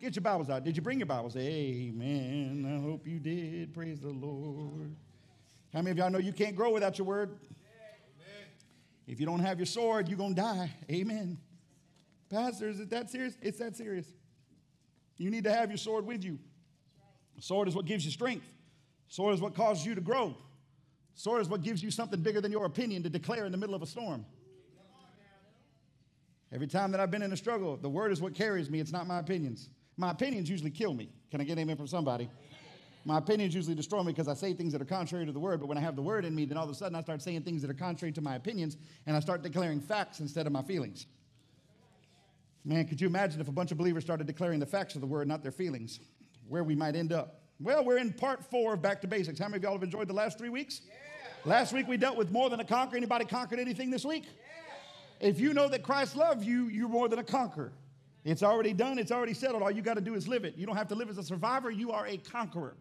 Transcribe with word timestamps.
Get 0.00 0.14
your 0.14 0.22
Bibles 0.22 0.50
out. 0.50 0.62
Did 0.62 0.76
you 0.76 0.82
bring 0.82 0.98
your 0.98 1.06
Bibles? 1.06 1.36
Amen. 1.36 2.66
I 2.70 2.82
hope 2.82 3.06
you 3.06 3.18
did. 3.18 3.72
Praise 3.72 4.00
the 4.00 4.10
Lord. 4.10 4.94
How 5.72 5.80
many 5.80 5.92
of 5.92 5.98
y'all 5.98 6.10
know 6.10 6.18
you 6.18 6.32
can't 6.32 6.54
grow 6.54 6.70
without 6.70 6.98
your 6.98 7.06
word? 7.06 7.38
If 9.06 9.20
you 9.20 9.26
don't 9.26 9.40
have 9.40 9.58
your 9.58 9.66
sword, 9.66 10.08
you're 10.08 10.18
going 10.18 10.34
to 10.34 10.40
die. 10.40 10.70
Amen. 10.90 11.38
Pastor, 12.28 12.68
is 12.68 12.80
it 12.80 12.90
that 12.90 13.08
serious? 13.08 13.38
It's 13.40 13.58
that 13.58 13.76
serious. 13.76 14.06
You 15.16 15.30
need 15.30 15.44
to 15.44 15.52
have 15.52 15.70
your 15.70 15.78
sword 15.78 16.04
with 16.04 16.24
you. 16.24 16.38
Sword 17.40 17.68
is 17.68 17.74
what 17.74 17.86
gives 17.86 18.04
you 18.04 18.10
strength. 18.10 18.46
Sword 19.08 19.34
is 19.34 19.40
what 19.40 19.54
causes 19.54 19.86
you 19.86 19.94
to 19.94 20.00
grow. 20.00 20.36
Sword 21.14 21.40
is 21.40 21.48
what 21.48 21.62
gives 21.62 21.82
you 21.82 21.90
something 21.90 22.20
bigger 22.20 22.42
than 22.42 22.52
your 22.52 22.66
opinion 22.66 23.02
to 23.04 23.08
declare 23.08 23.46
in 23.46 23.52
the 23.52 23.58
middle 23.58 23.74
of 23.74 23.82
a 23.82 23.86
storm. 23.86 24.26
Every 26.52 26.66
time 26.66 26.90
that 26.92 27.00
I've 27.00 27.10
been 27.10 27.22
in 27.22 27.32
a 27.32 27.36
struggle, 27.36 27.76
the 27.76 27.88
word 27.88 28.12
is 28.12 28.20
what 28.20 28.34
carries 28.34 28.68
me. 28.68 28.80
It's 28.80 28.92
not 28.92 29.06
my 29.06 29.18
opinions. 29.18 29.70
My 29.96 30.10
opinions 30.10 30.50
usually 30.50 30.70
kill 30.70 30.94
me. 30.94 31.10
Can 31.30 31.40
I 31.40 31.44
get 31.44 31.58
amen 31.58 31.76
from 31.76 31.86
somebody? 31.86 32.28
My 33.04 33.18
opinions 33.18 33.54
usually 33.54 33.76
destroy 33.76 34.02
me 34.02 34.12
because 34.12 34.26
I 34.26 34.34
say 34.34 34.52
things 34.52 34.72
that 34.72 34.82
are 34.82 34.86
contrary 34.86 35.24
to 35.26 35.32
the 35.32 35.38
word. 35.38 35.60
But 35.60 35.68
when 35.68 35.78
I 35.78 35.80
have 35.80 35.94
the 35.94 36.02
word 36.02 36.24
in 36.24 36.34
me, 36.34 36.44
then 36.44 36.58
all 36.58 36.64
of 36.64 36.70
a 36.70 36.74
sudden 36.74 36.96
I 36.96 37.02
start 37.02 37.22
saying 37.22 37.42
things 37.42 37.62
that 37.62 37.70
are 37.70 37.74
contrary 37.74 38.10
to 38.12 38.20
my 38.20 38.34
opinions 38.34 38.76
and 39.06 39.16
I 39.16 39.20
start 39.20 39.42
declaring 39.42 39.80
facts 39.80 40.18
instead 40.18 40.46
of 40.46 40.52
my 40.52 40.62
feelings. 40.62 41.06
Man, 42.64 42.84
could 42.88 43.00
you 43.00 43.06
imagine 43.06 43.40
if 43.40 43.46
a 43.46 43.52
bunch 43.52 43.70
of 43.70 43.78
believers 43.78 44.02
started 44.02 44.26
declaring 44.26 44.58
the 44.58 44.66
facts 44.66 44.96
of 44.96 45.00
the 45.00 45.06
word, 45.06 45.28
not 45.28 45.44
their 45.44 45.52
feelings? 45.52 46.00
Where 46.48 46.64
we 46.64 46.74
might 46.74 46.96
end 46.96 47.12
up. 47.12 47.42
Well, 47.60 47.84
we're 47.84 47.98
in 47.98 48.12
part 48.12 48.44
four 48.50 48.74
of 48.74 48.82
Back 48.82 49.00
to 49.02 49.06
Basics. 49.06 49.38
How 49.38 49.46
many 49.46 49.58
of 49.58 49.62
y'all 49.62 49.72
have 49.74 49.84
enjoyed 49.84 50.08
the 50.08 50.14
last 50.14 50.36
three 50.36 50.48
weeks? 50.48 50.80
Yeah. 50.84 50.94
Last 51.44 51.72
week 51.72 51.86
we 51.86 51.96
dealt 51.96 52.16
with 52.16 52.32
more 52.32 52.50
than 52.50 52.58
a 52.58 52.64
conqueror. 52.64 52.96
Anybody 52.96 53.24
conquered 53.24 53.60
anything 53.60 53.88
this 53.88 54.04
week? 54.04 54.24
Yeah. 54.24 55.28
If 55.28 55.38
you 55.38 55.54
know 55.54 55.68
that 55.68 55.84
Christ 55.84 56.16
loves 56.16 56.44
you, 56.44 56.64
you're 56.64 56.88
more 56.88 57.08
than 57.08 57.20
a 57.20 57.24
conqueror. 57.24 57.72
It's 58.26 58.42
already 58.42 58.72
done, 58.72 58.98
it's 58.98 59.12
already 59.12 59.34
settled. 59.34 59.62
All 59.62 59.70
you 59.70 59.82
got 59.82 59.94
to 59.94 60.00
do 60.00 60.16
is 60.16 60.26
live 60.26 60.44
it. 60.44 60.56
You 60.56 60.66
don't 60.66 60.74
have 60.74 60.88
to 60.88 60.96
live 60.96 61.08
as 61.08 61.16
a 61.16 61.22
survivor, 61.22 61.70
you 61.70 61.92
are 61.92 62.08
a 62.08 62.16
conqueror. 62.16 62.76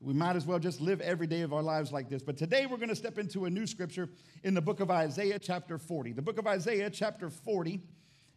We 0.00 0.14
might 0.14 0.34
as 0.34 0.46
well 0.46 0.58
just 0.58 0.80
live 0.80 1.02
every 1.02 1.26
day 1.26 1.42
of 1.42 1.52
our 1.52 1.62
lives 1.62 1.92
like 1.92 2.08
this. 2.08 2.22
But 2.22 2.38
today 2.38 2.64
we're 2.64 2.78
going 2.78 2.88
to 2.88 2.96
step 2.96 3.18
into 3.18 3.44
a 3.44 3.50
new 3.50 3.66
scripture 3.66 4.08
in 4.44 4.54
the 4.54 4.62
book 4.62 4.80
of 4.80 4.90
Isaiah, 4.90 5.38
chapter 5.38 5.76
40. 5.76 6.12
The 6.12 6.22
book 6.22 6.38
of 6.38 6.46
Isaiah, 6.46 6.88
chapter 6.88 7.28
40, 7.28 7.82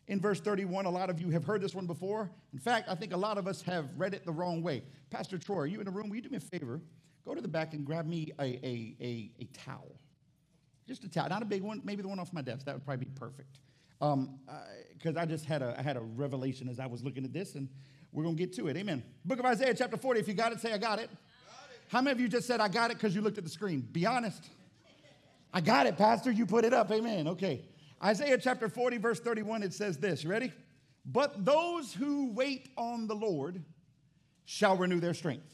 in 0.08 0.20
verse 0.20 0.42
31. 0.42 0.86
A 0.88 0.90
lot 0.90 1.10
of 1.10 1.22
you 1.22 1.30
have 1.30 1.46
heard 1.46 1.62
this 1.62 1.74
one 1.74 1.86
before. 1.86 2.30
In 2.52 2.60
fact, 2.60 2.90
I 2.90 2.96
think 2.96 3.14
a 3.14 3.18
lot 3.18 3.38
of 3.38 3.48
us 3.48 3.62
have 3.62 3.86
read 3.96 4.14
it 4.14 4.26
the 4.26 4.34
wrong 4.34 4.62
way. 4.62 4.84
Pastor 5.10 5.38
Troy, 5.38 5.60
are 5.60 5.66
you 5.68 5.80
in 5.80 5.86
the 5.86 5.92
room? 5.92 6.10
Will 6.10 6.18
you 6.18 6.22
do 6.22 6.30
me 6.30 6.38
a 6.38 6.42
favor? 6.42 6.82
Go 7.24 7.34
to 7.34 7.40
the 7.40 7.48
back 7.48 7.74
and 7.74 7.86
grab 7.86 8.06
me 8.06 8.34
a, 8.40 8.44
a, 8.44 8.96
a, 9.00 9.32
a 9.40 9.46
towel. 9.54 9.96
Just 10.86 11.06
a 11.06 11.10
towel, 11.10 11.30
not 11.30 11.44
a 11.44 11.46
big 11.46 11.62
one, 11.62 11.82
maybe 11.86 12.02
the 12.02 12.10
one 12.10 12.20
off 12.20 12.34
my 12.34 12.42
desk. 12.42 12.66
That 12.66 12.76
would 12.76 12.84
probably 12.84 13.06
be 13.06 13.12
perfect 13.16 13.60
because 14.02 14.14
um, 14.14 15.18
I, 15.18 15.22
I 15.22 15.26
just 15.26 15.46
had 15.46 15.62
a, 15.62 15.76
I 15.78 15.84
had 15.84 15.96
a 15.96 16.02
revelation 16.02 16.68
as 16.68 16.80
I 16.80 16.88
was 16.88 17.04
looking 17.04 17.24
at 17.24 17.32
this, 17.32 17.54
and 17.54 17.70
we're 18.12 18.24
going 18.24 18.36
to 18.36 18.40
get 18.44 18.56
to 18.56 18.68
it. 18.68 18.76
Amen. 18.76 19.04
Book 19.24 19.38
of 19.38 19.46
Isaiah, 19.46 19.76
chapter 19.76 19.96
40. 19.96 20.20
If 20.20 20.28
you 20.28 20.34
got 20.34 20.52
it, 20.52 20.60
say, 20.60 20.74
I 20.74 20.80
got 20.80 20.98
it. 20.98 21.10
Got 21.10 21.70
it. 21.72 21.82
How 21.88 22.02
many 22.02 22.14
of 22.14 22.20
you 22.20 22.28
just 22.28 22.48
said, 22.48 22.60
I 22.60 22.68
got 22.68 22.90
it 22.90 22.98
because 22.98 23.14
you 23.14 23.22
looked 23.22 23.38
at 23.38 23.44
the 23.44 23.50
screen? 23.50 23.88
Be 23.92 24.08
honest. 24.08 24.50
I 25.54 25.62
got 25.62 25.86
it, 25.86 25.98
Pastor. 25.98 26.32
You 26.32 26.48
put 26.48 26.66
it 26.66 26.74
up. 26.74 26.92
Amen. 26.92 27.28
Okay. 27.28 27.62
Isaiah 28.04 28.40
chapter 28.40 28.70
40, 28.70 28.98
verse 28.98 29.20
31, 29.20 29.62
it 29.62 29.74
says 29.74 29.98
this. 29.98 30.24
You 30.24 30.32
ready? 30.32 30.52
But 31.06 31.46
those 31.46 31.94
who 31.94 32.32
wait 32.32 32.70
on 32.78 33.08
the 33.08 33.14
Lord 33.14 33.64
shall 34.46 34.78
renew 34.78 35.00
their 35.00 35.14
strength. 35.14 35.46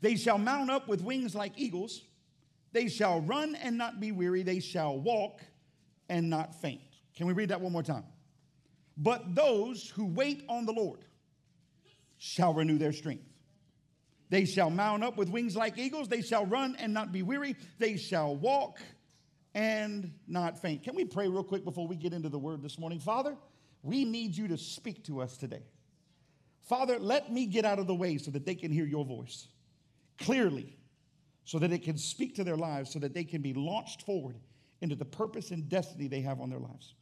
They 0.00 0.16
shall 0.16 0.38
mount 0.38 0.70
up 0.70 0.88
with 0.88 1.02
wings 1.02 1.34
like 1.34 1.52
eagles. 1.56 2.00
They 2.72 2.88
shall 2.88 3.20
run 3.20 3.54
and 3.56 3.76
not 3.76 4.00
be 4.00 4.12
weary. 4.12 4.42
They 4.42 4.60
shall 4.60 4.98
walk 4.98 5.40
and 6.08 6.30
not 6.30 6.54
faint. 6.54 6.80
Can 7.16 7.26
we 7.26 7.32
read 7.32 7.50
that 7.50 7.60
one 7.60 7.72
more 7.72 7.82
time? 7.82 8.04
But 8.96 9.34
those 9.34 9.88
who 9.88 10.06
wait 10.06 10.44
on 10.48 10.66
the 10.66 10.72
Lord 10.72 11.04
shall 12.18 12.54
renew 12.54 12.78
their 12.78 12.92
strength. 12.92 13.24
They 14.28 14.44
shall 14.44 14.70
mount 14.70 15.04
up 15.04 15.16
with 15.16 15.28
wings 15.28 15.56
like 15.56 15.76
eagles. 15.76 16.08
They 16.08 16.22
shall 16.22 16.46
run 16.46 16.76
and 16.78 16.94
not 16.94 17.12
be 17.12 17.22
weary. 17.22 17.56
They 17.78 17.96
shall 17.96 18.34
walk 18.34 18.80
and 19.54 20.12
not 20.26 20.58
faint. 20.60 20.84
Can 20.84 20.94
we 20.94 21.04
pray 21.04 21.28
real 21.28 21.44
quick 21.44 21.64
before 21.64 21.86
we 21.86 21.96
get 21.96 22.12
into 22.14 22.30
the 22.30 22.38
word 22.38 22.62
this 22.62 22.78
morning? 22.78 22.98
Father, 22.98 23.36
we 23.82 24.04
need 24.04 24.36
you 24.36 24.48
to 24.48 24.56
speak 24.56 25.04
to 25.04 25.20
us 25.20 25.36
today. 25.36 25.62
Father, 26.62 26.98
let 26.98 27.30
me 27.30 27.46
get 27.46 27.64
out 27.64 27.78
of 27.78 27.86
the 27.86 27.94
way 27.94 28.16
so 28.16 28.30
that 28.30 28.46
they 28.46 28.54
can 28.54 28.70
hear 28.70 28.86
your 28.86 29.04
voice 29.04 29.48
clearly, 30.18 30.78
so 31.44 31.58
that 31.58 31.72
it 31.72 31.82
can 31.82 31.98
speak 31.98 32.36
to 32.36 32.44
their 32.44 32.56
lives, 32.56 32.92
so 32.92 32.98
that 33.00 33.12
they 33.12 33.24
can 33.24 33.42
be 33.42 33.52
launched 33.52 34.02
forward 34.02 34.36
into 34.80 34.94
the 34.94 35.04
purpose 35.04 35.50
and 35.50 35.68
destiny 35.68 36.06
they 36.08 36.20
have 36.20 36.40
on 36.40 36.48
their 36.48 36.60
lives. 36.60 36.94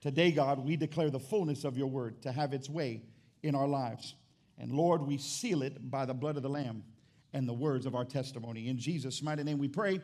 Today, 0.00 0.30
God, 0.30 0.64
we 0.64 0.76
declare 0.76 1.10
the 1.10 1.18
fullness 1.18 1.64
of 1.64 1.76
your 1.76 1.88
word 1.88 2.22
to 2.22 2.32
have 2.32 2.52
its 2.52 2.68
way 2.68 3.02
in 3.42 3.54
our 3.54 3.66
lives. 3.66 4.14
And 4.58 4.72
Lord, 4.72 5.02
we 5.02 5.18
seal 5.18 5.62
it 5.62 5.90
by 5.90 6.04
the 6.04 6.14
blood 6.14 6.36
of 6.36 6.42
the 6.42 6.48
Lamb 6.48 6.84
and 7.32 7.48
the 7.48 7.52
words 7.52 7.86
of 7.86 7.94
our 7.94 8.04
testimony. 8.04 8.68
In 8.68 8.78
Jesus' 8.78 9.22
mighty 9.22 9.42
name 9.42 9.58
we 9.58 9.68
pray. 9.68 10.00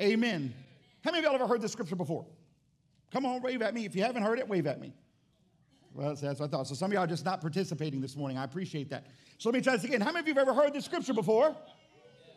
Amen. 0.00 0.12
Amen. 0.12 0.54
How 1.04 1.12
many 1.12 1.24
of 1.24 1.32
y'all 1.32 1.34
ever 1.34 1.46
heard 1.46 1.60
this 1.60 1.72
scripture 1.72 1.96
before? 1.96 2.26
Come 3.12 3.24
on, 3.24 3.40
wave 3.42 3.62
at 3.62 3.74
me. 3.74 3.84
If 3.84 3.96
you 3.96 4.02
haven't 4.02 4.22
heard 4.22 4.38
it, 4.38 4.48
wave 4.48 4.66
at 4.66 4.80
me. 4.80 4.92
Well, 5.94 6.14
that's 6.14 6.38
what 6.38 6.46
I 6.46 6.48
thought. 6.48 6.66
So 6.66 6.74
some 6.74 6.90
of 6.90 6.94
y'all 6.94 7.04
are 7.04 7.08
just 7.08 7.24
not 7.24 7.40
participating 7.40 8.00
this 8.00 8.16
morning. 8.16 8.36
I 8.38 8.44
appreciate 8.44 8.90
that. 8.90 9.06
So 9.38 9.48
let 9.48 9.54
me 9.54 9.62
try 9.62 9.74
this 9.74 9.84
again. 9.84 10.00
How 10.00 10.12
many 10.12 10.20
of 10.20 10.28
you 10.28 10.34
have 10.34 10.48
ever 10.48 10.54
heard 10.54 10.72
this 10.72 10.84
scripture 10.84 11.14
before? 11.14 11.56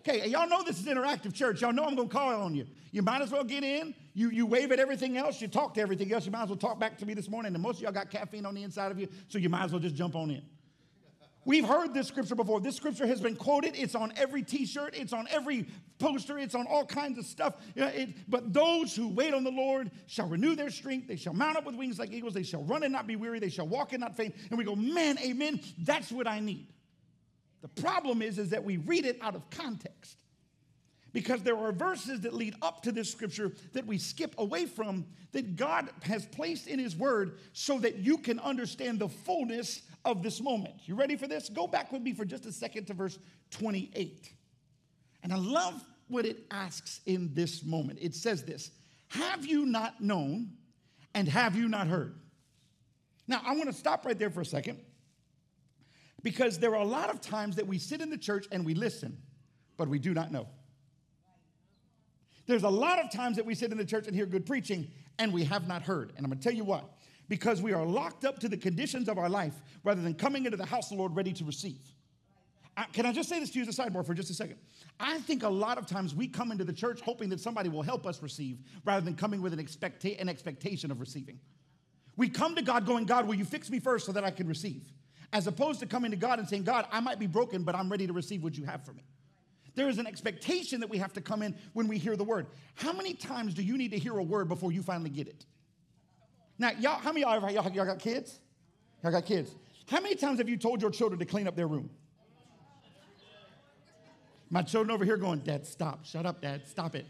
Okay, 0.07 0.27
y'all 0.27 0.49
know 0.49 0.63
this 0.63 0.79
is 0.79 0.87
interactive 0.87 1.31
church. 1.31 1.61
Y'all 1.61 1.71
know 1.71 1.83
I'm 1.83 1.95
going 1.95 2.09
to 2.09 2.13
call 2.13 2.41
on 2.41 2.55
you. 2.55 2.65
You 2.91 3.03
might 3.03 3.21
as 3.21 3.31
well 3.31 3.43
get 3.43 3.63
in. 3.63 3.93
You, 4.15 4.31
you 4.31 4.47
wave 4.47 4.71
at 4.71 4.79
everything 4.79 5.15
else. 5.15 5.39
You 5.39 5.47
talk 5.47 5.75
to 5.75 5.81
everything 5.81 6.11
else. 6.11 6.25
You 6.25 6.31
might 6.31 6.43
as 6.43 6.49
well 6.49 6.57
talk 6.57 6.79
back 6.79 6.97
to 6.97 7.05
me 7.05 7.13
this 7.13 7.29
morning. 7.29 7.53
And 7.53 7.61
most 7.61 7.77
of 7.77 7.83
y'all 7.83 7.91
got 7.91 8.09
caffeine 8.09 8.47
on 8.47 8.55
the 8.55 8.63
inside 8.63 8.91
of 8.91 8.99
you, 8.99 9.07
so 9.27 9.37
you 9.37 9.47
might 9.47 9.65
as 9.65 9.71
well 9.71 9.79
just 9.79 9.93
jump 9.93 10.15
on 10.15 10.31
in. 10.31 10.41
We've 11.45 11.65
heard 11.65 11.93
this 11.93 12.07
scripture 12.07 12.33
before. 12.33 12.59
This 12.59 12.75
scripture 12.75 13.05
has 13.05 13.21
been 13.21 13.35
quoted. 13.35 13.75
It's 13.75 13.93
on 13.93 14.11
every 14.15 14.41
t 14.41 14.65
shirt, 14.65 14.95
it's 14.95 15.13
on 15.13 15.27
every 15.29 15.67
poster, 15.99 16.37
it's 16.37 16.55
on 16.55 16.65
all 16.67 16.85
kinds 16.85 17.17
of 17.17 17.25
stuff. 17.25 17.55
It, 17.75 18.09
but 18.27 18.53
those 18.53 18.95
who 18.95 19.07
wait 19.07 19.33
on 19.33 19.43
the 19.43 19.51
Lord 19.51 19.91
shall 20.07 20.27
renew 20.27 20.55
their 20.55 20.69
strength. 20.69 21.07
They 21.07 21.15
shall 21.15 21.33
mount 21.33 21.57
up 21.57 21.65
with 21.65 21.75
wings 21.75 21.99
like 21.99 22.11
eagles. 22.11 22.33
They 22.33 22.43
shall 22.43 22.63
run 22.63 22.83
and 22.83 22.91
not 22.91 23.05
be 23.05 23.15
weary. 23.15 23.39
They 23.39 23.49
shall 23.49 23.67
walk 23.67 23.93
and 23.93 24.01
not 24.01 24.15
faint. 24.15 24.35
And 24.49 24.57
we 24.57 24.63
go, 24.63 24.75
man, 24.75 25.17
amen. 25.19 25.61
That's 25.79 26.11
what 26.11 26.27
I 26.27 26.39
need. 26.39 26.67
The 27.61 27.67
problem 27.81 28.21
is, 28.21 28.39
is 28.39 28.49
that 28.49 28.63
we 28.63 28.77
read 28.77 29.05
it 29.05 29.19
out 29.21 29.35
of 29.35 29.49
context 29.49 30.17
because 31.13 31.41
there 31.43 31.57
are 31.57 31.71
verses 31.71 32.21
that 32.21 32.33
lead 32.33 32.55
up 32.61 32.81
to 32.83 32.91
this 32.91 33.11
scripture 33.11 33.51
that 33.73 33.85
we 33.85 33.97
skip 33.97 34.33
away 34.37 34.65
from 34.65 35.05
that 35.33 35.55
God 35.55 35.89
has 36.03 36.25
placed 36.25 36.67
in 36.67 36.79
His 36.79 36.95
Word 36.95 37.37
so 37.53 37.79
that 37.79 37.97
you 37.97 38.17
can 38.17 38.39
understand 38.39 38.99
the 38.99 39.09
fullness 39.09 39.81
of 40.05 40.23
this 40.23 40.41
moment. 40.41 40.75
You 40.85 40.95
ready 40.95 41.15
for 41.15 41.27
this? 41.27 41.49
Go 41.49 41.67
back 41.67 41.91
with 41.91 42.01
me 42.01 42.13
for 42.13 42.25
just 42.25 42.45
a 42.45 42.51
second 42.51 42.85
to 42.85 42.93
verse 42.93 43.19
28. 43.51 44.33
And 45.23 45.33
I 45.33 45.37
love 45.37 45.83
what 46.07 46.25
it 46.25 46.45
asks 46.49 47.01
in 47.05 47.33
this 47.33 47.63
moment. 47.63 47.99
It 48.01 48.15
says 48.15 48.43
this 48.43 48.71
Have 49.09 49.45
you 49.45 49.65
not 49.65 50.01
known 50.01 50.51
and 51.13 51.27
have 51.27 51.55
you 51.55 51.67
not 51.67 51.87
heard? 51.87 52.15
Now, 53.27 53.41
I 53.45 53.53
want 53.55 53.67
to 53.67 53.73
stop 53.73 54.05
right 54.05 54.17
there 54.17 54.29
for 54.29 54.41
a 54.41 54.45
second 54.45 54.79
because 56.23 56.59
there 56.59 56.71
are 56.71 56.81
a 56.81 56.85
lot 56.85 57.09
of 57.09 57.21
times 57.21 57.55
that 57.55 57.67
we 57.67 57.77
sit 57.77 58.01
in 58.01 58.09
the 58.09 58.17
church 58.17 58.47
and 58.51 58.65
we 58.65 58.73
listen, 58.73 59.17
but 59.77 59.87
we 59.87 59.99
do 59.99 60.13
not 60.13 60.31
know. 60.31 60.47
There's 62.47 62.63
a 62.63 62.69
lot 62.69 62.99
of 62.99 63.11
times 63.11 63.37
that 63.37 63.45
we 63.45 63.55
sit 63.55 63.71
in 63.71 63.77
the 63.77 63.85
church 63.85 64.07
and 64.07 64.15
hear 64.15 64.25
good 64.25 64.45
preaching 64.45 64.89
and 65.19 65.31
we 65.31 65.43
have 65.45 65.67
not 65.67 65.83
heard. 65.83 66.13
And 66.17 66.25
I'm 66.25 66.31
to 66.31 66.37
tell 66.37 66.53
you 66.53 66.63
what, 66.63 66.85
because 67.29 67.61
we 67.61 67.73
are 67.73 67.85
locked 67.85 68.25
up 68.25 68.39
to 68.39 68.49
the 68.49 68.57
conditions 68.57 69.07
of 69.07 69.17
our 69.17 69.29
life 69.29 69.53
rather 69.83 70.01
than 70.01 70.13
coming 70.13 70.45
into 70.45 70.57
the 70.57 70.65
house 70.65 70.91
of 70.91 70.97
the 70.97 71.01
Lord 71.01 71.15
ready 71.15 71.33
to 71.33 71.45
receive. 71.45 71.79
I, 72.75 72.85
can 72.85 73.05
I 73.05 73.11
just 73.11 73.29
say 73.29 73.39
this 73.39 73.51
to 73.51 73.59
you 73.59 73.65
as 73.65 73.77
a 73.77 73.81
sidebar 73.81 74.05
for 74.05 74.13
just 74.13 74.29
a 74.29 74.33
second? 74.33 74.57
I 74.99 75.19
think 75.19 75.43
a 75.43 75.49
lot 75.49 75.77
of 75.77 75.85
times 75.85 76.15
we 76.15 76.27
come 76.27 76.51
into 76.51 76.63
the 76.63 76.73
church 76.73 77.01
hoping 77.01 77.29
that 77.29 77.39
somebody 77.39 77.69
will 77.69 77.81
help 77.81 78.05
us 78.05 78.21
receive 78.21 78.59
rather 78.85 79.03
than 79.03 79.15
coming 79.15 79.41
with 79.41 79.53
an, 79.53 79.59
expecta- 79.59 80.19
an 80.19 80.29
expectation 80.29 80.89
of 80.89 80.99
receiving. 80.99 81.39
We 82.17 82.29
come 82.29 82.55
to 82.55 82.61
God 82.61 82.85
going, 82.85 83.05
God, 83.05 83.27
will 83.27 83.35
you 83.35 83.45
fix 83.45 83.69
me 83.69 83.79
first 83.79 84.05
so 84.05 84.11
that 84.13 84.23
I 84.23 84.31
can 84.31 84.47
receive? 84.47 84.91
As 85.33 85.47
opposed 85.47 85.79
to 85.79 85.85
coming 85.85 86.11
to 86.11 86.17
God 86.17 86.39
and 86.39 86.47
saying, 86.47 86.63
God, 86.63 86.85
I 86.91 86.99
might 86.99 87.19
be 87.19 87.27
broken, 87.27 87.63
but 87.63 87.75
I'm 87.75 87.89
ready 87.89 88.05
to 88.07 88.13
receive 88.13 88.43
what 88.43 88.57
you 88.57 88.65
have 88.65 88.83
for 88.83 88.93
me. 88.93 89.03
There 89.75 89.87
is 89.87 89.97
an 89.97 90.07
expectation 90.07 90.81
that 90.81 90.89
we 90.89 90.97
have 90.97 91.13
to 91.13 91.21
come 91.21 91.41
in 91.41 91.55
when 91.73 91.87
we 91.87 91.97
hear 91.97 92.17
the 92.17 92.23
word. 92.23 92.47
How 92.75 92.91
many 92.91 93.13
times 93.13 93.53
do 93.53 93.63
you 93.63 93.77
need 93.77 93.91
to 93.91 93.97
hear 93.97 94.17
a 94.17 94.23
word 94.23 94.49
before 94.49 94.71
you 94.71 94.83
finally 94.83 95.09
get 95.09 95.27
it? 95.27 95.45
Now, 96.59 96.71
y'all, 96.71 96.99
how 96.99 97.11
many 97.11 97.21
y'all, 97.21 97.39
y'all, 97.49 97.71
y'all 97.71 97.85
got 97.85 97.99
kids? 97.99 98.39
Y'all 99.01 99.11
got 99.11 99.25
kids. 99.25 99.55
How 99.89 100.01
many 100.01 100.15
times 100.15 100.39
have 100.39 100.49
you 100.49 100.57
told 100.57 100.81
your 100.81 100.91
children 100.91 101.19
to 101.19 101.25
clean 101.25 101.47
up 101.47 101.55
their 101.55 101.67
room? 101.67 101.89
My 104.49 104.61
children 104.61 104.93
over 104.93 105.05
here 105.05 105.15
going, 105.15 105.39
Dad, 105.39 105.65
stop. 105.65 106.05
Shut 106.05 106.25
up, 106.25 106.41
Dad. 106.41 106.67
Stop 106.67 106.95
it. 106.95 107.05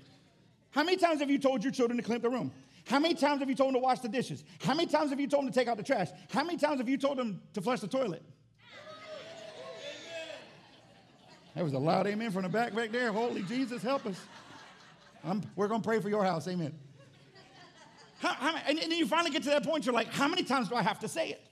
How 0.69 0.83
many 0.83 0.95
times 0.95 1.19
have 1.19 1.29
you 1.29 1.39
told 1.39 1.63
your 1.63 1.74
children 1.74 1.97
to 1.97 2.03
clean 2.03 2.17
up 2.17 2.21
their 2.21 2.31
room? 2.31 2.51
How 2.85 2.99
many 2.99 3.13
times 3.13 3.39
have 3.39 3.49
you 3.49 3.55
told 3.55 3.69
them 3.69 3.81
to 3.81 3.83
wash 3.83 3.99
the 3.99 4.09
dishes? 4.09 4.43
How 4.61 4.73
many 4.73 4.89
times 4.89 5.09
have 5.11 5.19
you 5.19 5.27
told 5.27 5.45
them 5.45 5.53
to 5.53 5.59
take 5.59 5.67
out 5.67 5.77
the 5.77 5.83
trash? 5.83 6.09
How 6.31 6.43
many 6.43 6.57
times 6.57 6.79
have 6.79 6.89
you 6.89 6.97
told 6.97 7.17
them 7.17 7.41
to 7.53 7.61
flush 7.61 7.79
the 7.79 7.87
toilet? 7.87 8.23
That 11.55 11.63
was 11.63 11.73
a 11.73 11.79
loud 11.79 12.07
amen 12.07 12.31
from 12.31 12.43
the 12.43 12.49
back 12.49 12.73
back 12.73 12.91
there. 12.91 13.11
Holy 13.11 13.43
Jesus, 13.43 13.81
help 13.81 14.05
us. 14.05 14.19
I'm, 15.23 15.41
we're 15.55 15.67
going 15.67 15.81
to 15.81 15.87
pray 15.87 15.99
for 15.99 16.09
your 16.09 16.23
house. 16.23 16.47
Amen. 16.47 16.73
How, 18.19 18.33
how, 18.33 18.55
and 18.67 18.77
then 18.77 18.91
you 18.91 19.07
finally 19.07 19.31
get 19.31 19.43
to 19.43 19.49
that 19.49 19.63
point, 19.63 19.85
you're 19.85 19.95
like, 19.95 20.07
how 20.07 20.27
many 20.27 20.43
times 20.43 20.69
do 20.69 20.75
I 20.75 20.81
have 20.81 20.99
to 20.99 21.07
say 21.07 21.29
it? 21.29 21.47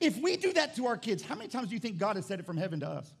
If 0.00 0.20
we 0.20 0.36
do 0.36 0.52
that 0.52 0.76
to 0.76 0.86
our 0.86 0.96
kids, 0.96 1.22
how 1.22 1.34
many 1.34 1.48
times 1.48 1.68
do 1.68 1.74
you 1.74 1.80
think 1.80 1.98
God 1.98 2.16
has 2.16 2.26
said 2.26 2.38
it 2.38 2.46
from 2.46 2.56
heaven 2.56 2.80
to 2.80 2.88
us? 2.88 3.12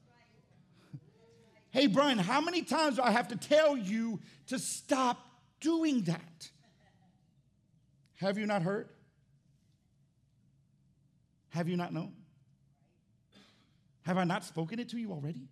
Hey, 1.70 1.86
Brian, 1.86 2.18
how 2.18 2.40
many 2.40 2.62
times 2.62 2.96
do 2.96 3.02
I 3.02 3.10
have 3.10 3.28
to 3.28 3.36
tell 3.36 3.76
you 3.76 4.20
to 4.48 4.58
stop 4.58 5.18
doing 5.60 6.02
that? 6.02 6.50
Have 8.24 8.38
you 8.38 8.46
not 8.46 8.62
heard? 8.62 8.88
Have 11.50 11.68
you 11.68 11.76
not 11.76 11.92
known? 11.92 12.14
Have 14.06 14.16
I 14.16 14.24
not 14.24 14.44
spoken 14.44 14.78
it 14.78 14.88
to 14.90 14.96
you 14.96 15.12
already? 15.12 15.46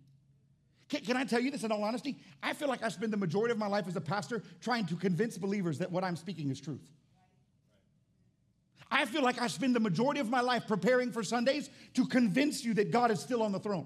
Can, 0.89 1.01
can, 1.01 1.15
I 1.15 1.23
tell 1.23 1.39
you 1.39 1.51
this 1.51 1.63
in 1.63 1.71
all 1.71 1.83
honesty? 1.83 2.17
I 2.41 2.53
feel 2.53 2.67
like 2.67 2.81
I 2.81 2.89
spend 2.89 3.13
the 3.13 3.17
majority 3.17 3.51
of 3.51 3.59
my 3.59 3.67
life 3.67 3.87
as 3.87 3.95
a 3.95 4.01
pastor 4.01 4.41
trying 4.59 4.87
to 4.87 4.95
convince 4.95 5.37
believers 5.37 5.77
that 5.79 5.91
what 5.91 6.03
I'm 6.03 6.15
speaking 6.15 6.49
is 6.49 6.59
truth. 6.59 6.81
I 8.89 9.05
feel 9.05 9.21
like 9.21 9.39
I 9.39 9.47
spend 9.47 9.75
the 9.75 9.79
majority 9.79 10.19
of 10.19 10.31
my 10.31 10.41
life 10.41 10.67
preparing 10.67 11.11
for 11.11 11.23
Sundays 11.23 11.69
to 11.93 12.07
convince 12.07 12.65
you 12.65 12.73
that 12.73 12.89
God 12.89 13.11
is 13.11 13.19
still 13.19 13.43
on 13.43 13.51
the 13.51 13.59
throne 13.59 13.85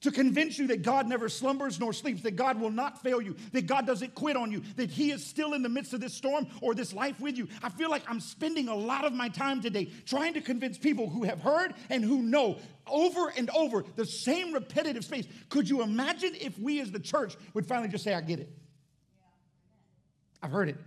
to 0.00 0.10
convince 0.10 0.58
you 0.58 0.66
that 0.68 0.82
God 0.82 1.06
never 1.06 1.28
slumbers 1.28 1.78
nor 1.78 1.92
sleeps, 1.92 2.22
that 2.22 2.36
God 2.36 2.60
will 2.60 2.70
not 2.70 3.02
fail 3.02 3.20
you, 3.20 3.36
that 3.52 3.66
God 3.66 3.86
doesn't 3.86 4.14
quit 4.14 4.36
on 4.36 4.50
you, 4.50 4.62
that 4.76 4.90
He 4.90 5.10
is 5.10 5.24
still 5.24 5.54
in 5.54 5.62
the 5.62 5.68
midst 5.68 5.92
of 5.92 6.00
this 6.00 6.14
storm 6.14 6.46
or 6.60 6.74
this 6.74 6.92
life 6.92 7.20
with 7.20 7.36
you. 7.36 7.48
I 7.62 7.68
feel 7.68 7.90
like 7.90 8.02
I'm 8.08 8.20
spending 8.20 8.68
a 8.68 8.74
lot 8.74 9.04
of 9.04 9.12
my 9.12 9.28
time 9.28 9.60
today 9.60 9.90
trying 10.06 10.34
to 10.34 10.40
convince 10.40 10.78
people 10.78 11.08
who 11.08 11.24
have 11.24 11.40
heard 11.40 11.74
and 11.90 12.04
who 12.04 12.22
know 12.22 12.58
over 12.86 13.32
and 13.36 13.50
over 13.50 13.84
the 13.96 14.06
same 14.06 14.52
repetitive 14.52 15.04
space. 15.04 15.26
Could 15.48 15.68
you 15.68 15.82
imagine 15.82 16.34
if 16.40 16.58
we 16.58 16.80
as 16.80 16.90
the 16.90 17.00
church 17.00 17.36
would 17.54 17.66
finally 17.66 17.88
just 17.88 18.04
say, 18.04 18.14
I 18.14 18.20
get 18.20 18.40
it? 18.40 18.50
I've 20.42 20.50
heard 20.50 20.68
it. 20.68 20.78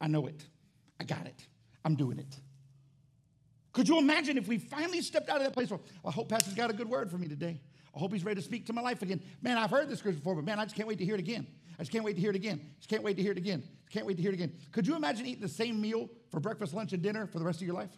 I 0.00 0.06
know 0.06 0.26
it. 0.26 0.44
I 1.00 1.04
got 1.04 1.26
it. 1.26 1.46
I'm 1.84 1.96
doing 1.96 2.18
it. 2.18 2.36
Could 3.72 3.88
you 3.88 3.98
imagine 3.98 4.38
if 4.38 4.46
we 4.46 4.58
finally 4.58 5.02
stepped 5.02 5.28
out 5.28 5.38
of 5.38 5.42
that 5.42 5.52
place? 5.52 5.68
Well, 5.68 5.82
I 6.04 6.12
hope 6.12 6.28
Pastor's 6.28 6.54
got 6.54 6.70
a 6.70 6.72
good 6.72 6.88
word 6.88 7.10
for 7.10 7.18
me 7.18 7.26
today. 7.26 7.60
I 7.94 7.98
hope 7.98 8.12
he's 8.12 8.24
ready 8.24 8.40
to 8.40 8.44
speak 8.44 8.66
to 8.66 8.72
my 8.72 8.82
life 8.82 9.02
again. 9.02 9.22
Man, 9.40 9.56
I've 9.56 9.70
heard 9.70 9.88
this 9.88 10.00
scripture 10.00 10.18
before, 10.18 10.34
but 10.34 10.44
man, 10.44 10.58
I 10.58 10.64
just 10.64 10.74
can't 10.74 10.88
wait 10.88 10.98
to 10.98 11.04
hear 11.04 11.14
it 11.14 11.20
again. 11.20 11.46
I 11.78 11.82
just 11.82 11.92
can't 11.92 12.04
wait 12.04 12.14
to 12.14 12.20
hear 12.20 12.30
it 12.30 12.36
again. 12.36 12.60
I 12.62 12.78
just 12.78 12.88
can't 12.88 13.02
wait 13.02 13.16
to 13.16 13.22
hear 13.22 13.32
it 13.32 13.38
again. 13.38 13.60
Just 13.60 13.90
can't 13.90 14.06
wait 14.06 14.16
to 14.16 14.22
hear 14.22 14.30
it 14.30 14.34
again. 14.34 14.52
Could 14.72 14.86
you 14.86 14.96
imagine 14.96 15.26
eating 15.26 15.42
the 15.42 15.48
same 15.48 15.80
meal 15.80 16.08
for 16.30 16.40
breakfast, 16.40 16.74
lunch, 16.74 16.92
and 16.92 17.02
dinner 17.02 17.26
for 17.26 17.38
the 17.38 17.44
rest 17.44 17.60
of 17.60 17.66
your 17.66 17.76
life? 17.76 17.90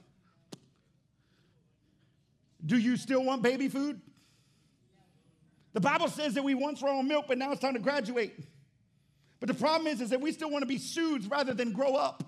Do 2.64 2.76
you 2.76 2.96
still 2.96 3.24
want 3.24 3.42
baby 3.42 3.68
food? 3.68 4.00
The 5.72 5.80
Bible 5.80 6.08
says 6.08 6.34
that 6.34 6.42
we 6.42 6.54
once 6.54 6.82
were 6.82 6.88
on 6.88 7.06
milk, 7.06 7.26
but 7.28 7.38
now 7.38 7.52
it's 7.52 7.60
time 7.60 7.74
to 7.74 7.80
graduate. 7.80 8.34
But 9.40 9.48
the 9.48 9.54
problem 9.54 9.86
is, 9.86 10.00
is 10.00 10.10
that 10.10 10.20
we 10.20 10.32
still 10.32 10.50
want 10.50 10.62
to 10.62 10.66
be 10.66 10.78
soothed 10.78 11.30
rather 11.30 11.52
than 11.52 11.72
grow 11.72 11.94
up. 11.94 12.24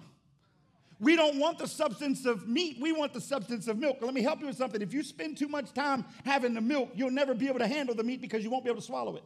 We 1.00 1.14
don't 1.14 1.38
want 1.38 1.58
the 1.58 1.68
substance 1.68 2.26
of 2.26 2.48
meat, 2.48 2.78
we 2.80 2.92
want 2.92 3.12
the 3.12 3.20
substance 3.20 3.68
of 3.68 3.78
milk. 3.78 3.98
Let 4.00 4.14
me 4.14 4.22
help 4.22 4.40
you 4.40 4.46
with 4.46 4.56
something. 4.56 4.82
If 4.82 4.92
you 4.92 5.02
spend 5.04 5.36
too 5.36 5.48
much 5.48 5.72
time 5.72 6.04
having 6.24 6.54
the 6.54 6.60
milk, 6.60 6.90
you'll 6.94 7.10
never 7.10 7.34
be 7.34 7.48
able 7.48 7.60
to 7.60 7.68
handle 7.68 7.94
the 7.94 8.02
meat 8.02 8.20
because 8.20 8.42
you 8.42 8.50
won't 8.50 8.64
be 8.64 8.70
able 8.70 8.80
to 8.80 8.86
swallow 8.86 9.16
it. 9.16 9.24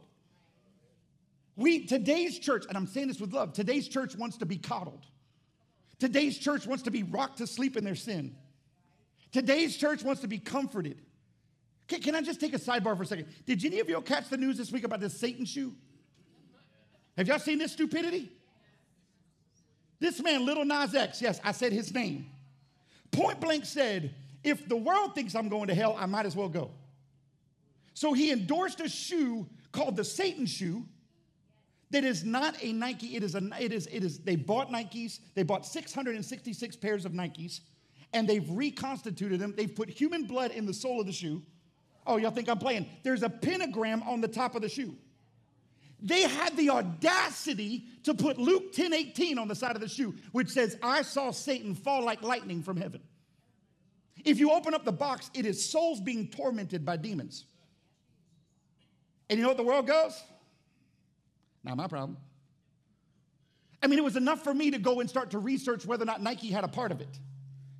We 1.55 1.85
today's 1.85 2.37
church, 2.39 2.65
and 2.67 2.77
I'm 2.77 2.87
saying 2.87 3.07
this 3.07 3.19
with 3.19 3.33
love, 3.33 3.53
today's 3.53 3.87
church 3.87 4.15
wants 4.15 4.37
to 4.37 4.45
be 4.45 4.57
coddled. 4.57 5.05
Today's 5.99 6.37
church 6.37 6.67
wants 6.67 6.83
to 6.83 6.91
be 6.91 7.03
rocked 7.03 7.37
to 7.37 7.47
sleep 7.47 7.77
in 7.77 7.83
their 7.83 7.95
sin. 7.95 8.35
Today's 9.31 9.75
church 9.75 10.03
wants 10.03 10.21
to 10.21 10.27
be 10.27 10.37
comforted. 10.37 11.01
Can, 11.87 12.01
can 12.01 12.15
I 12.15 12.21
just 12.21 12.39
take 12.39 12.53
a 12.53 12.59
sidebar 12.59 12.95
for 12.95 13.03
a 13.03 13.05
second? 13.05 13.27
Did 13.45 13.63
any 13.65 13.79
of 13.79 13.89
y'all 13.89 14.01
catch 14.01 14.29
the 14.29 14.37
news 14.37 14.57
this 14.57 14.71
week 14.71 14.83
about 14.83 14.99
this 14.99 15.19
Satan 15.19 15.45
shoe? 15.45 15.73
Have 17.17 17.27
y'all 17.27 17.39
seen 17.39 17.59
this 17.59 17.71
stupidity? 17.71 18.31
This 20.03 20.21
man, 20.21 20.45
Lil 20.45 20.65
Nas 20.65 20.93
X, 20.93 21.21
yes, 21.21 21.39
I 21.45 21.53
said 21.53 21.71
his 21.71 21.93
name, 21.93 22.25
point 23.11 23.39
blank 23.39 23.63
said, 23.63 24.13
if 24.43 24.67
the 24.67 24.75
world 24.75 25.15
thinks 25.15 25.33
I'm 25.33 25.47
going 25.47 25.69
to 25.69 25.73
hell, 25.73 25.95
I 25.97 26.07
might 26.07 26.25
as 26.25 26.35
well 26.35 26.49
go. 26.49 26.71
So 27.93 28.11
he 28.11 28.29
endorsed 28.29 28.81
a 28.81 28.89
shoe 28.89 29.47
called 29.71 29.95
the 29.95 30.03
Satan 30.03 30.45
shoe 30.45 30.83
that 31.91 32.03
is 32.03 32.25
not 32.25 32.61
a 32.61 32.73
Nike. 32.73 33.15
It 33.15 33.23
is 33.23 33.33
a, 33.33 33.49
it 33.57 33.71
is, 33.71 33.87
it 33.87 34.03
is, 34.03 34.19
they 34.19 34.35
bought 34.35 34.71
Nikes, 34.71 35.19
they 35.35 35.43
bought 35.43 35.65
666 35.65 36.75
pairs 36.75 37.05
of 37.05 37.13
Nikes, 37.13 37.61
and 38.11 38.27
they've 38.27 38.49
reconstituted 38.49 39.39
them. 39.39 39.53
They've 39.55 39.73
put 39.73 39.89
human 39.89 40.25
blood 40.25 40.51
in 40.51 40.65
the 40.65 40.73
sole 40.73 40.99
of 40.99 41.05
the 41.05 41.13
shoe. 41.13 41.41
Oh, 42.05 42.17
y'all 42.17 42.31
think 42.31 42.49
I'm 42.49 42.57
playing? 42.57 42.87
There's 43.03 43.23
a 43.23 43.29
pentagram 43.29 44.03
on 44.03 44.19
the 44.19 44.27
top 44.27 44.53
of 44.55 44.63
the 44.63 44.69
shoe. 44.69 44.97
They 46.03 46.23
had 46.23 46.57
the 46.57 46.69
audacity 46.69 47.85
to 48.03 48.13
put 48.13 48.37
Luke 48.37 48.73
10 48.73 48.93
18 48.93 49.39
on 49.39 49.47
the 49.47 49.55
side 49.55 49.75
of 49.75 49.81
the 49.81 49.87
shoe, 49.87 50.13
which 50.33 50.49
says, 50.49 50.77
I 50.83 51.01
saw 51.01 51.31
Satan 51.31 51.73
fall 51.73 52.03
like 52.03 52.21
lightning 52.21 52.61
from 52.61 52.75
heaven. 52.75 53.01
If 54.25 54.37
you 54.37 54.51
open 54.51 54.73
up 54.73 54.83
the 54.83 54.91
box, 54.91 55.31
it 55.33 55.45
is 55.45 55.69
souls 55.69 56.01
being 56.01 56.27
tormented 56.27 56.85
by 56.85 56.97
demons. 56.97 57.45
And 59.29 59.39
you 59.39 59.43
know 59.43 59.49
what 59.49 59.57
the 59.57 59.63
world 59.63 59.87
goes? 59.87 60.21
Not 61.63 61.77
my 61.77 61.87
problem. 61.87 62.17
I 63.81 63.87
mean, 63.87 63.97
it 63.97 64.03
was 64.03 64.17
enough 64.17 64.43
for 64.43 64.53
me 64.53 64.71
to 64.71 64.77
go 64.77 64.99
and 64.99 65.09
start 65.09 65.31
to 65.31 65.39
research 65.39 65.85
whether 65.85 66.03
or 66.03 66.05
not 66.05 66.21
Nike 66.21 66.49
had 66.49 66.65
a 66.65 66.69
part 66.69 66.91
of 66.91 66.99
it. 66.99 67.19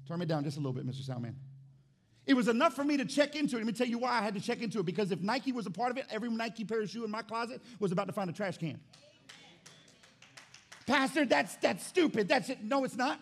Turn 0.08 0.20
me 0.20 0.26
down 0.26 0.44
just 0.44 0.58
a 0.58 0.60
little 0.60 0.74
bit, 0.74 0.88
Mr. 0.88 1.08
Soundman. 1.08 1.36
It 2.26 2.36
was 2.36 2.48
enough 2.48 2.74
for 2.74 2.84
me 2.84 2.98
to 2.98 3.06
check 3.06 3.36
into 3.36 3.58
it. 3.58 3.60
Let 3.60 3.68
me 3.68 3.74
tell 3.74 3.88
you 3.88 3.98
why 3.98 4.12
I 4.12 4.22
had 4.22 4.34
to 4.36 4.40
check 4.40 4.62
into 4.62 4.80
it. 4.80 4.86
Because 4.86 5.12
if 5.12 5.22
Nike 5.22 5.52
was 5.52 5.66
a 5.66 5.72
part 5.72 5.92
of 5.92 5.98
it, 5.98 6.06
every 6.10 6.30
Nike 6.30 6.64
pair 6.64 6.82
of 6.82 6.90
shoe 6.90 7.04
in 7.04 7.12
my 7.12 7.22
closet 7.22 7.62
was 7.80 7.92
about 7.92 8.08
to 8.08 8.14
find 8.14 8.30
a 8.30 8.34
trash 8.34 8.58
can. 8.58 8.80
Pastor, 10.86 11.26
that's 11.26 11.56
that's 11.58 11.86
stupid. 11.86 12.28
That's 12.28 12.50
it. 12.50 12.64
No, 12.64 12.84
it's 12.84 12.96
not. 12.96 13.20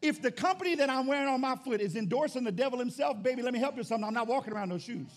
If 0.00 0.20
the 0.20 0.32
company 0.32 0.74
that 0.74 0.90
I'm 0.90 1.06
wearing 1.06 1.28
on 1.28 1.40
my 1.40 1.56
foot 1.56 1.80
is 1.80 1.94
endorsing 1.94 2.44
the 2.44 2.52
devil 2.52 2.78
himself, 2.78 3.22
baby, 3.22 3.40
let 3.40 3.52
me 3.52 3.58
help 3.60 3.76
you 3.76 3.84
something. 3.84 4.04
I'm 4.04 4.14
not 4.14 4.26
walking 4.26 4.52
around 4.52 4.70
those 4.70 4.82
shoes. 4.82 5.08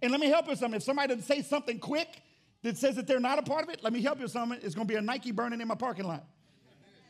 And 0.00 0.12
let 0.12 0.20
me 0.20 0.28
help 0.28 0.48
you 0.48 0.54
something. 0.54 0.76
If 0.76 0.82
somebody 0.82 1.08
doesn't 1.08 1.24
say 1.24 1.42
something 1.42 1.78
quick 1.78 2.22
that 2.62 2.76
says 2.76 2.96
that 2.96 3.06
they're 3.06 3.18
not 3.18 3.38
a 3.38 3.42
part 3.42 3.64
of 3.64 3.70
it, 3.70 3.82
let 3.82 3.92
me 3.92 4.00
help 4.00 4.20
you 4.20 4.28
something. 4.28 4.58
It's 4.62 4.74
going 4.74 4.86
to 4.86 4.92
be 4.92 4.98
a 4.98 5.02
Nike 5.02 5.32
burning 5.32 5.60
in 5.60 5.68
my 5.68 5.74
parking 5.74 6.06
lot. 6.06 6.24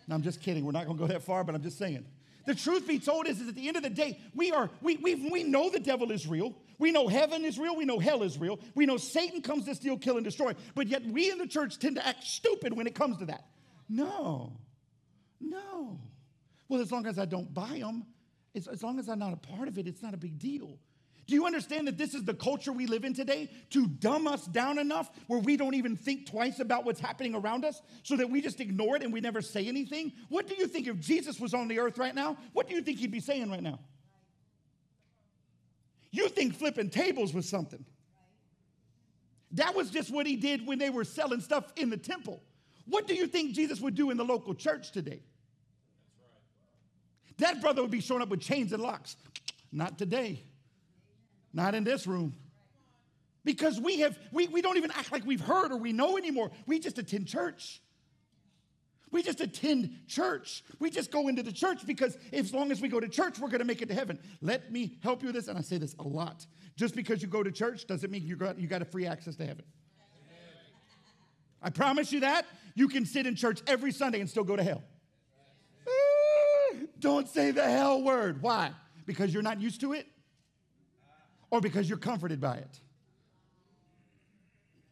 No, 0.08 0.14
I'm 0.14 0.22
just 0.22 0.40
kidding. 0.40 0.64
We're 0.64 0.72
not 0.72 0.86
going 0.86 0.96
to 0.96 1.00
go 1.00 1.08
that 1.08 1.22
far, 1.22 1.44
but 1.44 1.54
I'm 1.54 1.62
just 1.62 1.78
saying. 1.78 2.06
The 2.46 2.54
truth 2.54 2.86
be 2.86 2.98
told 2.98 3.26
is, 3.26 3.40
is 3.40 3.48
at 3.48 3.54
the 3.54 3.66
end 3.66 3.76
of 3.76 3.82
the 3.82 3.90
day, 3.90 4.20
we 4.34 4.52
are 4.52 4.70
we, 4.80 4.96
we, 4.96 5.14
we 5.30 5.42
know 5.42 5.68
the 5.68 5.80
devil 5.80 6.10
is 6.12 6.26
real. 6.26 6.54
We 6.78 6.92
know 6.92 7.08
heaven 7.08 7.44
is 7.44 7.58
real. 7.58 7.76
We 7.76 7.84
know 7.84 7.98
hell 7.98 8.22
is 8.22 8.38
real. 8.38 8.60
We 8.74 8.86
know 8.86 8.96
Satan 8.96 9.42
comes 9.42 9.64
to 9.64 9.74
steal, 9.74 9.98
kill, 9.98 10.16
and 10.16 10.24
destroy. 10.24 10.54
But 10.74 10.86
yet 10.86 11.04
we 11.04 11.30
in 11.30 11.38
the 11.38 11.46
church 11.46 11.78
tend 11.78 11.96
to 11.96 12.06
act 12.06 12.24
stupid 12.24 12.72
when 12.76 12.86
it 12.86 12.94
comes 12.94 13.18
to 13.18 13.26
that. 13.26 13.46
No, 13.88 14.52
no. 15.40 15.98
Well, 16.68 16.80
as 16.80 16.90
long 16.92 17.06
as 17.06 17.18
I 17.18 17.24
don't 17.24 17.52
buy 17.52 17.78
them, 17.80 18.04
as, 18.54 18.66
as 18.66 18.82
long 18.82 18.98
as 18.98 19.08
I'm 19.08 19.18
not 19.18 19.32
a 19.32 19.36
part 19.36 19.68
of 19.68 19.78
it, 19.78 19.86
it's 19.86 20.02
not 20.02 20.14
a 20.14 20.16
big 20.16 20.38
deal. 20.38 20.78
Do 21.26 21.34
you 21.34 21.44
understand 21.44 21.88
that 21.88 21.98
this 21.98 22.14
is 22.14 22.24
the 22.24 22.34
culture 22.34 22.72
we 22.72 22.86
live 22.86 23.04
in 23.04 23.12
today? 23.12 23.50
To 23.70 23.86
dumb 23.88 24.28
us 24.28 24.46
down 24.46 24.78
enough 24.78 25.10
where 25.26 25.40
we 25.40 25.56
don't 25.56 25.74
even 25.74 25.96
think 25.96 26.26
twice 26.26 26.60
about 26.60 26.84
what's 26.84 27.00
happening 27.00 27.34
around 27.34 27.64
us 27.64 27.82
so 28.04 28.16
that 28.16 28.30
we 28.30 28.40
just 28.40 28.60
ignore 28.60 28.96
it 28.96 29.02
and 29.02 29.12
we 29.12 29.20
never 29.20 29.42
say 29.42 29.66
anything? 29.66 30.12
What 30.28 30.46
do 30.46 30.54
you 30.54 30.68
think 30.68 30.86
if 30.86 31.00
Jesus 31.00 31.40
was 31.40 31.52
on 31.52 31.66
the 31.66 31.80
earth 31.80 31.98
right 31.98 32.14
now? 32.14 32.36
What 32.52 32.68
do 32.68 32.74
you 32.76 32.82
think 32.82 33.00
he'd 33.00 33.10
be 33.10 33.20
saying 33.20 33.50
right 33.50 33.62
now? 33.62 33.80
You 36.12 36.28
think 36.28 36.54
flipping 36.54 36.90
tables 36.90 37.34
was 37.34 37.48
something. 37.48 37.84
That 39.52 39.74
was 39.74 39.90
just 39.90 40.12
what 40.12 40.26
he 40.26 40.36
did 40.36 40.64
when 40.64 40.78
they 40.78 40.90
were 40.90 41.04
selling 41.04 41.40
stuff 41.40 41.72
in 41.76 41.90
the 41.90 41.96
temple. 41.96 42.40
What 42.84 43.08
do 43.08 43.14
you 43.14 43.26
think 43.26 43.52
Jesus 43.52 43.80
would 43.80 43.96
do 43.96 44.10
in 44.10 44.16
the 44.16 44.24
local 44.24 44.54
church 44.54 44.92
today? 44.92 45.22
That 47.38 47.60
brother 47.60 47.82
would 47.82 47.90
be 47.90 48.00
showing 48.00 48.22
up 48.22 48.28
with 48.28 48.40
chains 48.40 48.72
and 48.72 48.82
locks. 48.82 49.16
Not 49.72 49.98
today. 49.98 50.44
Not 51.52 51.74
in 51.74 51.84
this 51.84 52.06
room. 52.06 52.34
Because 53.44 53.80
we 53.80 54.00
have, 54.00 54.18
we, 54.32 54.48
we 54.48 54.60
don't 54.60 54.76
even 54.76 54.90
act 54.90 55.12
like 55.12 55.24
we've 55.24 55.40
heard 55.40 55.70
or 55.72 55.76
we 55.76 55.92
know 55.92 56.16
anymore. 56.16 56.50
We 56.66 56.80
just 56.80 56.98
attend 56.98 57.28
church. 57.28 57.80
We 59.12 59.22
just 59.22 59.40
attend 59.40 59.96
church. 60.08 60.64
We 60.80 60.90
just 60.90 61.12
go 61.12 61.28
into 61.28 61.42
the 61.42 61.52
church 61.52 61.86
because 61.86 62.18
as 62.32 62.52
long 62.52 62.72
as 62.72 62.80
we 62.80 62.88
go 62.88 62.98
to 62.98 63.08
church, 63.08 63.38
we're 63.38 63.48
going 63.48 63.60
to 63.60 63.64
make 63.64 63.80
it 63.80 63.88
to 63.88 63.94
heaven. 63.94 64.18
Let 64.42 64.72
me 64.72 64.98
help 65.02 65.22
you 65.22 65.28
with 65.28 65.36
this, 65.36 65.48
and 65.48 65.56
I 65.56 65.60
say 65.60 65.78
this 65.78 65.94
a 65.98 66.02
lot. 66.02 66.44
Just 66.76 66.96
because 66.96 67.22
you 67.22 67.28
go 67.28 67.42
to 67.42 67.52
church 67.52 67.86
doesn't 67.86 68.10
mean 68.10 68.26
you 68.26 68.36
got, 68.36 68.58
you 68.58 68.66
got 68.66 68.82
a 68.82 68.84
free 68.84 69.06
access 69.06 69.36
to 69.36 69.46
heaven. 69.46 69.64
I 71.62 71.70
promise 71.70 72.12
you 72.12 72.20
that. 72.20 72.46
You 72.74 72.88
can 72.88 73.06
sit 73.06 73.26
in 73.26 73.36
church 73.36 73.60
every 73.66 73.92
Sunday 73.92 74.20
and 74.20 74.28
still 74.28 74.44
go 74.44 74.56
to 74.56 74.62
hell. 74.62 74.82
Don't 76.98 77.28
say 77.28 77.52
the 77.52 77.64
hell 77.64 78.02
word. 78.02 78.42
Why? 78.42 78.72
Because 79.06 79.32
you're 79.32 79.42
not 79.42 79.60
used 79.60 79.80
to 79.82 79.92
it? 79.92 80.06
Or 81.50 81.60
because 81.60 81.88
you're 81.88 81.98
comforted 81.98 82.40
by 82.40 82.56
it. 82.56 82.80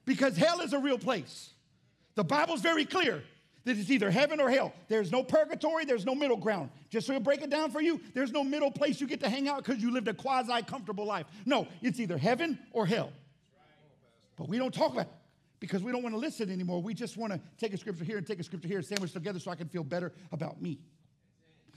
Because 0.05 0.37
hell 0.37 0.61
is 0.61 0.73
a 0.73 0.79
real 0.79 0.99
place. 0.99 1.51
The 2.15 2.25
Bible's 2.25 2.61
very 2.61 2.85
clear 2.85 3.23
that 3.65 3.79
it's 3.79 3.91
either 3.91 4.11
heaven 4.11 4.41
or 4.41 4.51
hell. 4.51 4.73
There's 4.89 5.11
no 5.11 5.23
purgatory, 5.23 5.85
there's 5.85 6.05
no 6.05 6.15
middle 6.15 6.37
ground. 6.37 6.71
Just 6.91 7.07
so 7.07 7.15
I 7.15 7.19
break 7.19 7.43
it 7.43 7.51
down 7.51 7.71
for 7.71 7.81
you, 7.81 8.01
there's 8.13 8.31
no 8.31 8.45
middle 8.45 8.71
place 8.71 9.01
you 9.01 9.07
get 9.07 9.21
to 9.21 9.29
hang 9.29 9.49
out 9.49 9.65
because 9.65 9.83
you 9.83 9.91
lived 9.91 10.09
a 10.09 10.15
quasi 10.15 10.63
comfortable 10.63 11.07
life. 11.07 11.27
No, 11.47 11.67
it's 11.81 11.99
either 11.99 12.19
heaven 12.19 12.59
or 12.73 12.87
hell. 12.87 13.11
But 14.37 14.49
we 14.49 14.59
don't 14.59 14.75
talk 14.75 14.93
about 14.93 15.07
it 15.07 15.13
because 15.61 15.83
we 15.83 15.93
don't 15.93 16.03
want 16.03 16.15
to 16.15 16.19
listen 16.19 16.51
anymore. 16.51 16.83
We 16.83 16.93
just 16.93 17.17
want 17.17 17.33
to 17.33 17.41
take 17.59 17.73
a 17.73 17.79
scripture 17.79 18.05
here 18.05 18.19
and 18.19 18.27
take 18.27 18.39
a 18.39 18.45
scripture 18.45 18.69
here, 18.69 18.83
sandwich 18.83 19.13
together 19.13 19.39
so 19.39 19.51
I 19.51 19.55
can 19.55 19.69
feel 19.69 19.85
better 19.85 20.13
about 20.31 20.61
me. 20.61 20.79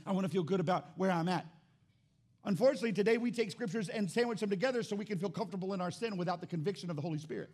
I 0.06 0.12
want 0.12 0.26
to 0.26 0.30
feel 0.30 0.44
good 0.44 0.60
about 0.60 0.90
where 0.98 1.12
I'm 1.12 1.30
at. 1.30 1.46
Unfortunately, 2.46 2.94
today 2.94 3.18
we 3.18 3.32
take 3.32 3.52
scriptures 3.52 3.90
and 3.90 4.10
sandwich 4.10 4.40
them 4.40 4.50
together 4.50 4.84
so 4.84 4.96
we 4.96 5.06
can 5.06 5.20
feel 5.20 5.30
comfortable 5.30 5.74
in 5.74 5.82
our 5.82 5.92
sin 5.92 6.18
without 6.18 6.40
the 6.40 6.48
conviction 6.48 6.90
of 6.90 6.96
the 6.96 7.02
Holy 7.02 7.18
Spirit. 7.18 7.50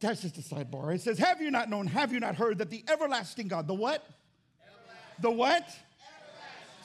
That's 0.00 0.22
just 0.22 0.38
a 0.38 0.40
sidebar. 0.40 0.94
It 0.94 1.02
says, 1.02 1.18
Have 1.18 1.40
you 1.40 1.50
not 1.50 1.68
known, 1.68 1.86
have 1.86 2.12
you 2.12 2.20
not 2.20 2.34
heard 2.34 2.58
that 2.58 2.70
the 2.70 2.84
everlasting 2.88 3.48
God, 3.48 3.66
the 3.66 3.74
what? 3.74 4.04
The 5.20 5.30
what? 5.30 5.68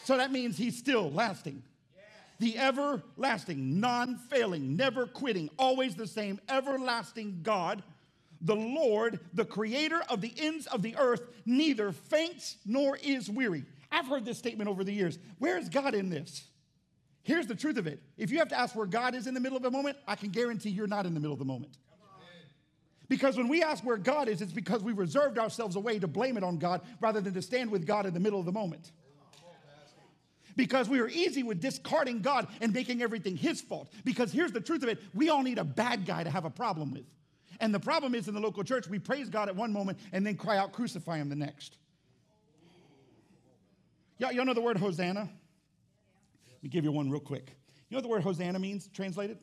So 0.03 0.17
that 0.17 0.31
means 0.31 0.57
he's 0.57 0.77
still 0.77 1.09
lasting. 1.09 1.63
The 2.39 2.57
everlasting, 2.57 3.79
non 3.79 4.17
failing, 4.17 4.75
never 4.75 5.07
quitting, 5.07 5.49
always 5.57 5.95
the 5.95 6.05
same, 6.05 6.39
everlasting 6.49 7.39
God, 7.43 7.81
the 8.41 8.55
Lord, 8.55 9.21
the 9.33 9.45
creator 9.45 10.01
of 10.09 10.19
the 10.19 10.33
ends 10.37 10.67
of 10.67 10.81
the 10.81 10.97
earth, 10.97 11.21
neither 11.45 11.93
faints 11.93 12.57
nor 12.65 12.97
is 12.97 13.29
weary. 13.29 13.63
I've 13.95 14.07
heard 14.07 14.25
this 14.25 14.37
statement 14.37 14.69
over 14.69 14.83
the 14.83 14.91
years. 14.91 15.17
Where 15.39 15.57
is 15.57 15.69
God 15.69 15.95
in 15.95 16.09
this? 16.09 16.43
Here's 17.23 17.47
the 17.47 17.55
truth 17.55 17.77
of 17.77 17.87
it. 17.87 18.03
If 18.17 18.29
you 18.29 18.39
have 18.39 18.49
to 18.49 18.59
ask 18.59 18.75
where 18.75 18.85
God 18.85 19.15
is 19.15 19.25
in 19.25 19.33
the 19.33 19.39
middle 19.39 19.57
of 19.57 19.63
a 19.63 19.71
moment, 19.71 19.95
I 20.05 20.15
can 20.15 20.31
guarantee 20.31 20.69
you're 20.69 20.85
not 20.85 21.05
in 21.05 21.13
the 21.13 21.19
middle 21.21 21.31
of 21.31 21.39
the 21.39 21.45
moment. 21.45 21.77
Because 23.07 23.37
when 23.37 23.47
we 23.47 23.63
ask 23.63 23.85
where 23.85 23.95
God 23.95 24.27
is, 24.27 24.41
it's 24.41 24.51
because 24.51 24.83
we 24.83 24.91
reserved 24.91 25.39
ourselves 25.39 25.77
a 25.77 25.79
way 25.79 25.97
to 25.97 26.07
blame 26.07 26.35
it 26.35 26.43
on 26.43 26.57
God 26.57 26.81
rather 26.99 27.21
than 27.21 27.33
to 27.35 27.41
stand 27.41 27.71
with 27.71 27.87
God 27.87 28.05
in 28.05 28.13
the 28.13 28.19
middle 28.19 28.39
of 28.39 28.45
the 28.45 28.51
moment. 28.51 28.91
Because 30.57 30.89
we 30.89 30.99
are 30.99 31.07
easy 31.07 31.43
with 31.43 31.61
discarding 31.61 32.21
God 32.21 32.47
and 32.59 32.73
making 32.73 33.01
everything 33.01 33.37
His 33.37 33.61
fault. 33.61 33.89
Because 34.03 34.33
here's 34.33 34.51
the 34.51 34.61
truth 34.61 34.83
of 34.83 34.89
it 34.89 35.01
we 35.13 35.29
all 35.29 35.41
need 35.41 35.57
a 35.57 35.63
bad 35.63 36.05
guy 36.05 36.25
to 36.25 36.29
have 36.29 36.43
a 36.43 36.49
problem 36.49 36.91
with. 36.91 37.05
And 37.61 37.73
the 37.73 37.79
problem 37.79 38.13
is 38.13 38.27
in 38.27 38.33
the 38.33 38.41
local 38.41 38.65
church, 38.65 38.89
we 38.89 38.99
praise 38.99 39.29
God 39.29 39.47
at 39.47 39.55
one 39.55 39.71
moment 39.71 39.99
and 40.11 40.27
then 40.27 40.35
cry 40.35 40.57
out, 40.57 40.73
crucify 40.73 41.17
Him 41.17 41.29
the 41.29 41.35
next. 41.35 41.77
Y'all, 44.17 44.31
y'all 44.31 44.45
know 44.45 44.53
the 44.53 44.61
word 44.61 44.77
Hosanna? 44.77 45.21
Let 45.21 46.63
me 46.63 46.69
give 46.69 46.83
you 46.83 46.91
one 46.91 47.09
real 47.09 47.19
quick. 47.19 47.55
You 47.89 47.95
know 47.95 47.97
what 47.97 48.03
the 48.03 48.09
word 48.09 48.23
Hosanna 48.23 48.59
means 48.59 48.87
translated? 48.87 49.37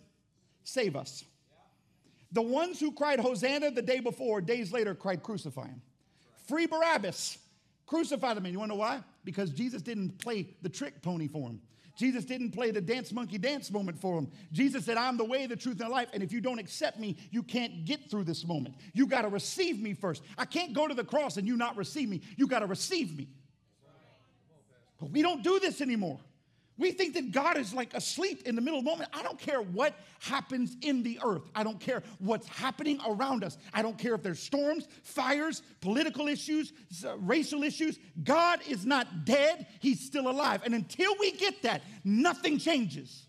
Save 0.64 0.96
us. 0.96 1.24
The 2.32 2.42
ones 2.42 2.80
who 2.80 2.92
cried 2.92 3.20
Hosanna 3.20 3.70
the 3.70 3.82
day 3.82 4.00
before, 4.00 4.40
days 4.40 4.72
later, 4.72 4.94
cried 4.94 5.22
crucify 5.22 5.66
him. 5.66 5.82
Free 6.48 6.66
Barabbas, 6.66 7.38
crucify 7.86 8.34
them. 8.34 8.46
And 8.46 8.52
you 8.52 8.58
want 8.58 8.70
to 8.70 8.76
know 8.76 8.80
why? 8.80 9.04
Because 9.24 9.50
Jesus 9.50 9.82
didn't 9.82 10.18
play 10.18 10.48
the 10.62 10.68
trick 10.68 11.02
pony 11.02 11.28
for 11.28 11.50
him. 11.50 11.60
Jesus 11.94 12.24
didn't 12.24 12.52
play 12.52 12.70
the 12.70 12.80
dance 12.80 13.12
monkey 13.12 13.36
dance 13.36 13.70
moment 13.70 14.00
for 14.00 14.18
him. 14.18 14.30
Jesus 14.50 14.86
said, 14.86 14.96
I'm 14.96 15.18
the 15.18 15.24
way, 15.24 15.46
the 15.46 15.56
truth, 15.56 15.78
and 15.80 15.90
the 15.90 15.92
life. 15.92 16.08
And 16.14 16.22
if 16.22 16.32
you 16.32 16.40
don't 16.40 16.58
accept 16.58 16.98
me, 16.98 17.18
you 17.30 17.42
can't 17.42 17.84
get 17.84 18.10
through 18.10 18.24
this 18.24 18.46
moment. 18.46 18.76
You 18.94 19.06
got 19.06 19.22
to 19.22 19.28
receive 19.28 19.78
me 19.78 19.92
first. 19.92 20.22
I 20.38 20.46
can't 20.46 20.72
go 20.72 20.88
to 20.88 20.94
the 20.94 21.04
cross 21.04 21.36
and 21.36 21.46
you 21.46 21.56
not 21.56 21.76
receive 21.76 22.08
me. 22.08 22.22
You 22.36 22.46
got 22.46 22.60
to 22.60 22.66
receive 22.66 23.16
me. 23.16 23.28
We 25.10 25.22
don't 25.22 25.42
do 25.42 25.58
this 25.58 25.80
anymore. 25.80 26.20
We 26.78 26.90
think 26.90 27.14
that 27.14 27.32
God 27.32 27.58
is 27.58 27.74
like 27.74 27.94
asleep 27.94 28.42
in 28.46 28.54
the 28.56 28.60
middle 28.60 28.78
of 28.78 28.84
the 28.84 28.90
moment. 28.90 29.10
I 29.12 29.22
don't 29.22 29.38
care 29.38 29.60
what 29.60 29.94
happens 30.20 30.76
in 30.80 31.02
the 31.02 31.18
earth. 31.22 31.42
I 31.54 31.62
don't 31.62 31.78
care 31.78 32.02
what's 32.18 32.48
happening 32.48 32.98
around 33.06 33.44
us. 33.44 33.58
I 33.74 33.82
don't 33.82 33.98
care 33.98 34.14
if 34.14 34.22
there's 34.22 34.40
storms, 34.40 34.88
fires, 35.02 35.62
political 35.80 36.28
issues, 36.28 36.72
racial 37.18 37.62
issues. 37.62 37.98
God 38.24 38.60
is 38.66 38.86
not 38.86 39.24
dead, 39.24 39.66
He's 39.80 40.00
still 40.00 40.28
alive. 40.28 40.62
And 40.64 40.74
until 40.74 41.12
we 41.20 41.32
get 41.32 41.62
that, 41.62 41.82
nothing 42.04 42.58
changes. 42.58 43.26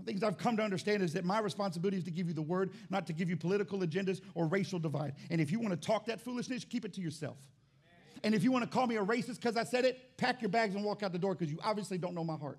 The 0.00 0.04
things 0.04 0.24
I've 0.24 0.38
come 0.38 0.56
to 0.56 0.64
understand 0.64 1.04
is 1.04 1.12
that 1.12 1.24
my 1.24 1.38
responsibility 1.38 1.96
is 1.96 2.04
to 2.04 2.10
give 2.10 2.26
you 2.26 2.34
the 2.34 2.42
word, 2.42 2.72
not 2.90 3.06
to 3.06 3.12
give 3.12 3.30
you 3.30 3.36
political 3.36 3.78
agendas 3.78 4.20
or 4.34 4.46
racial 4.46 4.80
divide. 4.80 5.14
And 5.30 5.40
if 5.40 5.52
you 5.52 5.60
want 5.60 5.80
to 5.80 5.86
talk 5.86 6.06
that 6.06 6.20
foolishness, 6.20 6.64
keep 6.64 6.84
it 6.84 6.92
to 6.94 7.00
yourself. 7.00 7.36
And 8.24 8.34
if 8.34 8.44
you 8.44 8.52
want 8.52 8.64
to 8.64 8.70
call 8.70 8.86
me 8.86 8.96
a 8.96 9.04
racist 9.04 9.36
because 9.36 9.56
I 9.56 9.64
said 9.64 9.84
it, 9.84 10.16
pack 10.16 10.40
your 10.40 10.48
bags 10.48 10.74
and 10.74 10.84
walk 10.84 11.02
out 11.02 11.12
the 11.12 11.18
door 11.18 11.34
because 11.34 11.50
you 11.50 11.58
obviously 11.62 11.98
don't 11.98 12.14
know 12.14 12.24
my 12.24 12.36
heart. 12.36 12.58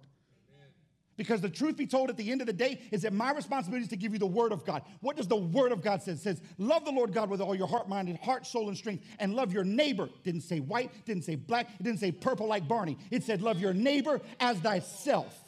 Because 1.16 1.42
the 1.42 1.50
truth 1.50 1.78
be 1.78 1.86
told, 1.86 2.10
at 2.10 2.18
the 2.18 2.32
end 2.32 2.42
of 2.42 2.48
the 2.48 2.54
day, 2.54 2.82
is 2.92 3.04
that 3.04 3.14
my 3.14 3.32
responsibility 3.32 3.84
is 3.84 3.90
to 3.90 3.96
give 3.96 4.14
you 4.14 4.20
the 4.20 4.26
word 4.26 4.52
of 4.52 4.66
God. 4.66 4.82
What 5.00 5.16
does 5.16 5.28
the 5.28 5.36
word 5.36 5.72
of 5.72 5.84
God 5.84 6.02
say? 6.02 6.14
It 6.14 6.20
says, 6.20 6.42
love 6.58 6.86
the 6.86 6.92
Lord 6.92 7.14
God 7.14 7.30
with 7.30 7.40
all 7.40 7.54
your 7.54 7.68
heart, 7.68 7.88
mind, 7.88 8.08
and 8.10 8.18
heart, 8.18 8.48
soul, 8.48 8.68
and 8.68 8.76
strength, 8.76 9.06
and 9.20 9.36
love 9.36 9.54
your 9.54 9.64
neighbor. 9.64 10.10
Didn't 10.24 10.42
say 10.42 10.60
white, 10.60 10.92
didn't 11.06 11.24
say 11.24 11.36
black, 11.36 11.70
it 11.80 11.84
didn't 11.84 12.00
say 12.00 12.12
purple 12.12 12.48
like 12.48 12.68
Barney. 12.68 12.98
It 13.12 13.24
said, 13.24 13.44
love 13.44 13.60
your 13.60 13.76
neighbor 13.76 14.22
as 14.40 14.58
thyself. 14.58 15.40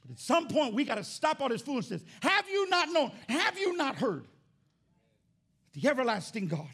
But 0.00 0.12
at 0.12 0.18
some 0.18 0.48
point, 0.48 0.72
we 0.72 0.84
got 0.84 0.94
to 0.94 1.04
stop 1.04 1.42
all 1.42 1.50
this 1.50 1.60
foolishness. 1.60 2.02
Have 2.22 2.48
you 2.48 2.66
not 2.70 2.88
known? 2.88 3.12
Have 3.28 3.58
you 3.58 3.76
not 3.76 3.96
heard? 3.96 4.26
The 5.74 5.86
everlasting 5.86 6.48
God 6.48 6.66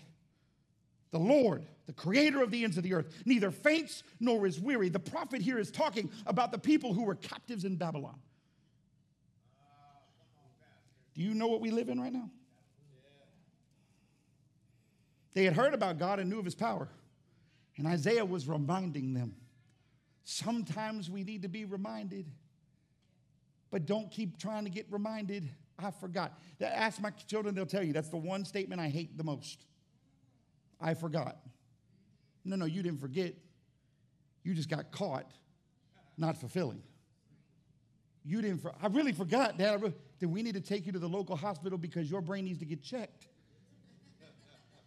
the 1.11 1.19
Lord, 1.19 1.67
the 1.87 1.93
creator 1.93 2.43
of 2.43 2.51
the 2.51 2.65
ends 2.65 2.77
of 2.77 2.83
the 2.83 2.95
earth, 2.95 3.23
neither 3.25 3.51
faints 3.51 4.03
nor 4.21 4.47
is 4.47 4.61
weary. 4.61 4.89
The 4.89 4.99
prophet 4.99 5.41
here 5.41 5.59
is 5.59 5.71
talking 5.71 6.11
about 6.27 6.53
the 6.53 6.59
people 6.59 6.93
who 6.93 7.05
were 7.05 7.15
captives 7.15 7.65
in 7.65 7.77
Babylon. 7.77 8.19
Do 11.15 11.23
you 11.23 11.33
know 11.33 11.47
what 11.47 11.61
we 11.61 11.71
live 11.71 11.89
in 11.89 12.01
right 12.01 12.13
now? 12.13 12.31
They 15.33 15.45
had 15.45 15.55
heard 15.55 15.75
about 15.75 15.99
God 15.99 16.19
and 16.19 16.29
knew 16.29 16.39
of 16.39 16.45
his 16.45 16.55
power. 16.55 16.89
And 17.79 17.87
Isaiah 17.87 18.25
was 18.25 18.49
reminding 18.49 19.15
them. 19.15 19.35
Sometimes 20.25 21.11
we 21.11 21.25
need 21.25 21.43
to 21.43 21.49
be 21.49 21.65
reminded, 21.65 22.27
but 23.71 23.87
don't 23.87 24.11
keep 24.11 24.39
trying 24.39 24.65
to 24.65 24.71
get 24.71 24.87
reminded. 24.91 25.49
I 25.79 25.91
forgot. 25.91 26.39
Ask 26.61 27.01
my 27.01 27.11
children, 27.11 27.55
they'll 27.55 27.67
tell 27.67 27.83
you 27.83 27.93
that's 27.93 28.09
the 28.09 28.17
one 28.17 28.45
statement 28.45 28.81
I 28.81 28.89
hate 28.89 29.17
the 29.17 29.25
most. 29.25 29.65
I 30.80 30.95
forgot. 30.95 31.38
No, 32.45 32.56
no, 32.56 32.64
you 32.64 32.83
didn't 32.83 33.00
forget. 33.00 33.35
You 34.45 34.54
just 34.54 34.68
got 34.68 34.90
caught 34.92 35.30
not 36.18 36.37
fulfilling. 36.37 36.83
You 38.25 38.42
didn't, 38.42 38.59
for, 38.59 38.73
I 38.83 38.88
really 38.88 39.12
forgot, 39.12 39.59
Dad. 39.59 39.95
Then 40.18 40.30
we 40.30 40.42
need 40.42 40.54
to 40.54 40.61
take 40.61 40.87
you 40.87 40.92
to 40.92 40.99
the 40.99 41.09
local 41.09 41.37
hospital 41.37 41.78
because 41.78 42.11
your 42.11 42.21
brain 42.21 42.45
needs 42.45 42.59
to 42.61 42.64
get 42.64 42.83
checked. 42.83 43.28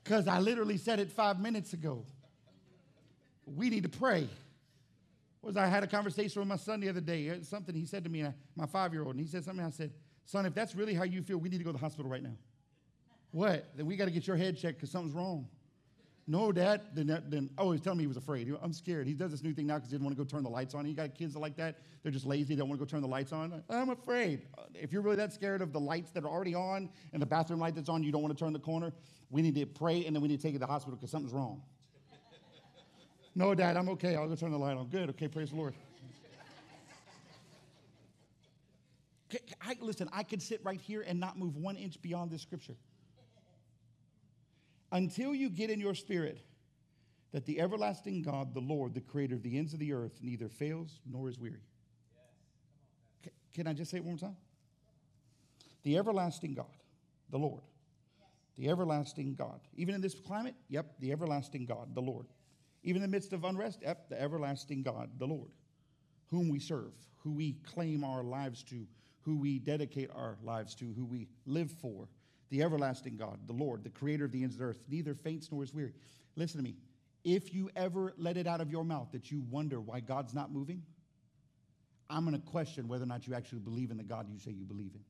Because 0.03 0.27
I 0.27 0.39
literally 0.39 0.77
said 0.77 0.99
it 0.99 1.11
five 1.11 1.39
minutes 1.39 1.73
ago. 1.73 2.05
We 3.45 3.69
need 3.69 3.83
to 3.83 3.89
pray. 3.89 4.27
Was 5.41 5.55
I 5.55 5.67
had 5.67 5.83
a 5.83 5.87
conversation 5.87 6.41
with 6.41 6.49
my 6.49 6.57
son 6.57 6.81
the 6.81 6.89
other 6.89 7.01
day. 7.01 7.29
Uh, 7.29 7.35
something 7.43 7.73
he 7.73 7.85
said 7.85 8.03
to 8.03 8.09
me, 8.09 8.23
uh, 8.23 8.31
my 8.55 8.65
five 8.65 8.91
year 8.91 9.03
old, 9.03 9.15
and 9.15 9.23
he 9.23 9.29
said 9.29 9.45
something. 9.45 9.65
I 9.65 9.69
said, 9.69 9.91
Son, 10.25 10.45
if 10.45 10.53
that's 10.53 10.75
really 10.75 10.93
how 10.93 11.03
you 11.03 11.21
feel, 11.21 11.37
we 11.37 11.49
need 11.49 11.59
to 11.59 11.63
go 11.63 11.71
to 11.71 11.77
the 11.77 11.79
hospital 11.79 12.11
right 12.11 12.21
now. 12.21 12.35
What? 13.31 13.65
Then 13.75 13.85
we 13.85 13.95
got 13.95 14.05
to 14.05 14.11
get 14.11 14.27
your 14.27 14.35
head 14.35 14.57
checked 14.57 14.77
because 14.77 14.91
something's 14.91 15.15
wrong. 15.15 15.47
No, 16.29 16.51
Dad. 16.51 16.81
Then, 16.93 17.07
then 17.27 17.49
oh, 17.57 17.71
he's 17.71 17.81
telling 17.81 17.97
me 17.97 18.03
he 18.03 18.07
was 18.07 18.15
afraid. 18.15 18.45
He, 18.45 18.53
I'm 18.61 18.71
scared. 18.71 19.07
He 19.07 19.15
does 19.15 19.31
this 19.31 19.41
new 19.41 19.51
thing 19.51 19.65
now 19.65 19.77
because 19.77 19.89
he 19.89 19.95
didn't 19.95 20.05
want 20.05 20.15
to 20.15 20.23
go 20.23 20.27
turn 20.27 20.43
the 20.43 20.49
lights 20.49 20.75
on. 20.75 20.85
You 20.85 20.93
got 20.93 21.15
kids 21.15 21.35
like 21.35 21.55
that. 21.57 21.79
They're 22.03 22.11
just 22.11 22.27
lazy. 22.27 22.53
They 22.53 22.59
don't 22.59 22.69
want 22.69 22.79
to 22.79 22.85
go 22.85 22.87
turn 22.87 23.01
the 23.01 23.07
lights 23.07 23.33
on. 23.33 23.63
I'm 23.67 23.89
afraid. 23.89 24.43
Uh, 24.55 24.61
if 24.75 24.93
you're 24.93 25.01
really 25.01 25.15
that 25.15 25.33
scared 25.33 25.63
of 25.63 25.73
the 25.73 25.79
lights 25.79 26.11
that 26.11 26.23
are 26.23 26.29
already 26.29 26.53
on 26.53 26.91
and 27.13 27.21
the 27.21 27.25
bathroom 27.25 27.59
light 27.59 27.73
that's 27.73 27.89
on, 27.89 28.03
you 28.03 28.11
don't 28.11 28.21
want 28.21 28.37
to 28.37 28.39
turn 28.39 28.53
the 28.53 28.59
corner. 28.59 28.93
We 29.31 29.41
need 29.41 29.55
to 29.55 29.65
pray 29.65 30.05
and 30.05 30.15
then 30.15 30.21
we 30.21 30.27
need 30.27 30.37
to 30.37 30.43
take 30.43 30.53
you 30.53 30.59
to 30.59 30.65
the 30.67 30.71
hospital 30.71 30.97
because 30.97 31.09
something's 31.09 31.33
wrong. 31.33 31.63
no, 33.33 33.55
Dad. 33.55 33.75
I'm 33.75 33.89
okay. 33.89 34.15
I'll 34.15 34.29
go 34.29 34.35
turn 34.35 34.51
the 34.51 34.59
light 34.59 34.77
on. 34.77 34.85
Good. 34.85 35.09
Okay. 35.09 35.27
Praise 35.27 35.49
the 35.49 35.55
Lord. 35.55 35.73
I, 39.61 39.75
listen, 39.81 40.09
I 40.13 40.21
could 40.21 40.43
sit 40.43 40.63
right 40.63 40.79
here 40.79 41.01
and 41.01 41.19
not 41.19 41.39
move 41.39 41.55
one 41.55 41.75
inch 41.75 41.99
beyond 42.03 42.29
this 42.29 42.43
scripture 42.43 42.75
until 44.91 45.33
you 45.33 45.49
get 45.49 45.69
in 45.69 45.79
your 45.79 45.95
spirit 45.95 46.39
that 47.31 47.45
the 47.45 47.59
everlasting 47.59 48.21
God, 48.21 48.53
the 48.53 48.59
Lord, 48.59 48.93
the 48.93 49.01
creator 49.01 49.35
of 49.35 49.43
the 49.43 49.57
ends 49.57 49.73
of 49.73 49.79
the 49.79 49.93
earth, 49.93 50.19
neither 50.21 50.49
fails 50.49 50.99
nor 51.05 51.29
is 51.29 51.39
weary. 51.39 51.61
Yes. 53.23 53.33
Can 53.53 53.67
I 53.67 53.73
just 53.73 53.91
say 53.91 53.97
it 53.97 54.03
one 54.03 54.13
more 54.13 54.19
time? 54.19 54.37
The 55.83 55.97
everlasting 55.97 56.55
God, 56.55 56.65
the 57.29 57.37
Lord, 57.37 57.61
the 58.57 58.69
everlasting 58.69 59.35
God. 59.35 59.59
Even 59.75 59.95
in 59.95 60.01
this 60.01 60.19
climate, 60.19 60.55
yep, 60.67 60.93
the 60.99 61.11
everlasting 61.11 61.65
God, 61.65 61.93
the 61.93 62.01
Lord. 62.01 62.25
Even 62.83 63.03
in 63.03 63.09
the 63.09 63.15
midst 63.15 63.33
of 63.33 63.43
unrest, 63.43 63.79
yep, 63.81 64.09
the 64.09 64.19
everlasting 64.19 64.81
God, 64.81 65.09
the 65.17 65.27
Lord, 65.27 65.51
whom 66.27 66.49
we 66.49 66.59
serve, 66.59 66.93
who 67.17 67.31
we 67.31 67.53
claim 67.73 68.03
our 68.03 68.23
lives 68.23 68.63
to, 68.63 68.87
who 69.21 69.37
we 69.37 69.59
dedicate 69.59 70.09
our 70.15 70.37
lives 70.43 70.73
to, 70.75 70.93
who 70.93 71.05
we 71.05 71.27
live 71.45 71.71
for, 71.71 72.07
the 72.49 72.63
everlasting 72.63 73.15
God, 73.15 73.39
the 73.47 73.53
Lord, 73.53 73.83
the 73.83 73.89
creator 73.89 74.25
of 74.25 74.31
the 74.31 74.41
ends 74.41 74.55
of 74.55 74.59
the 74.59 74.65
earth, 74.65 74.79
neither 74.89 75.13
faints 75.13 75.49
nor 75.51 75.63
is 75.63 75.73
weary. 75.73 75.93
Listen 76.35 76.57
to 76.57 76.63
me. 76.63 76.75
If 77.23 77.53
you 77.53 77.69
ever 77.75 78.13
let 78.17 78.37
it 78.37 78.47
out 78.47 78.61
of 78.61 78.71
your 78.71 78.83
mouth 78.83 79.09
that 79.11 79.29
you 79.29 79.43
wonder 79.49 79.79
why 79.79 79.99
God's 79.99 80.33
not 80.33 80.51
moving, 80.51 80.81
I'm 82.09 82.25
going 82.25 82.39
to 82.39 82.47
question 82.47 82.87
whether 82.87 83.03
or 83.03 83.07
not 83.07 83.27
you 83.27 83.35
actually 83.35 83.59
believe 83.59 83.91
in 83.91 83.97
the 83.97 84.03
God 84.03 84.27
you 84.29 84.39
say 84.39 84.51
you 84.51 84.65
believe 84.65 84.91
in. 84.95 85.01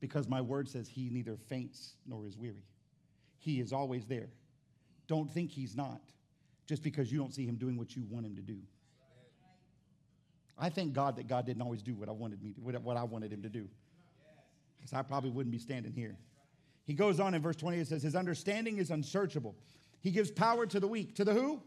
Because 0.00 0.28
my 0.28 0.40
word 0.40 0.68
says 0.68 0.88
he 0.88 1.08
neither 1.08 1.36
faints 1.36 1.94
nor 2.06 2.26
is 2.26 2.36
weary. 2.36 2.64
He 3.38 3.60
is 3.60 3.72
always 3.72 4.04
there. 4.04 4.28
Don't 5.06 5.30
think 5.30 5.50
he's 5.50 5.76
not 5.76 6.00
just 6.66 6.82
because 6.82 7.10
you 7.10 7.18
don't 7.18 7.32
see 7.32 7.46
him 7.46 7.56
doing 7.56 7.76
what 7.76 7.96
you 7.96 8.04
want 8.10 8.26
him 8.26 8.34
to 8.36 8.42
do. 8.42 8.58
I 10.58 10.68
thank 10.68 10.92
God 10.92 11.16
that 11.16 11.28
God 11.28 11.46
didn't 11.46 11.62
always 11.62 11.82
do 11.82 11.94
what 11.94 12.08
I 12.08 12.12
wanted 12.12 12.42
me 12.42 12.52
to, 12.52 12.60
what 12.60 12.96
I 12.96 13.04
wanted 13.04 13.32
him 13.32 13.42
to 13.42 13.48
do 13.48 13.68
because 14.82 14.92
I 14.98 15.02
probably 15.02 15.30
wouldn't 15.30 15.52
be 15.52 15.58
standing 15.58 15.92
here. 15.92 16.16
He 16.84 16.94
goes 16.94 17.20
on 17.20 17.34
in 17.34 17.40
verse 17.40 17.54
20, 17.56 17.78
it 17.78 17.86
says, 17.86 18.02
His 18.02 18.16
understanding 18.16 18.78
is 18.78 18.90
unsearchable. 18.90 19.54
He 20.00 20.10
gives 20.10 20.32
power 20.32 20.66
to 20.66 20.80
the 20.80 20.88
weak. 20.88 21.14
To 21.16 21.24
the 21.24 21.32
who? 21.32 21.62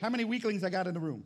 How 0.00 0.08
many 0.08 0.24
weaklings 0.24 0.62
I 0.62 0.70
got 0.70 0.86
in 0.86 0.94
the 0.94 1.00
room? 1.00 1.24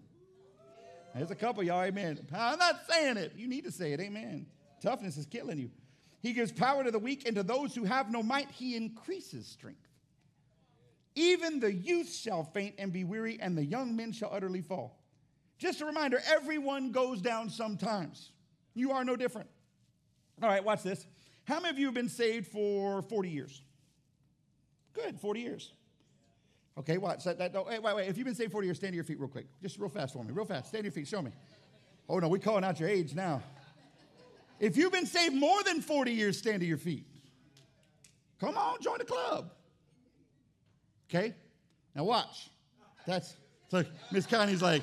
There's 1.14 1.30
a 1.30 1.34
couple, 1.34 1.62
y'all, 1.62 1.82
amen. 1.82 2.26
I'm 2.34 2.58
not 2.58 2.86
saying 2.88 3.18
it. 3.18 3.34
You 3.36 3.46
need 3.46 3.64
to 3.64 3.70
say 3.70 3.92
it, 3.92 4.00
amen. 4.00 4.46
Toughness 4.80 5.18
is 5.18 5.26
killing 5.26 5.58
you. 5.58 5.70
He 6.22 6.32
gives 6.32 6.50
power 6.50 6.82
to 6.82 6.90
the 6.90 6.98
weak, 6.98 7.26
and 7.26 7.36
to 7.36 7.42
those 7.42 7.74
who 7.74 7.84
have 7.84 8.10
no 8.10 8.22
might, 8.22 8.50
he 8.50 8.76
increases 8.76 9.46
strength. 9.46 9.86
Even 11.14 11.60
the 11.60 11.72
youth 11.72 12.10
shall 12.10 12.44
faint 12.44 12.76
and 12.78 12.90
be 12.90 13.04
weary, 13.04 13.38
and 13.42 13.58
the 13.58 13.64
young 13.64 13.94
men 13.94 14.12
shall 14.12 14.30
utterly 14.32 14.62
fall. 14.62 14.98
Just 15.58 15.82
a 15.82 15.84
reminder 15.84 16.22
everyone 16.26 16.92
goes 16.92 17.20
down 17.20 17.50
sometimes. 17.50 18.30
You 18.72 18.92
are 18.92 19.04
no 19.04 19.16
different. 19.16 19.50
All 20.42 20.48
right, 20.48 20.62
watch 20.62 20.82
this. 20.82 21.06
How 21.44 21.60
many 21.60 21.70
of 21.70 21.78
you 21.78 21.86
have 21.86 21.94
been 21.94 22.08
saved 22.08 22.48
for 22.48 23.02
40 23.02 23.28
years? 23.28 23.62
Good, 24.92 25.18
40 25.20 25.40
years. 25.40 25.72
Okay, 26.78 26.98
watch 26.98 27.24
that. 27.24 27.38
that 27.38 27.54
wait, 27.66 27.82
wait, 27.82 27.96
wait. 27.96 28.08
If 28.08 28.16
you've 28.16 28.24
been 28.24 28.34
saved 28.34 28.50
40 28.52 28.66
years, 28.66 28.76
stand 28.78 28.92
to 28.92 28.96
your 28.96 29.04
feet 29.04 29.20
real 29.20 29.28
quick. 29.28 29.46
Just 29.62 29.78
real 29.78 29.88
fast 29.88 30.14
for 30.14 30.24
me. 30.24 30.32
Real 30.32 30.44
fast. 30.44 30.68
Stand 30.68 30.82
to 30.82 30.86
your 30.86 30.92
feet. 30.92 31.06
Show 31.06 31.22
me. 31.22 31.30
Oh, 32.08 32.18
no, 32.18 32.28
we're 32.28 32.38
calling 32.38 32.64
out 32.64 32.80
your 32.80 32.88
age 32.88 33.14
now. 33.14 33.42
If 34.58 34.76
you've 34.76 34.92
been 34.92 35.06
saved 35.06 35.34
more 35.34 35.62
than 35.62 35.80
40 35.80 36.12
years, 36.12 36.38
stand 36.38 36.60
to 36.60 36.66
your 36.66 36.78
feet. 36.78 37.04
Come 38.40 38.56
on, 38.56 38.80
join 38.80 38.98
the 38.98 39.04
club. 39.04 39.50
Okay? 41.08 41.34
Now 41.94 42.04
watch. 42.04 42.50
That's 43.06 43.36
so 43.68 43.84
Miss 44.10 44.26
Connie's 44.26 44.62
like, 44.62 44.82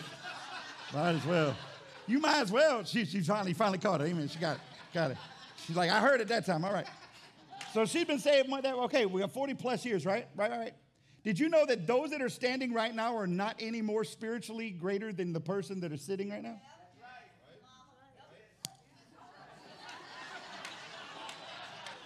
might 0.94 1.12
as 1.12 1.26
well. 1.26 1.56
You 2.08 2.20
might 2.20 2.42
as 2.42 2.52
well. 2.52 2.84
She, 2.84 3.06
she 3.06 3.22
finally 3.22 3.54
finally 3.54 3.78
caught 3.78 4.02
it. 4.02 4.06
Amen. 4.06 4.28
She 4.28 4.40
got 4.40 4.56
it. 4.56 4.62
Got 4.94 5.12
it. 5.12 5.18
She's 5.70 5.78
like, 5.78 5.92
I 5.92 6.00
heard 6.00 6.20
it 6.20 6.30
that 6.30 6.48
time. 6.48 6.66
All 6.66 6.74
right. 6.74 6.88
So 7.76 7.86
she's 7.86 8.06
been 8.06 8.18
saved. 8.18 8.50
Okay, 8.52 9.06
we 9.06 9.22
have 9.22 9.32
40 9.32 9.54
plus 9.54 9.86
years, 9.86 10.04
right? 10.04 10.26
Right, 10.36 10.50
right. 10.50 10.74
Did 11.24 11.38
you 11.38 11.48
know 11.48 11.64
that 11.68 11.86
those 11.86 12.10
that 12.10 12.24
are 12.24 12.30
standing 12.30 12.74
right 12.74 12.96
now 12.96 13.16
are 13.16 13.28
not 13.28 13.56
any 13.60 13.84
more 13.84 14.04
spiritually 14.04 14.72
greater 14.72 15.14
than 15.14 15.32
the 15.32 15.40
person 15.40 15.80
that 15.82 15.92
is 15.92 16.02
sitting 16.02 16.32
right 16.32 16.42
now? 16.42 16.60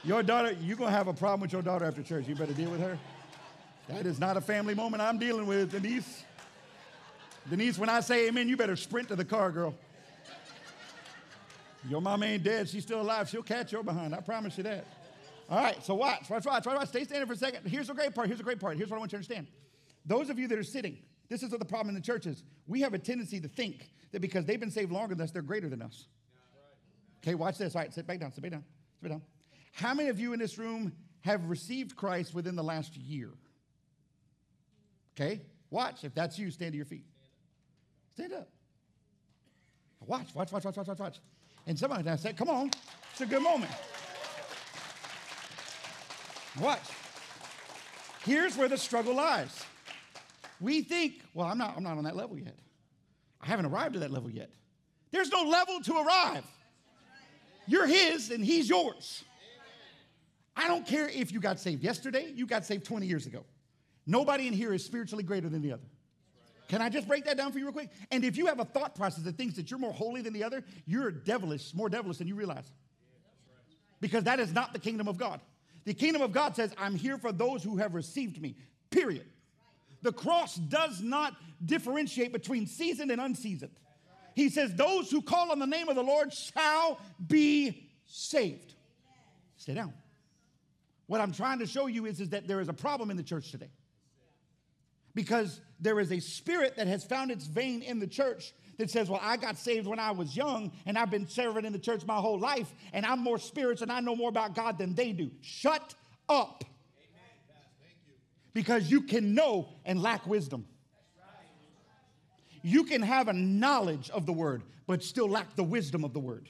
Your 0.03 0.23
daughter, 0.23 0.57
you're 0.59 0.75
going 0.75 0.91
to 0.91 0.97
have 0.97 1.07
a 1.07 1.13
problem 1.13 1.39
with 1.39 1.53
your 1.53 1.61
daughter 1.61 1.85
after 1.85 2.03
church. 2.03 2.27
You 2.27 2.35
better 2.35 2.51
deal 2.51 2.69
with 2.69 2.81
her. 2.81 2.99
That 3.87 4.05
is 4.05 4.19
not 4.19 4.35
a 4.35 4.41
family 4.41 4.75
moment 4.75 5.01
I'm 5.01 5.17
dealing 5.17 5.45
with, 5.45 5.71
Denise. 5.71 6.25
Denise, 7.49 7.77
when 7.77 7.87
I 7.87 8.01
say 8.01 8.27
amen, 8.27 8.49
you 8.49 8.57
better 8.57 8.75
sprint 8.75 9.07
to 9.07 9.15
the 9.15 9.23
car, 9.23 9.51
girl. 9.51 9.73
Your 11.89 12.01
mom 12.01 12.23
ain't 12.23 12.43
dead. 12.43 12.69
She's 12.69 12.83
still 12.83 13.01
alive. 13.01 13.29
She'll 13.29 13.43
catch 13.43 13.71
your 13.71 13.83
behind. 13.83 14.15
I 14.15 14.21
promise 14.21 14.57
you 14.57 14.63
that. 14.63 14.85
All 15.49 15.61
right, 15.61 15.83
so 15.83 15.93
watch, 15.93 16.29
watch, 16.29 16.45
watch, 16.45 16.65
watch, 16.65 16.75
watch. 16.75 16.87
Stay 16.87 17.03
standing 17.03 17.27
for 17.27 17.33
a 17.33 17.37
second. 17.37 17.67
Here's 17.67 17.87
the 17.87 17.93
great 17.93 18.15
part. 18.15 18.27
Here's 18.27 18.39
the 18.39 18.43
great 18.43 18.59
part. 18.59 18.77
Here's 18.77 18.89
what 18.89 18.95
I 18.95 18.99
want 18.99 19.11
you 19.11 19.17
to 19.17 19.19
understand. 19.19 19.47
Those 20.05 20.29
of 20.29 20.39
you 20.39 20.47
that 20.47 20.57
are 20.57 20.63
sitting, 20.63 20.97
this 21.29 21.43
is 21.43 21.51
what 21.51 21.59
the 21.59 21.65
problem 21.65 21.89
in 21.89 21.95
the 21.95 22.05
church 22.05 22.25
is. 22.25 22.43
We 22.67 22.81
have 22.81 22.93
a 22.93 22.99
tendency 22.99 23.39
to 23.41 23.47
think 23.47 23.89
that 24.11 24.21
because 24.21 24.45
they've 24.45 24.59
been 24.59 24.71
saved 24.71 24.91
longer 24.91 25.15
than 25.15 25.23
us, 25.23 25.31
they're 25.31 25.41
greater 25.41 25.69
than 25.69 25.81
us. 25.81 26.07
Okay, 27.21 27.35
watch 27.35 27.57
this. 27.57 27.75
All 27.75 27.81
right, 27.81 27.93
sit 27.93 28.07
back 28.07 28.19
down, 28.19 28.31
sit 28.31 28.41
back 28.41 28.51
down, 28.51 28.63
sit 28.95 29.03
back 29.03 29.11
down. 29.11 29.21
How 29.73 29.93
many 29.93 30.09
of 30.09 30.19
you 30.19 30.33
in 30.33 30.39
this 30.39 30.57
room 30.57 30.93
have 31.21 31.49
received 31.49 31.95
Christ 31.95 32.33
within 32.33 32.55
the 32.55 32.63
last 32.63 32.95
year? 32.95 33.29
Okay, 35.15 35.41
watch. 35.69 36.03
If 36.03 36.13
that's 36.13 36.39
you, 36.39 36.51
stand 36.51 36.71
to 36.71 36.77
your 36.77 36.85
feet. 36.85 37.05
Stand 38.13 38.33
up. 38.33 38.49
Watch, 40.05 40.33
watch, 40.35 40.51
watch, 40.51 40.65
watch, 40.65 40.77
watch, 40.77 40.87
watch, 40.87 40.99
watch. 40.99 41.19
And 41.65 41.77
somebody 41.77 42.03
now 42.03 42.15
said, 42.15 42.37
come 42.37 42.49
on, 42.49 42.71
it's 43.11 43.21
a 43.21 43.25
good 43.25 43.41
moment. 43.41 43.71
Watch. 46.59 46.81
Here's 48.23 48.55
where 48.57 48.67
the 48.67 48.77
struggle 48.77 49.15
lies. 49.15 49.63
We 50.61 50.81
think, 50.81 51.21
well, 51.33 51.47
I'm 51.47 51.57
not, 51.57 51.75
I'm 51.75 51.83
not 51.83 51.97
on 51.97 52.03
that 52.03 52.15
level 52.15 52.37
yet. 52.37 52.55
I 53.41 53.47
haven't 53.47 53.65
arrived 53.65 53.93
to 53.93 53.99
that 53.99 54.11
level 54.11 54.29
yet. 54.29 54.49
There's 55.11 55.29
no 55.29 55.43
level 55.43 55.81
to 55.81 55.97
arrive. 55.97 56.43
You're 57.67 57.87
his 57.87 58.31
and 58.31 58.43
he's 58.43 58.69
yours. 58.69 59.23
I 60.55 60.67
don't 60.67 60.85
care 60.85 61.09
if 61.09 61.31
you 61.31 61.39
got 61.39 61.59
saved 61.59 61.83
yesterday, 61.83 62.31
you 62.33 62.45
got 62.45 62.65
saved 62.65 62.85
20 62.85 63.05
years 63.07 63.25
ago. 63.25 63.43
Nobody 64.05 64.47
in 64.47 64.53
here 64.53 64.73
is 64.73 64.83
spiritually 64.85 65.23
greater 65.23 65.49
than 65.49 65.61
the 65.61 65.71
other. 65.71 65.83
Can 66.67 66.81
I 66.81 66.89
just 66.89 67.07
break 67.07 67.25
that 67.25 67.37
down 67.37 67.51
for 67.51 67.59
you 67.59 67.65
real 67.65 67.73
quick? 67.73 67.89
And 68.11 68.23
if 68.23 68.37
you 68.37 68.47
have 68.47 68.59
a 68.59 68.65
thought 68.65 68.95
process 68.95 69.23
that 69.23 69.37
thinks 69.37 69.55
that 69.55 69.69
you're 69.69 69.79
more 69.79 69.93
holy 69.93 70.21
than 70.21 70.33
the 70.33 70.43
other, 70.43 70.63
you're 70.85 71.11
devilish, 71.11 71.73
more 71.73 71.89
devilish 71.89 72.17
than 72.17 72.27
you 72.27 72.35
realize. 72.35 72.71
Because 73.99 74.23
that 74.23 74.39
is 74.39 74.53
not 74.53 74.73
the 74.73 74.79
kingdom 74.79 75.07
of 75.07 75.17
God. 75.17 75.39
The 75.85 75.93
kingdom 75.93 76.21
of 76.21 76.31
God 76.31 76.55
says, 76.55 76.73
I'm 76.77 76.95
here 76.95 77.17
for 77.17 77.31
those 77.31 77.63
who 77.63 77.77
have 77.77 77.93
received 77.93 78.41
me, 78.41 78.55
period. 78.89 79.25
The 80.01 80.13
cross 80.13 80.55
does 80.55 81.01
not 81.01 81.35
differentiate 81.65 82.33
between 82.33 82.67
seasoned 82.67 83.11
and 83.11 83.21
unseasoned. 83.21 83.71
He 84.35 84.49
says, 84.49 84.73
Those 84.75 85.11
who 85.11 85.21
call 85.21 85.51
on 85.51 85.59
the 85.59 85.67
name 85.67 85.89
of 85.89 85.95
the 85.95 86.03
Lord 86.03 86.33
shall 86.33 86.99
be 87.25 87.89
saved. 88.05 88.73
Stay 89.57 89.73
down. 89.73 89.93
What 91.07 91.21
I'm 91.21 91.33
trying 91.33 91.59
to 91.59 91.67
show 91.67 91.87
you 91.87 92.05
is, 92.05 92.19
is 92.19 92.29
that 92.29 92.47
there 92.47 92.59
is 92.59 92.69
a 92.69 92.73
problem 92.73 93.11
in 93.11 93.17
the 93.17 93.23
church 93.23 93.51
today. 93.51 93.69
Because 95.15 95.61
there 95.79 95.99
is 95.99 96.11
a 96.11 96.19
spirit 96.19 96.75
that 96.77 96.87
has 96.87 97.03
found 97.03 97.29
its 97.29 97.45
vein 97.45 97.81
in 97.81 97.99
the 97.99 98.07
church 98.07 98.53
that 98.77 98.89
says, 98.89 99.09
Well, 99.09 99.19
I 99.21 99.37
got 99.37 99.57
saved 99.57 99.87
when 99.87 99.99
I 99.99 100.11
was 100.11 100.35
young 100.35 100.71
and 100.85 100.97
I've 100.97 101.11
been 101.11 101.27
serving 101.27 101.65
in 101.65 101.73
the 101.73 101.79
church 101.79 102.05
my 102.05 102.15
whole 102.15 102.39
life 102.39 102.73
and 102.93 103.05
I'm 103.05 103.19
more 103.19 103.37
spiritual 103.37 103.83
and 103.83 103.91
I 103.91 103.99
know 103.99 104.15
more 104.15 104.29
about 104.29 104.55
God 104.55 104.77
than 104.77 104.95
they 104.95 105.11
do. 105.11 105.29
Shut 105.41 105.93
up. 106.27 106.63
Because 108.53 108.89
you 108.89 109.01
can 109.01 109.33
know 109.33 109.69
and 109.83 110.01
lack 110.01 110.27
wisdom. 110.27 110.65
You 112.61 112.85
can 112.85 113.01
have 113.01 113.27
a 113.27 113.33
knowledge 113.33 114.09
of 114.11 114.25
the 114.25 114.31
word, 114.31 114.63
but 114.87 115.03
still 115.03 115.27
lack 115.27 115.55
the 115.55 115.63
wisdom 115.63 116.03
of 116.03 116.13
the 116.13 116.19
word. 116.19 116.49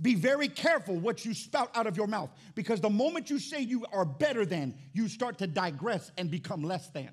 Be 0.00 0.14
very 0.14 0.48
careful 0.48 0.96
what 0.96 1.24
you 1.24 1.32
spout 1.32 1.70
out 1.74 1.86
of 1.86 1.96
your 1.96 2.06
mouth 2.06 2.30
because 2.54 2.80
the 2.80 2.90
moment 2.90 3.30
you 3.30 3.38
say 3.38 3.60
you 3.60 3.86
are 3.92 4.04
better 4.04 4.44
than, 4.44 4.74
you 4.92 5.08
start 5.08 5.38
to 5.38 5.46
digress 5.46 6.12
and 6.18 6.30
become 6.30 6.62
less 6.62 6.88
than. 6.90 7.08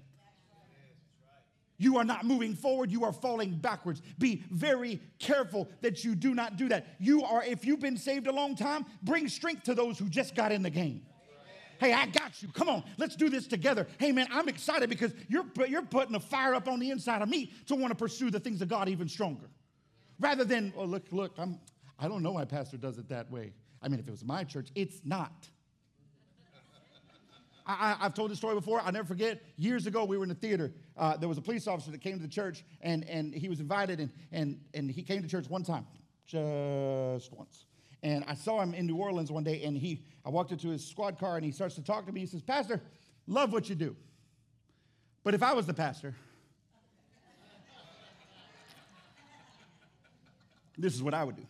You 1.84 1.98
are 1.98 2.06
not 2.06 2.26
moving 2.26 2.56
forward, 2.56 2.94
you 2.94 3.04
are 3.04 3.12
falling 3.12 3.56
backwards. 3.56 4.02
Be 4.18 4.42
very 4.50 5.02
careful 5.20 5.68
that 5.82 6.06
you 6.06 6.16
do 6.16 6.34
not 6.34 6.56
do 6.56 6.70
that. 6.70 6.88
You 6.98 7.26
are, 7.26 7.44
if 7.44 7.66
you've 7.66 7.82
been 7.82 7.98
saved 7.98 8.28
a 8.28 8.32
long 8.32 8.56
time, 8.56 8.86
bring 9.02 9.28
strength 9.28 9.64
to 9.64 9.76
those 9.76 10.00
who 10.00 10.08
just 10.08 10.34
got 10.34 10.54
in 10.54 10.64
the 10.64 10.70
game. 10.70 11.02
Hey, 11.80 11.92
I 11.92 12.06
got 12.06 12.42
you. 12.42 12.48
Come 12.54 12.70
on, 12.70 12.86
let's 12.98 13.18
do 13.18 13.28
this 13.30 13.48
together. 13.48 13.86
Hey, 13.98 14.14
man, 14.14 14.28
I'm 14.32 14.48
excited 14.48 14.90
because 14.90 15.14
you're, 15.28 15.44
you're 15.68 15.82
putting 15.82 16.16
a 16.16 16.22
fire 16.22 16.56
up 16.56 16.70
on 16.70 16.80
the 16.80 16.90
inside 16.90 17.22
of 17.22 17.28
me 17.28 17.52
to 17.66 17.76
want 17.76 17.92
to 17.92 17.96
pursue 17.96 18.32
the 18.32 18.40
things 18.40 18.62
of 18.62 18.70
God 18.70 18.88
even 18.88 19.10
stronger. 19.10 19.50
Rather 20.22 20.46
than, 20.46 20.72
oh, 20.78 20.86
look, 20.86 21.04
look, 21.12 21.34
I'm, 21.38 21.60
I 22.00 22.08
don't 22.08 22.24
know 22.24 22.32
why 22.32 22.46
pastor 22.46 22.78
does 22.78 22.98
it 22.98 23.10
that 23.10 23.30
way. 23.30 23.52
I 23.82 23.90
mean, 23.90 24.00
if 24.00 24.08
it 24.08 24.12
was 24.12 24.24
my 24.24 24.46
church, 24.46 24.70
it's 24.74 25.02
not. 25.04 25.50
I, 27.66 27.96
have 28.00 28.14
told 28.14 28.32
this 28.32 28.38
story 28.38 28.56
before. 28.56 28.82
I'll 28.82 28.92
never 28.92 29.08
forget. 29.08 29.42
Years 29.58 29.86
ago, 29.86 30.06
we 30.06 30.18
were 30.18 30.24
in 30.24 30.30
the 30.30 30.36
theater. 30.36 30.74
Uh, 30.96 31.18
there 31.18 31.28
was 31.28 31.38
a 31.38 31.42
police 31.42 31.68
officer 31.68 31.92
that 31.92 32.02
came 32.02 32.18
to 32.18 32.22
the 32.22 32.28
church, 32.28 32.64
and, 32.82 33.08
and 33.10 33.34
he 33.34 33.50
was 33.50 33.60
invited, 33.60 34.00
and, 34.00 34.12
and, 34.32 34.60
and 34.74 34.92
he 34.92 35.02
came 35.02 35.22
to 35.22 35.28
church 35.28 35.50
one 35.50 35.64
time, 35.64 35.86
just 36.26 37.34
once. 37.34 37.66
And 38.04 38.24
I 38.28 38.36
saw 38.36 38.62
him 38.62 38.74
in 38.74 38.86
New 38.86 38.98
Orleans 38.98 39.32
one 39.32 39.44
day, 39.44 39.64
and 39.64 39.78
he, 39.78 40.04
I 40.26 40.30
walked 40.30 40.52
into 40.52 40.70
his 40.70 40.86
squad 40.86 41.18
car, 41.18 41.36
and 41.36 41.46
he 41.46 41.52
starts 41.52 41.76
to 41.76 41.82
talk 41.82 42.06
to 42.06 42.12
me. 42.12 42.20
He 42.20 42.28
says, 42.28 42.42
Pastor, 42.42 42.82
love 43.28 43.52
what 43.52 43.70
you 43.70 43.76
do. 43.76 43.96
But 45.24 45.34
if 45.34 45.42
I 45.42 45.54
was 45.54 45.66
the 45.66 45.74
pastor, 45.74 46.14
this 50.78 50.94
is 50.94 51.02
what 51.02 51.14
I 51.14 51.24
would 51.24 51.38
do. 51.38 51.48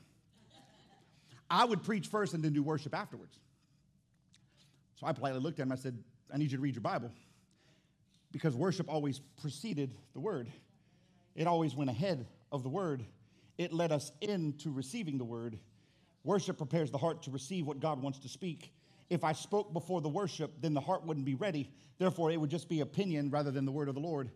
I 1.49 1.65
would 1.65 1.83
preach 1.83 2.07
first 2.07 2.33
and 2.33 2.43
then 2.43 2.53
do 2.53 2.63
worship 2.63 2.95
afterwards. 2.95 3.37
So 4.95 5.05
I 5.05 5.11
politely 5.11 5.41
looked 5.41 5.59
at 5.59 5.63
him. 5.63 5.71
I 5.71 5.75
said, 5.75 5.97
I 6.33 6.37
need 6.37 6.51
you 6.51 6.57
to 6.57 6.61
read 6.61 6.75
your 6.75 6.81
Bible 6.81 7.11
because 8.33 8.55
worship 8.55 8.91
always 8.91 9.19
preceded 9.41 9.95
the 10.13 10.19
word, 10.19 10.51
it 11.35 11.47
always 11.47 11.73
went 11.73 11.89
ahead 11.89 12.27
of 12.51 12.63
the 12.63 12.69
word. 12.69 13.05
It 13.57 13.71
led 13.71 13.91
us 13.91 14.11
into 14.19 14.71
receiving 14.71 15.17
the 15.17 15.23
word. 15.23 15.57
Worship 16.23 16.57
prepares 16.57 16.91
the 16.91 16.97
heart 16.97 17.23
to 17.23 17.31
receive 17.31 17.65
what 17.65 17.79
God 17.79 18.01
wants 18.01 18.19
to 18.19 18.27
speak. 18.27 18.73
If 19.09 19.23
I 19.23 19.33
spoke 19.33 19.71
before 19.73 20.01
the 20.01 20.09
worship, 20.09 20.51
then 20.59 20.73
the 20.73 20.81
heart 20.81 21.05
wouldn't 21.05 21.25
be 21.25 21.35
ready. 21.35 21.69
Therefore, 21.99 22.31
it 22.31 22.37
would 22.37 22.49
just 22.49 22.67
be 22.67 22.81
opinion 22.81 23.29
rather 23.29 23.51
than 23.51 23.65
the 23.65 23.71
word 23.71 23.87
of 23.87 23.95
the 23.95 24.01
Lord. 24.01 24.31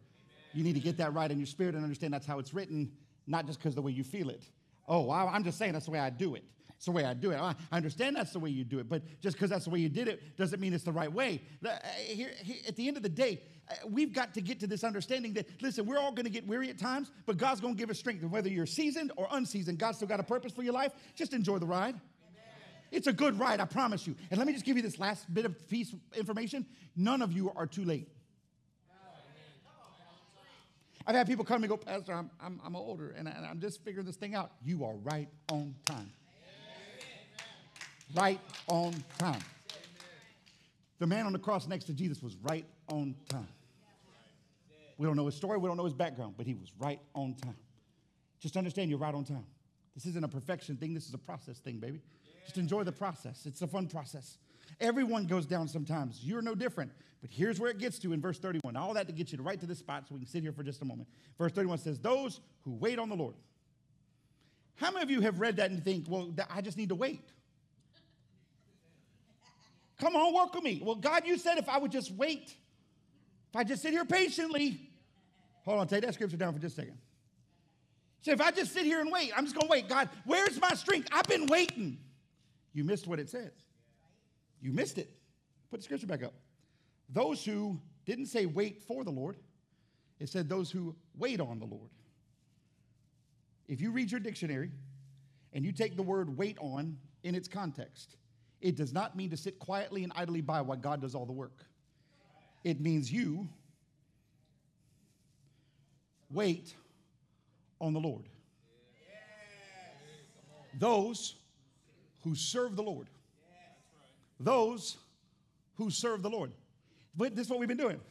You 0.53 0.63
need 0.63 0.75
to 0.75 0.79
get 0.79 0.97
that 0.97 1.13
right 1.13 1.29
in 1.29 1.39
your 1.39 1.47
spirit 1.47 1.73
and 1.75 1.83
understand 1.83 2.13
that's 2.13 2.27
how 2.27 2.37
it's 2.39 2.53
written, 2.53 2.91
not 3.25 3.47
just 3.47 3.59
because 3.59 3.73
the 3.73 3.81
way 3.81 3.91
you 3.91 4.03
feel 4.03 4.29
it. 4.29 4.43
Oh, 4.87 5.09
I'm 5.11 5.43
just 5.43 5.57
saying 5.57 5.73
that's 5.73 5.85
the 5.85 5.91
way 5.91 5.99
I 5.99 6.09
do 6.09 6.35
it. 6.35 6.43
It's 6.77 6.85
the 6.85 6.91
way 6.91 7.03
I 7.03 7.15
do 7.15 7.31
it. 7.31 7.39
I 7.39 7.55
understand 7.71 8.15
that's 8.15 8.33
the 8.33 8.39
way 8.39 8.51
you 8.51 8.63
do 8.63 8.77
it, 8.77 8.87
but 8.87 9.01
just 9.19 9.35
because 9.35 9.49
that's 9.49 9.65
the 9.65 9.71
way 9.71 9.79
you 9.79 9.89
did 9.89 10.07
it 10.07 10.37
doesn't 10.37 10.59
mean 10.59 10.73
it's 10.73 10.83
the 10.83 10.91
right 10.91 11.11
way. 11.11 11.41
Uh, 11.65 11.69
at 12.67 12.75
the 12.75 12.87
end 12.87 12.97
of 12.97 13.03
the 13.03 13.09
day, 13.09 13.41
uh, 13.69 13.73
we've 13.89 14.13
got 14.13 14.35
to 14.35 14.41
get 14.41 14.59
to 14.59 14.67
this 14.67 14.83
understanding 14.83 15.33
that, 15.33 15.47
listen, 15.59 15.87
we're 15.87 15.97
all 15.97 16.11
going 16.11 16.25
to 16.25 16.31
get 16.31 16.45
weary 16.45 16.69
at 16.69 16.77
times, 16.77 17.11
but 17.25 17.37
God's 17.37 17.61
going 17.61 17.73
to 17.73 17.79
give 17.79 17.89
us 17.89 17.97
strength. 17.97 18.21
And 18.21 18.31
whether 18.31 18.47
you're 18.47 18.67
seasoned 18.67 19.11
or 19.17 19.27
unseasoned, 19.31 19.79
God's 19.79 19.97
still 19.97 20.07
got 20.07 20.19
a 20.19 20.23
purpose 20.23 20.53
for 20.53 20.61
your 20.61 20.73
life. 20.73 20.91
Just 21.15 21.33
enjoy 21.33 21.57
the 21.57 21.65
ride. 21.65 21.95
It's 22.91 23.07
a 23.07 23.13
good 23.13 23.39
ride, 23.39 23.59
I 23.59 23.65
promise 23.65 24.05
you. 24.05 24.15
And 24.29 24.37
let 24.37 24.45
me 24.45 24.53
just 24.53 24.63
give 24.63 24.77
you 24.77 24.83
this 24.83 24.99
last 24.99 25.33
bit 25.33 25.45
of 25.45 25.67
piece 25.67 25.93
information. 26.15 26.65
None 26.95 27.23
of 27.23 27.33
you 27.33 27.51
are 27.55 27.65
too 27.65 27.83
late. 27.83 28.07
I've 31.07 31.15
had 31.15 31.25
people 31.25 31.43
come 31.43 31.63
and 31.63 31.69
go, 31.69 31.77
Pastor, 31.77 32.13
I'm, 32.13 32.29
I'm, 32.39 32.61
I'm 32.63 32.75
older 32.75 33.15
and, 33.17 33.27
I, 33.27 33.31
and 33.31 33.45
I'm 33.45 33.59
just 33.59 33.83
figuring 33.83 34.05
this 34.05 34.17
thing 34.17 34.35
out. 34.35 34.51
You 34.63 34.85
are 34.85 34.95
right 34.95 35.29
on 35.49 35.73
time. 35.85 36.11
Right 38.15 38.39
on 38.67 38.93
time. 39.17 39.41
The 40.99 41.07
man 41.07 41.25
on 41.25 41.33
the 41.33 41.39
cross 41.39 41.67
next 41.67 41.85
to 41.85 41.93
Jesus 41.93 42.23
was 42.23 42.35
right 42.43 42.65
on 42.87 43.15
time. 43.29 43.47
We 44.97 45.05
don't 45.05 45.15
know 45.15 45.27
his 45.27 45.35
story, 45.35 45.57
we 45.57 45.67
don't 45.67 45.77
know 45.77 45.85
his 45.85 45.93
background, 45.93 46.35
but 46.37 46.47
he 46.47 46.55
was 46.55 46.71
right 46.79 46.99
on 47.13 47.35
time. 47.35 47.55
Just 48.39 48.57
understand 48.57 48.89
you're 48.89 48.99
right 48.99 49.13
on 49.13 49.23
time. 49.23 49.45
This 49.93 50.05
isn't 50.07 50.23
a 50.23 50.27
perfection 50.27 50.75
thing, 50.75 50.93
this 50.93 51.07
is 51.07 51.13
a 51.13 51.19
process 51.19 51.59
thing, 51.59 51.77
baby. 51.77 52.01
Just 52.45 52.57
enjoy 52.57 52.83
the 52.83 52.91
process. 52.91 53.45
It's 53.45 53.61
a 53.61 53.67
fun 53.67 53.87
process. 53.87 54.37
Everyone 54.79 55.25
goes 55.25 55.45
down 55.45 55.67
sometimes. 55.67 56.23
You're 56.23 56.41
no 56.41 56.55
different. 56.55 56.91
But 57.21 57.31
here's 57.31 57.59
where 57.59 57.69
it 57.69 57.77
gets 57.77 57.99
to 57.99 58.13
in 58.13 58.21
verse 58.21 58.39
31. 58.39 58.75
All 58.75 58.93
that 58.93 59.07
to 59.07 59.13
get 59.13 59.31
you 59.31 59.37
to 59.37 59.43
right 59.43 59.59
to 59.59 59.65
this 59.65 59.79
spot 59.79 60.05
so 60.07 60.15
we 60.15 60.21
can 60.21 60.29
sit 60.29 60.43
here 60.43 60.51
for 60.51 60.63
just 60.63 60.81
a 60.81 60.85
moment. 60.85 61.09
Verse 61.37 61.51
31 61.51 61.79
says, 61.79 61.99
Those 61.99 62.39
who 62.61 62.73
wait 62.73 62.99
on 62.99 63.09
the 63.09 63.15
Lord. 63.15 63.35
How 64.75 64.91
many 64.91 65.03
of 65.03 65.09
you 65.09 65.21
have 65.21 65.39
read 65.39 65.57
that 65.57 65.71
and 65.71 65.83
think, 65.83 66.05
well, 66.07 66.31
I 66.49 66.61
just 66.61 66.77
need 66.77 66.89
to 66.89 66.95
wait? 66.95 67.21
Come 69.97 70.15
on, 70.15 70.33
work 70.33 70.53
with 70.53 70.63
me. 70.63 70.81
Well, 70.83 70.95
God, 70.95 71.25
you 71.25 71.37
said 71.37 71.57
if 71.57 71.67
I 71.67 71.77
would 71.77 71.91
just 71.91 72.11
wait, 72.11 72.55
if 73.49 73.55
I 73.55 73.63
just 73.63 73.81
sit 73.81 73.91
here 73.91 74.05
patiently. 74.05 74.81
Hold 75.65 75.79
on, 75.79 75.87
take 75.87 76.03
that 76.03 76.13
scripture 76.13 76.37
down 76.37 76.53
for 76.53 76.59
just 76.59 76.77
a 76.77 76.81
second. 76.81 76.97
So 78.21 78.31
if 78.31 78.41
I 78.41 78.51
just 78.51 78.73
sit 78.73 78.85
here 78.85 78.99
and 79.01 79.11
wait, 79.11 79.31
I'm 79.35 79.45
just 79.45 79.55
going 79.55 79.67
to 79.67 79.71
wait. 79.71 79.89
God, 79.89 80.09
where's 80.25 80.59
my 80.59 80.73
strength? 80.73 81.09
I've 81.11 81.27
been 81.27 81.45
waiting. 81.47 81.97
You 82.73 82.83
missed 82.83 83.07
what 83.07 83.19
it 83.19 83.29
says. 83.29 83.51
You 84.61 84.71
missed 84.71 84.97
it. 84.97 85.09
Put 85.69 85.79
the 85.79 85.83
scripture 85.83 86.07
back 86.07 86.23
up. 86.23 86.33
Those 87.09 87.43
who 87.43 87.79
didn't 88.05 88.27
say 88.27 88.45
wait 88.45 88.83
for 88.83 89.03
the 89.03 89.11
Lord, 89.11 89.37
it 90.19 90.29
said 90.29 90.49
those 90.49 90.71
who 90.71 90.95
wait 91.17 91.39
on 91.39 91.59
the 91.59 91.65
Lord. 91.65 91.89
If 93.67 93.81
you 93.81 93.91
read 93.91 94.11
your 94.11 94.19
dictionary 94.19 94.71
and 95.53 95.65
you 95.65 95.71
take 95.71 95.95
the 95.95 96.03
word 96.03 96.37
wait 96.37 96.57
on 96.59 96.97
in 97.23 97.35
its 97.35 97.47
context, 97.47 98.15
it 98.61 98.75
does 98.75 98.93
not 98.93 99.15
mean 99.15 99.29
to 99.29 99.37
sit 99.37 99.59
quietly 99.59 100.03
and 100.03 100.11
idly 100.15 100.41
by 100.41 100.61
while 100.61 100.77
God 100.77 101.01
does 101.01 101.15
all 101.15 101.25
the 101.25 101.33
work. 101.33 101.65
It 102.63 102.81
means 102.81 103.11
you 103.11 103.47
wait 106.31 106.73
on 107.79 107.93
the 107.93 107.99
Lord. 107.99 108.25
Those 110.73 111.35
who 112.23 112.35
serve 112.35 112.75
the 112.75 112.83
Lord. 112.83 113.07
Those 114.39 114.97
who 115.75 115.89
serve 115.89 116.21
the 116.21 116.29
Lord. 116.29 116.51
But 117.15 117.35
this 117.35 117.45
is 117.45 117.49
what 117.49 117.59
we've 117.59 117.67
been 117.67 117.77
doing. 117.77 117.99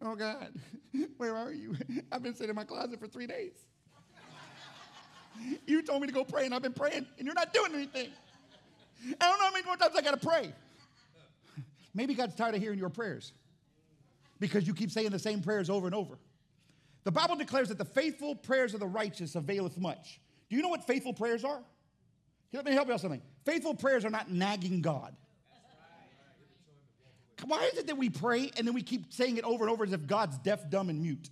Oh 0.00 0.14
God, 0.14 0.48
where 1.16 1.34
are 1.34 1.52
you? 1.52 1.76
I've 2.12 2.22
been 2.22 2.34
sitting 2.34 2.50
in 2.50 2.56
my 2.56 2.64
closet 2.64 3.00
for 3.00 3.06
three 3.06 3.26
days. 3.26 3.52
You 5.66 5.82
told 5.82 6.02
me 6.02 6.06
to 6.08 6.14
go 6.14 6.24
pray, 6.24 6.44
and 6.44 6.54
I've 6.54 6.62
been 6.62 6.72
praying, 6.72 7.06
and 7.18 7.26
you're 7.26 7.34
not 7.34 7.52
doing 7.52 7.74
anything. 7.74 8.10
I 9.20 9.28
don't 9.28 9.38
know 9.38 9.46
how 9.46 9.52
many 9.52 9.64
more 9.64 9.76
times 9.76 9.94
I 9.96 10.02
got 10.02 10.20
to 10.20 10.26
pray. 10.26 10.52
Maybe 11.94 12.14
God's 12.14 12.34
tired 12.34 12.54
of 12.54 12.60
hearing 12.60 12.78
your 12.78 12.88
prayers 12.88 13.32
because 14.40 14.66
you 14.66 14.74
keep 14.74 14.90
saying 14.90 15.10
the 15.10 15.18
same 15.18 15.42
prayers 15.42 15.70
over 15.70 15.86
and 15.86 15.94
over. 15.94 16.18
The 17.04 17.12
Bible 17.12 17.36
declares 17.36 17.68
that 17.68 17.78
the 17.78 17.84
faithful 17.84 18.34
prayers 18.34 18.74
of 18.74 18.80
the 18.80 18.86
righteous 18.86 19.34
availeth 19.34 19.78
much. 19.78 20.20
Do 20.48 20.56
you 20.56 20.62
know 20.62 20.68
what 20.68 20.86
faithful 20.86 21.12
prayers 21.12 21.44
are? 21.44 21.60
Let 22.52 22.64
me 22.64 22.72
help 22.72 22.86
you 22.88 22.94
out 22.94 23.00
something. 23.00 23.22
Faithful 23.44 23.74
prayers 23.74 24.04
are 24.04 24.10
not 24.10 24.30
nagging 24.30 24.80
God. 24.80 25.14
Why 27.46 27.64
is 27.64 27.78
it 27.78 27.88
that 27.88 27.98
we 27.98 28.08
pray 28.08 28.50
and 28.56 28.66
then 28.66 28.74
we 28.74 28.82
keep 28.82 29.12
saying 29.12 29.36
it 29.36 29.44
over 29.44 29.64
and 29.64 29.72
over 29.72 29.84
as 29.84 29.92
if 29.92 30.06
God's 30.06 30.38
deaf, 30.38 30.70
dumb, 30.70 30.88
and 30.88 31.02
mute? 31.02 31.30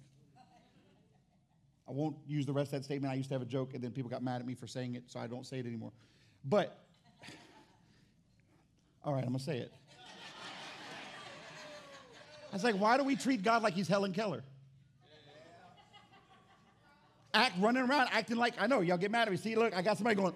I 1.88 1.92
won't 1.92 2.16
use 2.26 2.44
the 2.44 2.52
rest 2.52 2.72
of 2.72 2.80
that 2.80 2.84
statement. 2.84 3.12
I 3.12 3.16
used 3.16 3.28
to 3.28 3.34
have 3.34 3.42
a 3.42 3.46
joke, 3.46 3.74
and 3.74 3.82
then 3.82 3.92
people 3.92 4.10
got 4.10 4.22
mad 4.22 4.40
at 4.40 4.46
me 4.46 4.54
for 4.54 4.66
saying 4.66 4.94
it, 4.94 5.04
so 5.06 5.20
I 5.20 5.26
don't 5.26 5.46
say 5.46 5.58
it 5.58 5.66
anymore. 5.66 5.92
But, 6.44 6.81
all 9.04 9.12
right, 9.12 9.24
I'm 9.24 9.30
going 9.30 9.38
to 9.38 9.44
say 9.44 9.58
it. 9.58 9.72
I 12.50 12.54
was 12.54 12.64
like, 12.64 12.74
why 12.74 12.96
do 12.96 13.04
we 13.04 13.16
treat 13.16 13.42
God 13.42 13.62
like 13.62 13.74
he's 13.74 13.88
Helen 13.88 14.12
Keller? 14.12 14.42
Act 17.34 17.54
running 17.58 17.82
around, 17.82 18.08
acting 18.12 18.36
like, 18.36 18.54
I 18.60 18.66
know, 18.66 18.80
y'all 18.80 18.98
get 18.98 19.10
mad 19.10 19.26
at 19.26 19.30
me. 19.30 19.38
See, 19.38 19.56
look, 19.56 19.74
I 19.74 19.80
got 19.80 19.96
somebody 19.96 20.16
going, 20.16 20.34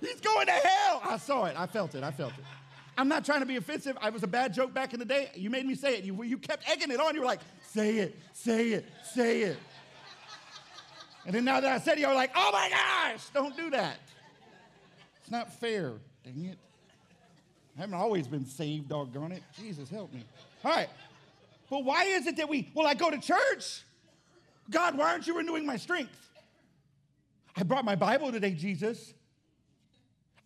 he's 0.00 0.20
going 0.20 0.46
to 0.46 0.52
hell. 0.52 1.00
I 1.04 1.16
saw 1.18 1.44
it. 1.44 1.54
I 1.56 1.66
felt 1.66 1.94
it. 1.94 2.02
I 2.02 2.10
felt 2.10 2.32
it. 2.32 2.44
I'm 2.98 3.08
not 3.08 3.24
trying 3.24 3.40
to 3.40 3.46
be 3.46 3.56
offensive. 3.56 3.96
I 4.00 4.10
was 4.10 4.22
a 4.24 4.26
bad 4.26 4.52
joke 4.54 4.74
back 4.74 4.92
in 4.92 4.98
the 4.98 5.04
day. 5.04 5.30
You 5.34 5.50
made 5.50 5.66
me 5.66 5.74
say 5.74 5.96
it. 5.96 6.04
You, 6.04 6.20
you 6.24 6.38
kept 6.38 6.68
egging 6.68 6.90
it 6.90 7.00
on. 7.00 7.14
You 7.14 7.20
were 7.20 7.26
like, 7.26 7.40
say 7.62 7.96
it, 7.98 8.18
say 8.32 8.70
it, 8.70 8.86
say 9.12 9.42
it. 9.42 9.56
And 11.26 11.34
then 11.34 11.44
now 11.44 11.60
that 11.60 11.72
I 11.72 11.78
said 11.78 11.98
it, 11.98 12.00
you're 12.00 12.14
like, 12.14 12.32
oh 12.34 12.50
my 12.52 12.68
gosh, 12.70 13.28
don't 13.32 13.56
do 13.56 13.70
that. 13.70 13.98
It's 15.20 15.30
not 15.30 15.52
fair. 15.58 15.94
Dang 16.24 16.44
it. 16.44 16.58
I 17.76 17.80
haven't 17.80 17.94
always 17.94 18.28
been 18.28 18.46
saved, 18.46 18.88
doggone 18.88 19.32
it. 19.32 19.42
Jesus, 19.58 19.88
help 19.88 20.12
me. 20.12 20.24
All 20.64 20.70
right. 20.70 20.88
But 21.68 21.84
why 21.84 22.04
is 22.04 22.26
it 22.26 22.36
that 22.36 22.48
we, 22.48 22.70
well, 22.74 22.86
I 22.86 22.94
go 22.94 23.10
to 23.10 23.18
church. 23.18 23.82
God, 24.70 24.96
why 24.96 25.10
aren't 25.10 25.26
you 25.26 25.36
renewing 25.36 25.66
my 25.66 25.76
strength? 25.76 26.16
I 27.56 27.64
brought 27.64 27.84
my 27.84 27.96
Bible 27.96 28.30
today, 28.30 28.52
Jesus. 28.52 29.12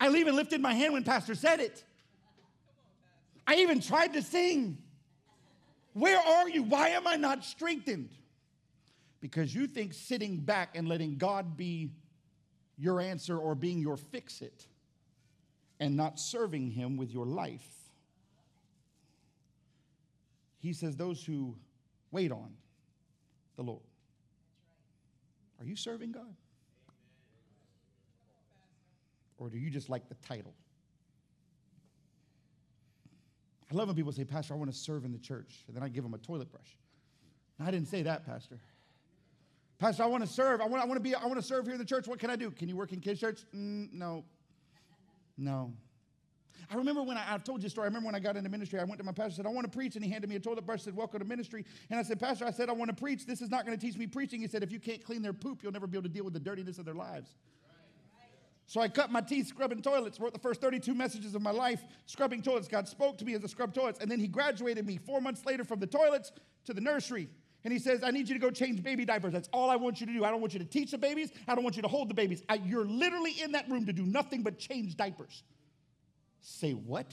I 0.00 0.08
even 0.08 0.36
lifted 0.36 0.60
my 0.60 0.72
hand 0.72 0.94
when 0.94 1.04
Pastor 1.04 1.34
said 1.34 1.60
it. 1.60 1.84
I 3.46 3.56
even 3.56 3.80
tried 3.80 4.14
to 4.14 4.22
sing. 4.22 4.78
Where 5.92 6.18
are 6.18 6.48
you? 6.48 6.62
Why 6.62 6.90
am 6.90 7.06
I 7.06 7.16
not 7.16 7.44
strengthened? 7.44 8.10
Because 9.20 9.54
you 9.54 9.66
think 9.66 9.92
sitting 9.92 10.36
back 10.36 10.76
and 10.76 10.88
letting 10.88 11.16
God 11.16 11.56
be 11.56 11.90
your 12.78 13.00
answer 13.00 13.36
or 13.36 13.54
being 13.54 13.80
your 13.80 13.96
fix 13.96 14.40
it 14.40 14.66
and 15.80 15.96
not 15.96 16.18
serving 16.18 16.70
Him 16.70 16.96
with 16.96 17.10
your 17.10 17.26
life. 17.26 17.68
He 20.58 20.72
says, 20.72 20.96
Those 20.96 21.24
who 21.24 21.56
wait 22.10 22.32
on 22.32 22.54
the 23.56 23.62
Lord. 23.62 23.82
Are 25.60 25.64
you 25.64 25.76
serving 25.76 26.12
God? 26.12 26.34
Or 29.38 29.48
do 29.48 29.58
you 29.58 29.70
just 29.70 29.88
like 29.88 30.08
the 30.08 30.16
title? 30.26 30.54
I 33.70 33.74
love 33.74 33.88
when 33.88 33.96
people 33.96 34.12
say, 34.12 34.24
Pastor, 34.24 34.54
I 34.54 34.56
want 34.56 34.72
to 34.72 34.76
serve 34.76 35.04
in 35.04 35.12
the 35.12 35.18
church. 35.18 35.64
And 35.66 35.76
then 35.76 35.82
I 35.82 35.88
give 35.88 36.02
them 36.02 36.14
a 36.14 36.18
toilet 36.18 36.50
brush. 36.50 36.76
I 37.60 37.70
didn't 37.70 37.88
say 37.88 38.02
that, 38.02 38.24
Pastor. 38.24 38.58
Pastor, 39.78 40.02
I 40.02 40.06
want 40.06 40.24
to 40.24 40.32
serve. 40.32 40.60
I 40.60 40.66
want, 40.66 40.82
I 40.82 40.86
want 40.86 40.96
to 40.96 41.02
be, 41.02 41.14
I 41.14 41.24
want 41.26 41.36
to 41.36 41.42
serve 41.42 41.64
here 41.64 41.74
in 41.74 41.78
the 41.78 41.84
church. 41.84 42.06
What 42.06 42.18
can 42.18 42.30
I 42.30 42.36
do? 42.36 42.50
Can 42.50 42.68
you 42.68 42.76
work 42.76 42.92
in 42.92 43.00
kids' 43.00 43.20
church? 43.20 43.40
Mm, 43.54 43.92
no. 43.92 44.24
No. 45.38 45.72
I 46.70 46.74
remember 46.74 47.03
when 47.03 47.16
I, 47.16 47.22
have 47.22 47.44
told 47.44 47.62
you 47.62 47.68
a 47.68 47.70
story. 47.70 47.87
I 47.87 47.88
remember 47.88 48.07
when 48.07 48.14
I 48.14 48.18
got 48.18 48.37
into 48.37 48.51
ministry, 48.51 48.79
I 48.79 48.85
went 48.85 48.98
to 48.98 49.05
my 49.05 49.12
pastor 49.12 49.37
said, 49.37 49.46
I 49.46 49.48
want 49.48 49.70
to 49.70 49.74
preach. 49.74 49.96
And 49.96 50.05
he 50.05 50.11
handed 50.11 50.29
me 50.29 50.37
a 50.37 50.40
toilet 50.40 50.66
brush, 50.66 50.83
said, 50.83 50.94
Welcome 50.94 51.20
to 51.20 51.24
ministry. 51.24 51.64
And 51.88 51.98
I 51.98 52.03
said, 52.03 52.20
Pastor, 52.20 52.44
I 52.44 52.51
said, 52.51 52.68
I 52.68 52.72
want 52.72 52.90
to 52.90 52.96
preach. 52.96 53.24
This 53.24 53.40
is 53.40 53.48
not 53.48 53.64
going 53.64 53.79
to 53.79 53.87
teach 53.87 53.96
me 53.96 54.07
preaching. 54.07 54.40
He 54.40 54.48
said, 54.48 54.62
If 54.62 54.70
you 54.70 54.79
can't 54.79 55.03
clean 55.03 55.22
their 55.22 55.33
poop, 55.33 55.62
you'll 55.62 55.72
never 55.72 55.87
be 55.87 55.96
able 55.96 56.09
to 56.09 56.12
deal 56.12 56.24
with 56.24 56.35
the 56.35 56.40
dirtiness 56.40 56.79
of 56.79 56.85
their 56.85 56.94
lives. 56.94 57.31
So 58.66 58.83
I 58.83 58.88
cut 58.88 59.11
my 59.11 59.22
teeth 59.22 59.46
scrubbing 59.46 59.81
toilets, 59.81 60.20
wrote 60.20 60.35
the 60.35 60.38
first 60.38 60.61
32 60.61 60.94
messages 60.94 61.35
of 61.35 61.40
my 61.40 61.53
life 61.53 61.83
scrubbing 62.05 62.42
toilets. 62.42 62.68
God 62.68 62.87
spoke 62.87 63.16
to 63.16 63.24
me 63.24 63.33
as 63.33 63.42
I 63.42 63.46
scrubbed 63.46 63.74
toilets. 63.74 63.98
And 64.01 64.11
then 64.11 64.20
he 64.20 64.29
graduated 64.29 64.87
me 64.87 64.98
four 64.98 65.22
months 65.22 65.46
later 65.46 65.64
from 65.64 65.81
the 65.81 65.87
toilets 65.87 66.33
to 66.66 66.74
the 66.74 66.83
nursery. 66.83 67.29
And 67.68 67.72
he 67.74 67.78
says, 67.78 68.02
I 68.02 68.11
need 68.12 68.31
you 68.31 68.35
to 68.35 68.40
go 68.40 68.50
change 68.50 68.83
baby 68.83 69.04
diapers. 69.04 69.35
That's 69.35 69.50
all 69.52 69.68
I 69.68 69.76
want 69.76 70.00
you 70.00 70.07
to 70.07 70.12
do. 70.14 70.24
I 70.24 70.31
don't 70.31 70.40
want 70.40 70.54
you 70.54 70.59
to 70.59 70.64
teach 70.64 70.90
the 70.90 70.96
babies. 70.96 71.31
I 71.46 71.54
don't 71.54 71.62
want 71.62 71.76
you 71.76 71.83
to 71.83 71.88
hold 71.88 72.09
the 72.09 72.14
babies. 72.14 72.42
I, 72.48 72.54
you're 72.54 72.87
literally 72.87 73.33
in 73.42 73.52
that 73.52 73.68
room 73.68 73.85
to 73.85 73.92
do 73.92 74.07
nothing 74.07 74.42
but 74.42 74.59
change 74.59 74.96
diapers. 74.96 75.42
Say 76.40 76.72
what? 76.72 77.04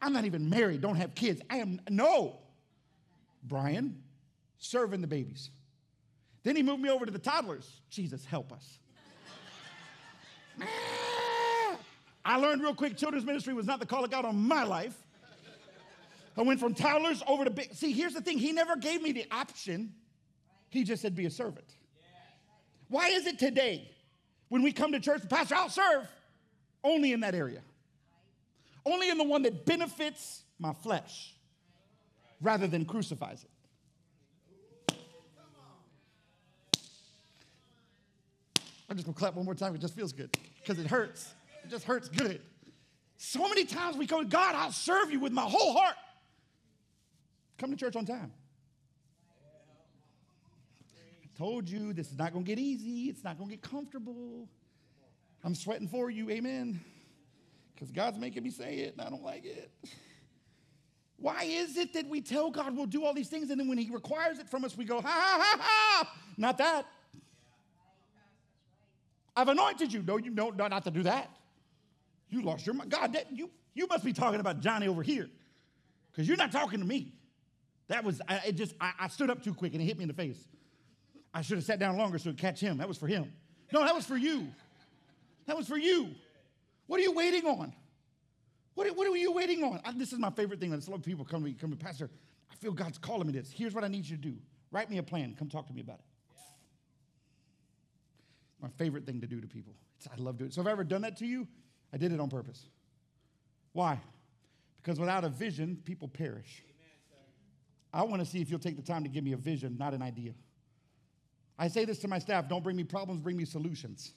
I'm 0.00 0.12
not 0.12 0.26
even 0.26 0.48
married, 0.48 0.80
don't 0.80 0.94
have 0.94 1.16
kids. 1.16 1.42
I 1.50 1.56
am, 1.56 1.80
no. 1.90 2.38
Brian, 3.42 4.00
serving 4.58 5.00
the 5.00 5.08
babies. 5.08 5.50
Then 6.44 6.54
he 6.54 6.62
moved 6.62 6.82
me 6.82 6.88
over 6.88 7.04
to 7.04 7.10
the 7.10 7.18
toddlers. 7.18 7.80
Jesus, 7.90 8.24
help 8.24 8.52
us. 8.52 8.78
Ah! 10.62 11.76
I 12.24 12.36
learned 12.38 12.62
real 12.62 12.76
quick 12.76 12.96
children's 12.96 13.26
ministry 13.26 13.54
was 13.54 13.66
not 13.66 13.80
the 13.80 13.86
call 13.86 14.04
of 14.04 14.10
God 14.12 14.24
on 14.24 14.36
my 14.36 14.62
life. 14.62 14.96
I 16.36 16.42
went 16.42 16.60
from 16.60 16.74
toddlers 16.74 17.22
over 17.26 17.44
to 17.44 17.50
big. 17.50 17.74
See, 17.74 17.92
here's 17.92 18.12
the 18.12 18.20
thing 18.20 18.38
He 18.38 18.52
never 18.52 18.76
gave 18.76 19.02
me 19.02 19.12
the 19.12 19.26
option, 19.30 19.94
He 20.70 20.84
just 20.84 21.02
said, 21.02 21.14
be 21.14 21.26
a 21.26 21.30
servant. 21.30 21.66
Why 22.88 23.08
is 23.08 23.26
it 23.26 23.38
today 23.38 23.90
when 24.48 24.62
we 24.62 24.72
come 24.72 24.92
to 24.92 25.00
church, 25.00 25.22
the 25.22 25.28
Pastor, 25.28 25.56
I'll 25.56 25.68
serve 25.68 26.08
only 26.84 27.12
in 27.12 27.20
that 27.20 27.34
area? 27.34 27.62
Only 28.84 29.10
in 29.10 29.18
the 29.18 29.24
one 29.24 29.42
that 29.42 29.64
benefits 29.66 30.42
my 30.58 30.72
flesh 30.72 31.34
rather 32.40 32.66
than 32.68 32.84
crucifies 32.84 33.44
it. 33.44 33.50
I'm 38.88 38.96
just 38.96 39.06
gonna 39.06 39.18
clap 39.18 39.34
one 39.34 39.44
more 39.44 39.54
time. 39.54 39.74
It 39.74 39.80
just 39.80 39.94
feels 39.94 40.12
good 40.12 40.36
because 40.60 40.78
it 40.78 40.86
hurts. 40.86 41.34
It 41.64 41.70
just 41.70 41.84
hurts 41.84 42.08
good. 42.08 42.40
So 43.16 43.48
many 43.48 43.64
times 43.64 43.96
we 43.96 44.06
go, 44.06 44.22
God, 44.22 44.54
I'll 44.54 44.70
serve 44.70 45.10
you 45.10 45.18
with 45.18 45.32
my 45.32 45.42
whole 45.42 45.72
heart. 45.72 45.96
Come 47.58 47.70
to 47.70 47.76
church 47.76 47.96
on 47.96 48.04
time. 48.04 48.32
I 51.24 51.38
Told 51.38 51.68
you 51.68 51.92
this 51.92 52.10
is 52.10 52.18
not 52.18 52.32
going 52.32 52.44
to 52.44 52.48
get 52.48 52.58
easy. 52.58 53.08
It's 53.10 53.24
not 53.24 53.38
going 53.38 53.50
to 53.50 53.56
get 53.56 53.62
comfortable. 53.62 54.48
I'm 55.44 55.54
sweating 55.54 55.88
for 55.88 56.10
you. 56.10 56.30
Amen. 56.30 56.80
Because 57.74 57.90
God's 57.90 58.18
making 58.18 58.42
me 58.42 58.50
say 58.50 58.78
it 58.78 58.94
and 58.96 59.06
I 59.06 59.10
don't 59.10 59.22
like 59.22 59.44
it. 59.44 59.70
Why 61.18 61.44
is 61.44 61.76
it 61.76 61.92
that 61.94 62.06
we 62.08 62.20
tell 62.20 62.50
God 62.50 62.76
we'll 62.76 62.86
do 62.86 63.04
all 63.04 63.14
these 63.14 63.28
things 63.28 63.50
and 63.50 63.58
then 63.58 63.68
when 63.68 63.78
He 63.78 63.90
requires 63.90 64.38
it 64.38 64.48
from 64.48 64.64
us, 64.64 64.76
we 64.76 64.84
go, 64.84 65.00
ha 65.00 65.08
ha 65.08 65.38
ha 65.40 65.58
ha? 65.60 66.14
Not 66.36 66.58
that. 66.58 66.86
I've 69.34 69.48
anointed 69.48 69.92
you. 69.92 70.02
No, 70.02 70.16
you 70.16 70.30
don't, 70.30 70.56
not 70.56 70.84
to 70.84 70.90
do 70.90 71.02
that. 71.04 71.30
You 72.28 72.42
lost 72.42 72.66
your 72.66 72.74
mind. 72.74 72.90
God, 72.90 73.12
that, 73.12 73.26
you, 73.30 73.50
you 73.74 73.86
must 73.86 74.04
be 74.04 74.12
talking 74.12 74.40
about 74.40 74.60
Johnny 74.60 74.88
over 74.88 75.02
here 75.02 75.28
because 76.10 76.26
you're 76.26 76.36
not 76.36 76.52
talking 76.52 76.80
to 76.80 76.86
me. 76.86 77.12
That 77.88 78.04
was, 78.04 78.20
I, 78.28 78.40
it 78.48 78.56
just, 78.56 78.74
I, 78.80 78.92
I 79.00 79.08
stood 79.08 79.30
up 79.30 79.42
too 79.42 79.54
quick 79.54 79.72
and 79.72 79.82
it 79.82 79.84
hit 79.84 79.96
me 79.96 80.04
in 80.04 80.08
the 80.08 80.14
face. 80.14 80.38
I 81.32 81.42
should 81.42 81.58
have 81.58 81.64
sat 81.64 81.78
down 81.78 81.96
longer 81.96 82.18
so 82.18 82.30
it'd 82.30 82.40
catch 82.40 82.60
him. 82.60 82.78
That 82.78 82.88
was 82.88 82.98
for 82.98 83.06
him. 83.06 83.32
No, 83.72 83.84
that 83.84 83.94
was 83.94 84.06
for 84.06 84.16
you. 84.16 84.48
That 85.46 85.56
was 85.56 85.68
for 85.68 85.76
you. 85.76 86.10
What 86.86 86.98
are 86.98 87.02
you 87.02 87.12
waiting 87.12 87.46
on? 87.46 87.72
What, 88.74 88.94
what 88.96 89.06
are 89.06 89.16
you 89.16 89.32
waiting 89.32 89.62
on? 89.62 89.80
I, 89.84 89.92
this 89.92 90.12
is 90.12 90.18
my 90.18 90.30
favorite 90.30 90.60
thing. 90.60 90.72
A 90.72 90.76
lot 90.76 90.96
of 90.96 91.02
people 91.02 91.24
come 91.24 91.42
to 91.42 91.46
me, 91.46 91.52
come 91.52 91.70
to 91.70 91.76
me, 91.76 91.82
Pastor, 91.82 92.10
I 92.50 92.54
feel 92.56 92.72
God's 92.72 92.98
calling 92.98 93.26
me 93.26 93.32
this. 93.32 93.50
Here's 93.50 93.74
what 93.74 93.84
I 93.84 93.88
need 93.88 94.06
you 94.06 94.16
to 94.16 94.22
do. 94.22 94.34
Write 94.70 94.90
me 94.90 94.98
a 94.98 95.02
plan. 95.02 95.34
Come 95.38 95.48
talk 95.48 95.66
to 95.68 95.72
me 95.72 95.80
about 95.80 95.98
it. 95.98 96.04
My 98.60 98.68
favorite 98.76 99.06
thing 99.06 99.20
to 99.20 99.26
do 99.26 99.40
to 99.40 99.46
people. 99.46 99.74
It's, 99.98 100.06
I 100.06 100.20
love 100.20 100.38
doing 100.38 100.50
it. 100.50 100.54
So 100.54 100.60
if 100.60 100.66
I 100.66 100.70
ever 100.70 100.84
done 100.84 101.02
that 101.02 101.16
to 101.18 101.26
you, 101.26 101.46
I 101.92 101.96
did 101.96 102.12
it 102.12 102.20
on 102.20 102.28
purpose. 102.28 102.66
Why? 103.72 104.00
Because 104.82 104.98
without 104.98 105.24
a 105.24 105.28
vision, 105.28 105.78
people 105.84 106.08
perish. 106.08 106.62
I 107.96 108.02
want 108.02 108.20
to 108.22 108.26
see 108.26 108.42
if 108.42 108.50
you'll 108.50 108.58
take 108.58 108.76
the 108.76 108.82
time 108.82 109.02
to 109.04 109.08
give 109.08 109.24
me 109.24 109.32
a 109.32 109.38
vision, 109.38 109.76
not 109.78 109.94
an 109.94 110.02
idea. 110.02 110.32
I 111.58 111.68
say 111.68 111.86
this 111.86 111.98
to 112.00 112.08
my 112.08 112.18
staff 112.18 112.46
don't 112.46 112.62
bring 112.62 112.76
me 112.76 112.84
problems, 112.84 113.22
bring 113.22 113.38
me 113.38 113.46
solutions. 113.46 114.12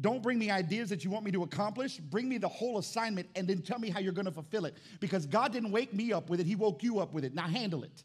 Don't 0.00 0.22
bring 0.22 0.38
me 0.40 0.50
ideas 0.50 0.88
that 0.88 1.04
you 1.04 1.10
want 1.10 1.24
me 1.24 1.30
to 1.30 1.44
accomplish. 1.44 1.98
Bring 1.98 2.28
me 2.28 2.38
the 2.38 2.48
whole 2.48 2.78
assignment 2.78 3.28
and 3.36 3.46
then 3.46 3.62
tell 3.62 3.78
me 3.78 3.90
how 3.90 4.00
you're 4.00 4.14
going 4.14 4.24
to 4.24 4.32
fulfill 4.32 4.64
it. 4.64 4.76
Because 4.98 5.24
God 5.24 5.52
didn't 5.52 5.70
wake 5.70 5.94
me 5.94 6.12
up 6.12 6.30
with 6.30 6.40
it, 6.40 6.46
He 6.46 6.56
woke 6.56 6.82
you 6.82 6.98
up 6.98 7.12
with 7.12 7.24
it. 7.24 7.34
Now 7.34 7.46
handle 7.46 7.84
it. 7.84 8.02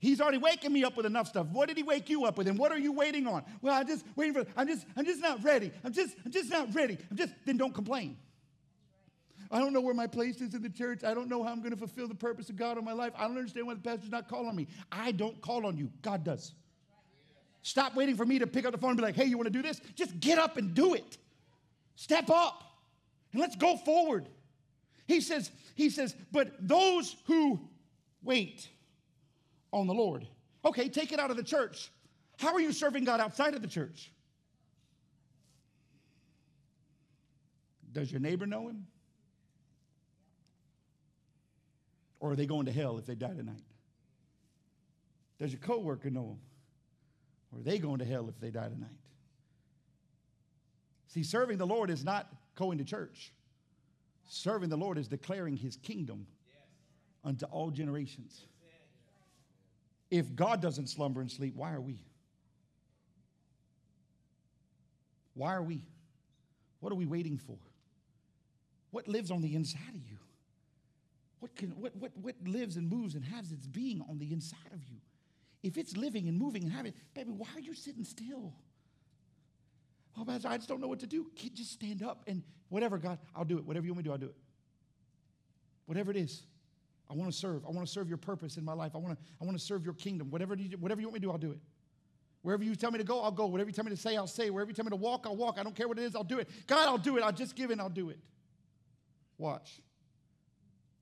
He's 0.00 0.20
already 0.20 0.38
waking 0.38 0.72
me 0.72 0.82
up 0.82 0.96
with 0.96 1.06
enough 1.06 1.28
stuff. 1.28 1.46
What 1.52 1.68
did 1.68 1.76
he 1.76 1.82
wake 1.82 2.08
you 2.08 2.24
up 2.24 2.38
with? 2.38 2.48
And 2.48 2.58
what 2.58 2.72
are 2.72 2.78
you 2.78 2.90
waiting 2.90 3.26
on? 3.26 3.44
Well, 3.60 3.74
I'm 3.74 3.86
just 3.86 4.04
waiting 4.16 4.32
for, 4.32 4.46
I'm 4.56 4.66
just, 4.66 4.86
I'm 4.96 5.04
just 5.04 5.20
not 5.20 5.44
ready. 5.44 5.70
I'm 5.84 5.92
just, 5.92 6.16
I'm 6.24 6.32
just 6.32 6.50
not 6.50 6.74
ready. 6.74 6.96
I'm 7.10 7.18
just, 7.18 7.34
then 7.44 7.58
don't 7.58 7.74
complain. 7.74 8.16
I 9.50 9.58
don't 9.58 9.72
know 9.72 9.80
where 9.80 9.94
my 9.94 10.06
place 10.06 10.40
is 10.40 10.54
in 10.54 10.62
the 10.62 10.70
church. 10.70 11.02
I 11.02 11.12
don't 11.12 11.28
know 11.28 11.42
how 11.42 11.50
I'm 11.50 11.58
going 11.58 11.72
to 11.72 11.76
fulfill 11.76 12.06
the 12.06 12.14
purpose 12.14 12.48
of 12.50 12.56
God 12.56 12.78
in 12.78 12.84
my 12.84 12.92
life. 12.92 13.12
I 13.16 13.26
don't 13.26 13.36
understand 13.36 13.66
why 13.66 13.74
the 13.74 13.80
pastor's 13.80 14.10
not 14.10 14.28
calling 14.28 14.48
on 14.48 14.54
me. 14.54 14.68
I 14.92 15.10
don't 15.10 15.40
call 15.40 15.66
on 15.66 15.76
you. 15.76 15.90
God 16.02 16.22
does. 16.22 16.52
Stop 17.62 17.96
waiting 17.96 18.16
for 18.16 18.24
me 18.24 18.38
to 18.38 18.46
pick 18.46 18.64
up 18.64 18.72
the 18.72 18.78
phone 18.78 18.90
and 18.90 18.98
be 18.98 19.02
like, 19.02 19.16
hey, 19.16 19.24
you 19.24 19.36
want 19.36 19.46
to 19.46 19.52
do 19.52 19.62
this? 19.62 19.80
Just 19.96 20.18
get 20.20 20.38
up 20.38 20.56
and 20.56 20.72
do 20.72 20.94
it. 20.94 21.18
Step 21.96 22.30
up 22.30 22.62
and 23.32 23.40
let's 23.40 23.56
go 23.56 23.76
forward. 23.76 24.28
He 25.06 25.20
says, 25.20 25.50
he 25.74 25.90
says, 25.90 26.14
but 26.30 26.52
those 26.60 27.16
who 27.26 27.60
wait 28.22 28.68
on 29.72 29.88
the 29.88 29.94
Lord. 29.94 30.26
Okay, 30.64 30.88
take 30.88 31.12
it 31.12 31.18
out 31.18 31.30
of 31.30 31.36
the 31.36 31.42
church. 31.42 31.90
How 32.38 32.54
are 32.54 32.60
you 32.60 32.72
serving 32.72 33.04
God 33.04 33.20
outside 33.20 33.54
of 33.54 33.62
the 33.62 33.68
church? 33.68 34.12
Does 37.92 38.10
your 38.12 38.20
neighbor 38.20 38.46
know 38.46 38.68
him? 38.68 38.86
Or 42.20 42.32
are 42.32 42.36
they 42.36 42.46
going 42.46 42.66
to 42.66 42.72
hell 42.72 42.98
if 42.98 43.06
they 43.06 43.14
die 43.14 43.34
tonight? 43.34 43.64
Does 45.38 45.50
your 45.50 45.60
coworker 45.60 46.10
know 46.10 46.26
them? 46.26 46.40
Or 47.50 47.58
are 47.58 47.62
they 47.62 47.78
going 47.78 47.98
to 47.98 48.04
hell 48.04 48.28
if 48.28 48.38
they 48.38 48.50
die 48.50 48.68
tonight? 48.68 48.98
See, 51.08 51.24
serving 51.24 51.58
the 51.58 51.66
Lord 51.66 51.90
is 51.90 52.04
not 52.04 52.28
going 52.54 52.78
to 52.78 52.84
church. 52.84 53.32
Serving 54.28 54.68
the 54.68 54.76
Lord 54.76 54.96
is 54.96 55.08
declaring 55.08 55.56
his 55.56 55.74
kingdom 55.76 56.26
unto 57.24 57.46
all 57.46 57.70
generations. 57.70 58.44
If 60.10 60.36
God 60.36 60.60
doesn't 60.60 60.88
slumber 60.88 61.20
and 61.20 61.30
sleep, 61.30 61.56
why 61.56 61.72
are 61.72 61.80
we? 61.80 62.04
Why 65.34 65.54
are 65.54 65.62
we? 65.62 65.82
What 66.78 66.92
are 66.92 66.96
we 66.96 67.06
waiting 67.06 67.38
for? 67.38 67.58
What 68.90 69.08
lives 69.08 69.30
on 69.30 69.40
the 69.40 69.54
inside 69.54 69.94
of 69.94 70.06
you? 70.08 70.18
What, 71.40 71.56
can, 71.56 71.70
what, 71.70 71.96
what, 71.96 72.12
what 72.20 72.34
lives 72.44 72.76
and 72.76 72.88
moves 72.88 73.14
and 73.14 73.24
has 73.24 73.50
its 73.50 73.66
being 73.66 74.02
on 74.08 74.18
the 74.18 74.32
inside 74.32 74.72
of 74.72 74.84
you? 74.84 74.98
If 75.62 75.76
it's 75.76 75.96
living 75.96 76.28
and 76.28 76.38
moving 76.38 76.62
and 76.64 76.72
having, 76.72 76.94
baby, 77.14 77.32
why 77.32 77.48
are 77.56 77.60
you 77.60 77.74
sitting 77.74 78.04
still? 78.04 78.52
Oh, 80.18 80.24
Pastor, 80.24 80.48
I 80.48 80.56
just 80.56 80.68
don't 80.68 80.80
know 80.80 80.88
what 80.88 81.00
to 81.00 81.06
do. 81.06 81.30
Kid, 81.34 81.54
just 81.54 81.72
stand 81.72 82.02
up 82.02 82.24
and 82.26 82.42
whatever, 82.68 82.98
God, 82.98 83.18
I'll 83.34 83.44
do 83.44 83.58
it. 83.58 83.64
Whatever 83.64 83.86
you 83.86 83.92
want 83.92 83.98
me 83.98 84.02
to 84.04 84.08
do, 84.08 84.12
I'll 84.12 84.18
do 84.18 84.26
it. 84.26 84.36
Whatever 85.86 86.10
it 86.10 86.16
is. 86.16 86.42
I 87.10 87.14
want 87.14 87.30
to 87.32 87.36
serve. 87.36 87.64
I 87.66 87.70
want 87.70 87.86
to 87.86 87.92
serve 87.92 88.08
your 88.08 88.18
purpose 88.18 88.56
in 88.56 88.64
my 88.64 88.72
life. 88.72 88.92
I 88.94 88.98
want 88.98 89.18
to, 89.18 89.24
I 89.40 89.44
want 89.44 89.58
to 89.58 89.64
serve 89.64 89.84
your 89.84 89.94
kingdom. 89.94 90.30
Whatever 90.30 90.54
you, 90.54 90.76
whatever 90.78 91.00
you 91.00 91.08
want 91.08 91.14
me 91.14 91.20
to 91.20 91.26
do, 91.26 91.32
I'll 91.32 91.38
do 91.38 91.50
it. 91.50 91.58
Wherever 92.42 92.62
you 92.62 92.74
tell 92.74 92.90
me 92.90 92.98
to 92.98 93.04
go, 93.04 93.20
I'll 93.20 93.32
go. 93.32 93.46
Whatever 93.46 93.68
you 93.68 93.74
tell 93.74 93.84
me 93.84 93.90
to 93.90 93.96
say, 93.96 94.16
I'll 94.16 94.26
say. 94.26 94.50
Wherever 94.50 94.70
you 94.70 94.74
tell 94.74 94.84
me 94.84 94.90
to 94.90 94.96
walk, 94.96 95.24
I'll 95.26 95.36
walk. 95.36 95.56
I 95.58 95.62
don't 95.62 95.74
care 95.74 95.88
what 95.88 95.98
it 95.98 96.04
is, 96.04 96.14
I'll 96.14 96.22
do 96.24 96.38
it. 96.38 96.48
God, 96.66 96.86
I'll 96.86 96.98
do 96.98 97.16
it. 97.16 97.22
I'll 97.22 97.32
just 97.32 97.56
give 97.56 97.70
in, 97.70 97.80
I'll 97.80 97.88
do 97.88 98.10
it. 98.10 98.18
Watch. 99.38 99.80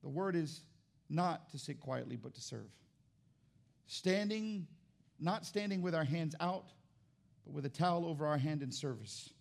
The 0.03 0.09
word 0.09 0.35
is 0.35 0.61
not 1.09 1.49
to 1.51 1.59
sit 1.59 1.79
quietly, 1.79 2.15
but 2.15 2.33
to 2.35 2.41
serve. 2.41 2.69
Standing, 3.87 4.67
not 5.19 5.45
standing 5.45 5.81
with 5.81 5.95
our 5.95 6.03
hands 6.03 6.35
out, 6.39 6.71
but 7.45 7.53
with 7.53 7.65
a 7.65 7.69
towel 7.69 8.05
over 8.05 8.27
our 8.27 8.37
hand 8.37 8.61
in 8.61 8.71
service. 8.71 9.31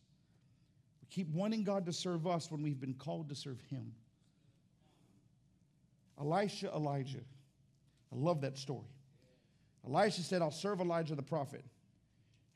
We 1.02 1.06
keep 1.10 1.28
wanting 1.34 1.64
God 1.64 1.86
to 1.86 1.92
serve 1.92 2.26
us 2.26 2.50
when 2.50 2.62
we've 2.62 2.80
been 2.80 2.94
called 2.94 3.28
to 3.28 3.34
serve 3.34 3.60
Him. 3.70 3.92
Elisha, 6.20 6.72
Elijah. 6.74 7.20
I 8.12 8.16
love 8.16 8.40
that 8.40 8.58
story. 8.58 8.88
Elisha 9.86 10.22
said, 10.22 10.42
I'll 10.42 10.50
serve 10.50 10.80
Elijah 10.80 11.14
the 11.14 11.22
prophet. 11.22 11.64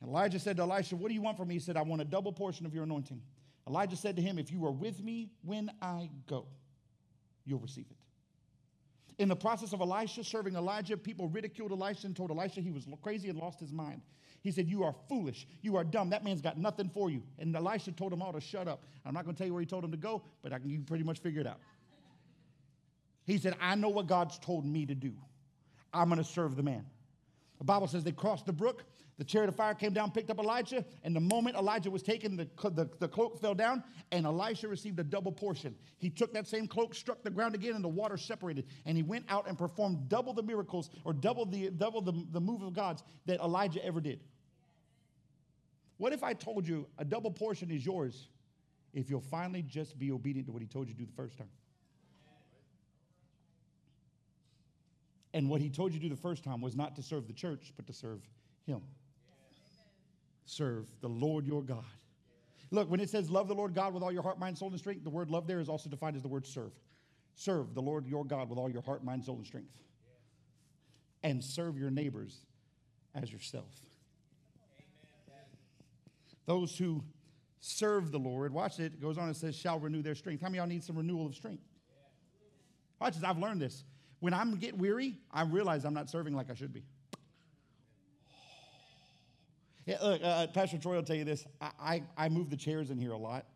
And 0.00 0.10
Elijah 0.10 0.38
said 0.38 0.56
to 0.56 0.62
Elisha, 0.62 0.96
What 0.96 1.08
do 1.08 1.14
you 1.14 1.22
want 1.22 1.36
from 1.36 1.48
me? 1.48 1.54
He 1.54 1.60
said, 1.60 1.76
I 1.76 1.82
want 1.82 2.02
a 2.02 2.04
double 2.04 2.32
portion 2.32 2.66
of 2.66 2.74
your 2.74 2.84
anointing. 2.84 3.22
Elijah 3.68 3.96
said 3.96 4.16
to 4.16 4.22
him, 4.22 4.38
If 4.38 4.50
you 4.50 4.64
are 4.66 4.72
with 4.72 5.02
me 5.02 5.30
when 5.42 5.70
I 5.80 6.10
go, 6.26 6.46
you'll 7.44 7.61
receive 7.61 7.87
it. 7.90 7.96
In 9.18 9.28
the 9.28 9.37
process 9.37 9.72
of 9.72 9.81
Elisha 9.81 10.24
serving 10.24 10.57
Elijah, 10.57 10.96
people 10.96 11.28
ridiculed 11.28 11.72
Elisha 11.72 12.07
and 12.07 12.16
told 12.16 12.31
Elisha 12.31 12.61
he 12.61 12.70
was 12.70 12.87
crazy 13.02 13.28
and 13.28 13.38
lost 13.38 13.61
his 13.61 13.72
mind. 13.72 14.00
He 14.42 14.50
said, 14.50 14.68
You 14.68 14.83
are 14.83 14.94
foolish. 15.09 15.46
You 15.61 15.76
are 15.76 15.85
dumb. 15.85 16.11
That 16.11 16.24
man's 16.24 16.40
got 16.40 16.59
nothing 16.59 16.90
for 16.92 17.11
you. 17.11 17.22
And 17.38 17.55
Elisha 17.55 17.92
told 17.92 18.12
them 18.12 18.22
all 18.22 18.33
to 18.33 18.40
shut 18.40 18.66
up. 18.66 18.83
I'm 19.05 19.14
not 19.14 19.24
going 19.24 19.35
to 19.35 19.38
tell 19.38 19.46
you 19.46 19.52
where 19.52 19.61
he 19.61 19.66
told 19.66 19.85
him 19.85 19.92
to 19.92 19.96
go, 19.96 20.22
but 20.42 20.52
I 20.52 20.59
can, 20.59 20.68
you 20.68 20.78
can 20.78 20.85
pretty 20.85 21.05
much 21.05 21.20
figure 21.20 21.40
it 21.40 21.46
out. 21.46 21.61
He 23.24 23.38
said, 23.38 23.55
I 23.61 23.76
know 23.76 23.88
what 23.88 24.09
God's 24.09 24.38
told 24.38 24.66
me 24.66 24.87
to 24.87 24.94
do. 24.94 25.12
I'm 25.94 26.09
going 26.09 26.18
to 26.18 26.24
serve 26.24 26.57
the 26.57 26.62
man. 26.62 26.85
The 27.62 27.66
Bible 27.66 27.87
says 27.87 28.03
they 28.03 28.11
crossed 28.11 28.44
the 28.44 28.53
brook. 28.53 28.83
The 29.18 29.25
chariot 29.25 29.48
of 29.48 29.55
fire 29.55 29.72
came 29.72 29.92
down, 29.92 30.11
picked 30.11 30.31
up 30.31 30.40
Elijah, 30.40 30.85
and 31.05 31.14
the 31.14 31.20
moment 31.20 31.55
Elijah 31.55 31.92
was 31.92 32.03
taken, 32.03 32.37
the, 32.37 32.48
the, 32.70 32.90
the, 32.98 33.07
cloak 33.07 33.40
fell 33.40 33.55
down, 33.55 33.85
and 34.11 34.27
Elisha 34.27 34.66
received 34.66 34.98
a 34.98 35.05
double 35.05 35.31
portion. 35.31 35.77
He 35.98 36.11
took 36.11 36.33
that 36.33 36.48
same 36.48 36.66
cloak, 36.66 36.92
struck 36.92 37.22
the 37.22 37.31
ground 37.31 37.55
again, 37.55 37.75
and 37.77 37.85
the 37.85 37.88
water 37.88 38.16
separated. 38.16 38.66
And 38.85 38.96
he 38.96 39.05
went 39.05 39.27
out 39.29 39.46
and 39.46 39.57
performed 39.57 40.09
double 40.09 40.33
the 40.33 40.42
miracles 40.42 40.90
or 41.05 41.12
double 41.12 41.46
the, 41.46 41.70
double 41.70 42.01
the, 42.01 42.27
the 42.33 42.40
move 42.40 42.62
of 42.62 42.72
God's 42.72 43.05
that 43.27 43.38
Elijah 43.38 43.85
ever 43.85 44.01
did. 44.01 44.18
What 45.98 46.12
if 46.12 46.25
I 46.25 46.33
told 46.33 46.66
you 46.66 46.88
a 46.98 47.05
double 47.05 47.31
portion 47.31 47.70
is 47.70 47.87
yours 47.87 48.27
if 48.92 49.09
you'll 49.09 49.20
finally 49.20 49.62
just 49.62 50.01
be 50.01 50.11
obedient 50.11 50.48
to 50.48 50.53
what 50.53 50.62
he 50.62 50.66
told 50.66 50.88
you 50.88 50.94
to 50.94 50.98
do 50.98 51.07
the 51.07 51.12
first 51.12 51.38
time? 51.38 51.51
And 55.35 55.49
what 55.49 55.61
he 55.61 55.71
told 55.71 55.92
you 55.92 55.99
to 55.99 56.09
do 56.09 56.14
the 56.14 56.21
first 56.21 56.45
time 56.45 56.61
was 56.61 56.77
not 56.77 56.97
to 56.97 57.03
serve 57.03 57.27
the 57.27 57.33
church, 57.33 57.73
but 57.77 57.87
to 57.87 57.92
serve 57.92 58.21
him. 58.66 58.83
Serve 60.45 60.87
the 61.01 61.09
Lord 61.09 61.47
your 61.47 61.62
God. 61.62 61.85
Look, 62.71 62.90
when 62.90 63.01
it 63.01 63.11
says 63.11 63.31
love 63.31 63.49
the 63.49 63.55
Lord 63.55 63.75
God 63.75 63.95
with 63.95 64.03
all 64.03 64.12
your 64.12 64.23
heart, 64.23 64.38
mind, 64.38 64.59
soul, 64.59 64.71
and 64.71 64.79
strength, 64.79 65.05
the 65.05 65.11
word 65.11 65.31
love 65.31 65.47
there 65.47 65.61
is 65.61 65.68
also 65.68 65.88
defined 65.88 66.16
as 66.16 66.23
the 66.23 66.29
word 66.29 66.47
serve. 66.47 66.73
Serve 67.35 67.75
the 67.75 67.83
Lord 67.83 68.07
your 68.07 68.25
God 68.25 68.49
with 68.51 68.59
all 68.59 68.71
your 68.71 68.83
heart, 68.83 69.05
mind, 69.05 69.25
soul, 69.25 69.37
and 69.37 69.47
strength. 69.47 69.75
And 71.23 71.42
serve 71.42 71.79
your 71.79 71.90
neighbors 71.90 72.37
as 73.14 73.33
yourself. 73.33 73.68
Those 76.47 76.77
who 76.77 77.05
serve 77.61 78.11
the 78.11 78.18
Lord, 78.18 78.53
watch 78.53 78.81
it, 78.81 78.95
it 78.95 79.01
goes 79.01 79.16
on 79.16 79.27
and 79.29 79.37
says, 79.37 79.55
shall 79.55 79.79
renew 79.79 80.03
their 80.03 80.14
strength. 80.14 80.42
How 80.42 80.49
many 80.49 80.59
y'all 80.59 80.66
need 80.66 80.83
some 80.83 80.97
renewal 80.97 81.27
of 81.27 81.35
strength? 81.35 81.62
Watch 83.01 83.14
this, 83.14 83.23
I've 83.23 83.38
learned 83.38 83.61
this. 83.61 83.85
When 84.22 84.32
I'm 84.32 84.54
get 84.54 84.78
weary, 84.78 85.18
I 85.32 85.42
realize 85.42 85.85
I'm 85.85 85.94
not 85.94 86.08
serving 86.08 86.37
like 86.37 86.48
I 86.48 86.54
should 86.54 86.72
be. 86.72 86.85
Yeah, 89.85 89.96
look, 90.00 90.22
uh, 90.22 90.26
uh, 90.26 90.46
Pastor 90.46 90.78
Troy 90.78 90.94
will 90.94 91.02
tell 91.02 91.16
you 91.16 91.24
this. 91.24 91.44
I, 91.61 91.70
I, 91.80 92.02
I, 92.16 92.28
move 92.28 92.48
the 92.48 92.56
chairs 92.56 92.90
in 92.92 92.98
here 92.98 93.11
a 93.11 93.18
lot. 93.18 93.46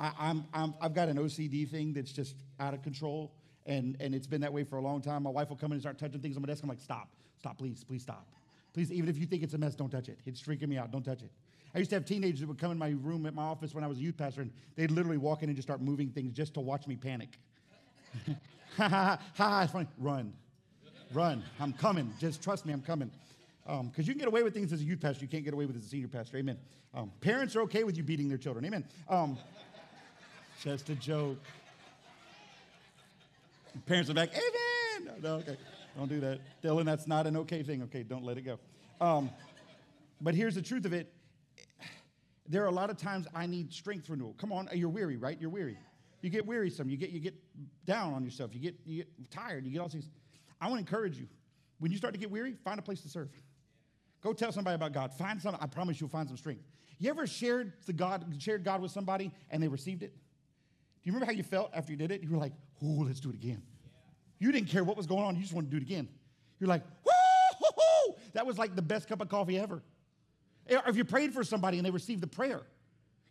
I, 0.00 0.12
I'm, 0.18 0.46
I'm, 0.54 0.72
I've 0.80 0.94
got 0.94 1.10
an 1.10 1.18
OCD 1.18 1.68
thing 1.68 1.92
that's 1.92 2.12
just 2.12 2.34
out 2.58 2.72
of 2.72 2.82
control, 2.82 3.34
and, 3.66 3.94
and 4.00 4.14
it's 4.14 4.26
been 4.26 4.40
that 4.40 4.50
way 4.50 4.64
for 4.64 4.78
a 4.78 4.80
long 4.80 5.02
time. 5.02 5.24
My 5.24 5.30
wife 5.30 5.50
will 5.50 5.56
come 5.56 5.70
in 5.70 5.74
and 5.74 5.82
start 5.82 5.98
touching 5.98 6.22
things 6.22 6.34
on 6.34 6.40
my 6.40 6.46
desk. 6.46 6.62
I'm 6.62 6.70
like, 6.70 6.80
stop, 6.80 7.10
stop, 7.38 7.58
please, 7.58 7.84
please 7.84 8.00
stop. 8.00 8.26
Please, 8.72 8.90
even 8.90 9.10
if 9.10 9.18
you 9.18 9.26
think 9.26 9.42
it's 9.42 9.52
a 9.52 9.58
mess, 9.58 9.74
don't 9.74 9.90
touch 9.90 10.08
it. 10.08 10.18
It's 10.24 10.40
freaking 10.40 10.68
me 10.68 10.78
out. 10.78 10.90
Don't 10.92 11.04
touch 11.04 11.20
it. 11.20 11.30
I 11.74 11.78
used 11.78 11.90
to 11.90 11.96
have 11.96 12.06
teenagers 12.06 12.40
that 12.40 12.46
would 12.46 12.58
come 12.58 12.70
in 12.70 12.78
my 12.78 12.94
room 13.02 13.26
at 13.26 13.34
my 13.34 13.42
office 13.42 13.74
when 13.74 13.84
I 13.84 13.86
was 13.86 13.98
a 13.98 14.00
youth 14.00 14.16
pastor, 14.16 14.40
and 14.40 14.52
they'd 14.76 14.90
literally 14.90 15.18
walk 15.18 15.42
in 15.42 15.50
and 15.50 15.56
just 15.56 15.68
start 15.68 15.82
moving 15.82 16.08
things 16.08 16.32
just 16.32 16.54
to 16.54 16.60
watch 16.60 16.86
me 16.86 16.96
panic. 16.96 17.38
ha 18.76 18.88
ha 18.88 19.18
ha! 19.36 19.62
It's 19.62 19.72
funny. 19.72 19.86
Run, 19.98 20.32
run. 21.12 21.42
I'm 21.58 21.72
coming. 21.72 22.12
Just 22.18 22.42
trust 22.42 22.66
me. 22.66 22.72
I'm 22.72 22.82
coming. 22.82 23.10
Because 23.64 23.80
um, 23.80 23.92
you 23.96 24.04
can 24.04 24.18
get 24.18 24.28
away 24.28 24.42
with 24.42 24.54
things 24.54 24.72
as 24.72 24.80
a 24.80 24.84
youth 24.84 25.00
pastor, 25.00 25.22
you 25.22 25.28
can't 25.28 25.44
get 25.44 25.54
away 25.54 25.66
with 25.66 25.76
it 25.76 25.80
as 25.80 25.86
a 25.86 25.88
senior 25.88 26.08
pastor. 26.08 26.36
Amen. 26.38 26.58
Um, 26.92 27.12
parents 27.20 27.54
are 27.54 27.62
okay 27.62 27.84
with 27.84 27.96
you 27.96 28.02
beating 28.02 28.28
their 28.28 28.38
children. 28.38 28.64
Amen. 28.64 28.84
Um, 29.08 29.38
just 30.62 30.88
a 30.88 30.94
joke. 30.94 31.38
Parents 33.86 34.10
are 34.10 34.14
like, 34.14 34.32
Amen. 34.32 35.14
No, 35.22 35.28
no, 35.28 35.34
okay. 35.36 35.56
Don't 35.96 36.08
do 36.08 36.20
that. 36.20 36.40
Dylan, 36.62 36.84
that's 36.84 37.06
not 37.06 37.26
an 37.26 37.36
okay 37.38 37.62
thing. 37.62 37.82
Okay, 37.84 38.02
don't 38.02 38.24
let 38.24 38.38
it 38.38 38.42
go. 38.42 38.58
Um, 39.00 39.30
but 40.20 40.34
here's 40.34 40.54
the 40.54 40.62
truth 40.62 40.84
of 40.84 40.92
it. 40.92 41.12
There 42.48 42.64
are 42.64 42.68
a 42.68 42.72
lot 42.72 42.90
of 42.90 42.96
times 42.96 43.26
I 43.34 43.46
need 43.46 43.72
strength 43.72 44.10
renewal. 44.10 44.34
Come 44.38 44.52
on, 44.52 44.68
you're 44.74 44.88
weary, 44.88 45.16
right? 45.16 45.40
You're 45.40 45.50
weary. 45.50 45.78
You 46.20 46.30
get 46.30 46.46
wearisome. 46.46 46.88
You 46.88 46.96
get 46.96 47.10
you 47.10 47.20
get 47.20 47.34
down 47.86 48.12
on 48.12 48.24
yourself. 48.24 48.54
You 48.54 48.60
get 48.60 48.74
you 48.84 49.04
get 49.04 49.30
tired. 49.30 49.64
You 49.64 49.72
get 49.72 49.80
all 49.80 49.88
these. 49.88 50.08
I 50.60 50.66
want 50.68 50.76
to 50.76 50.80
encourage 50.80 51.16
you. 51.16 51.26
When 51.78 51.90
you 51.90 51.96
start 51.96 52.12
to 52.12 52.20
get 52.20 52.30
weary, 52.30 52.54
find 52.62 52.78
a 52.78 52.82
place 52.82 53.00
to 53.02 53.08
serve. 53.08 53.30
Go 54.22 54.34
tell 54.34 54.52
somebody 54.52 54.74
about 54.74 54.92
God. 54.92 55.14
Find 55.14 55.40
some. 55.40 55.56
I 55.60 55.66
promise 55.66 56.00
you'll 56.00 56.10
find 56.10 56.28
some 56.28 56.36
strength. 56.36 56.62
You 56.98 57.08
ever 57.08 57.26
shared 57.26 57.72
the 57.86 57.94
God 57.94 58.24
shared 58.38 58.64
God 58.64 58.82
with 58.82 58.90
somebody 58.90 59.32
and 59.50 59.62
they 59.62 59.68
received 59.68 60.02
it? 60.02 60.12
Do 60.12 61.08
you 61.08 61.12
remember 61.12 61.32
how 61.32 61.36
you 61.36 61.42
felt 61.42 61.70
after 61.72 61.92
you 61.92 61.96
did 61.96 62.10
it? 62.10 62.22
You 62.22 62.30
were 62.30 62.36
like, 62.36 62.52
"Oh, 62.82 63.04
let's 63.06 63.20
do 63.20 63.30
it 63.30 63.34
again." 63.34 63.62
You 64.38 64.52
didn't 64.52 64.68
care 64.68 64.84
what 64.84 64.96
was 64.96 65.06
going 65.06 65.24
on. 65.24 65.36
You 65.36 65.42
just 65.42 65.54
wanted 65.54 65.70
to 65.70 65.78
do 65.78 65.82
it 65.82 65.82
again. 65.82 66.08
You're 66.58 66.68
like, 66.68 66.82
"Woo!" 67.04 68.14
That 68.34 68.46
was 68.46 68.58
like 68.58 68.76
the 68.76 68.82
best 68.82 69.08
cup 69.08 69.22
of 69.22 69.28
coffee 69.28 69.58
ever. 69.58 69.82
Or 70.70 70.82
if 70.86 70.96
you 70.96 71.04
prayed 71.04 71.32
for 71.32 71.42
somebody 71.42 71.78
and 71.78 71.86
they 71.86 71.90
received 71.90 72.20
the 72.20 72.26
prayer, 72.26 72.62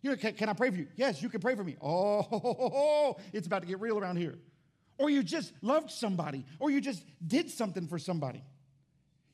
you 0.02 0.10
know, 0.10 0.16
can, 0.16 0.34
can 0.34 0.48
I 0.48 0.52
pray 0.52 0.70
for 0.70 0.76
you? 0.76 0.86
Yes, 0.96 1.22
you 1.22 1.28
can 1.28 1.40
pray 1.40 1.54
for 1.54 1.64
me. 1.64 1.76
Oh, 1.80 3.16
it's 3.32 3.46
about 3.46 3.62
to 3.62 3.68
get 3.68 3.80
real 3.80 3.98
around 3.98 4.16
here. 4.16 4.38
Or 4.98 5.08
you 5.10 5.22
just 5.22 5.52
loved 5.62 5.90
somebody, 5.90 6.44
or 6.58 6.70
you 6.70 6.80
just 6.80 7.02
did 7.26 7.50
something 7.50 7.86
for 7.86 7.98
somebody. 7.98 8.42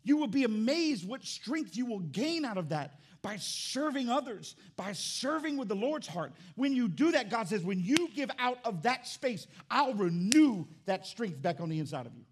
You 0.05 0.17
will 0.17 0.29
be 0.29 0.45
amazed 0.45 1.09
what 1.09 1.25
strength 1.25 1.77
you 1.77 1.87
will 1.87 1.99
gain 1.99 2.45
out 2.45 2.59
of 2.59 2.69
that 2.69 3.01
by 3.23 3.37
serving 3.39 4.09
others, 4.09 4.55
by 4.77 4.93
serving 4.93 5.57
with 5.57 5.67
the 5.67 5.75
Lord's 5.75 6.07
heart. 6.07 6.33
When 6.55 6.73
you 6.73 6.87
do 6.87 7.11
that, 7.11 7.29
God 7.29 7.49
says, 7.49 7.65
when 7.65 7.81
you 7.81 8.09
give 8.15 8.31
out 8.39 8.59
of 8.65 8.83
that 8.83 9.09
space, 9.09 9.49
I'll 9.69 9.95
renew 9.95 10.67
that 10.85 11.07
strength 11.07 11.43
back 11.43 11.61
on 11.61 11.69
the 11.69 11.81
inside 11.81 12.07
of 12.07 12.15
you. 12.15 12.23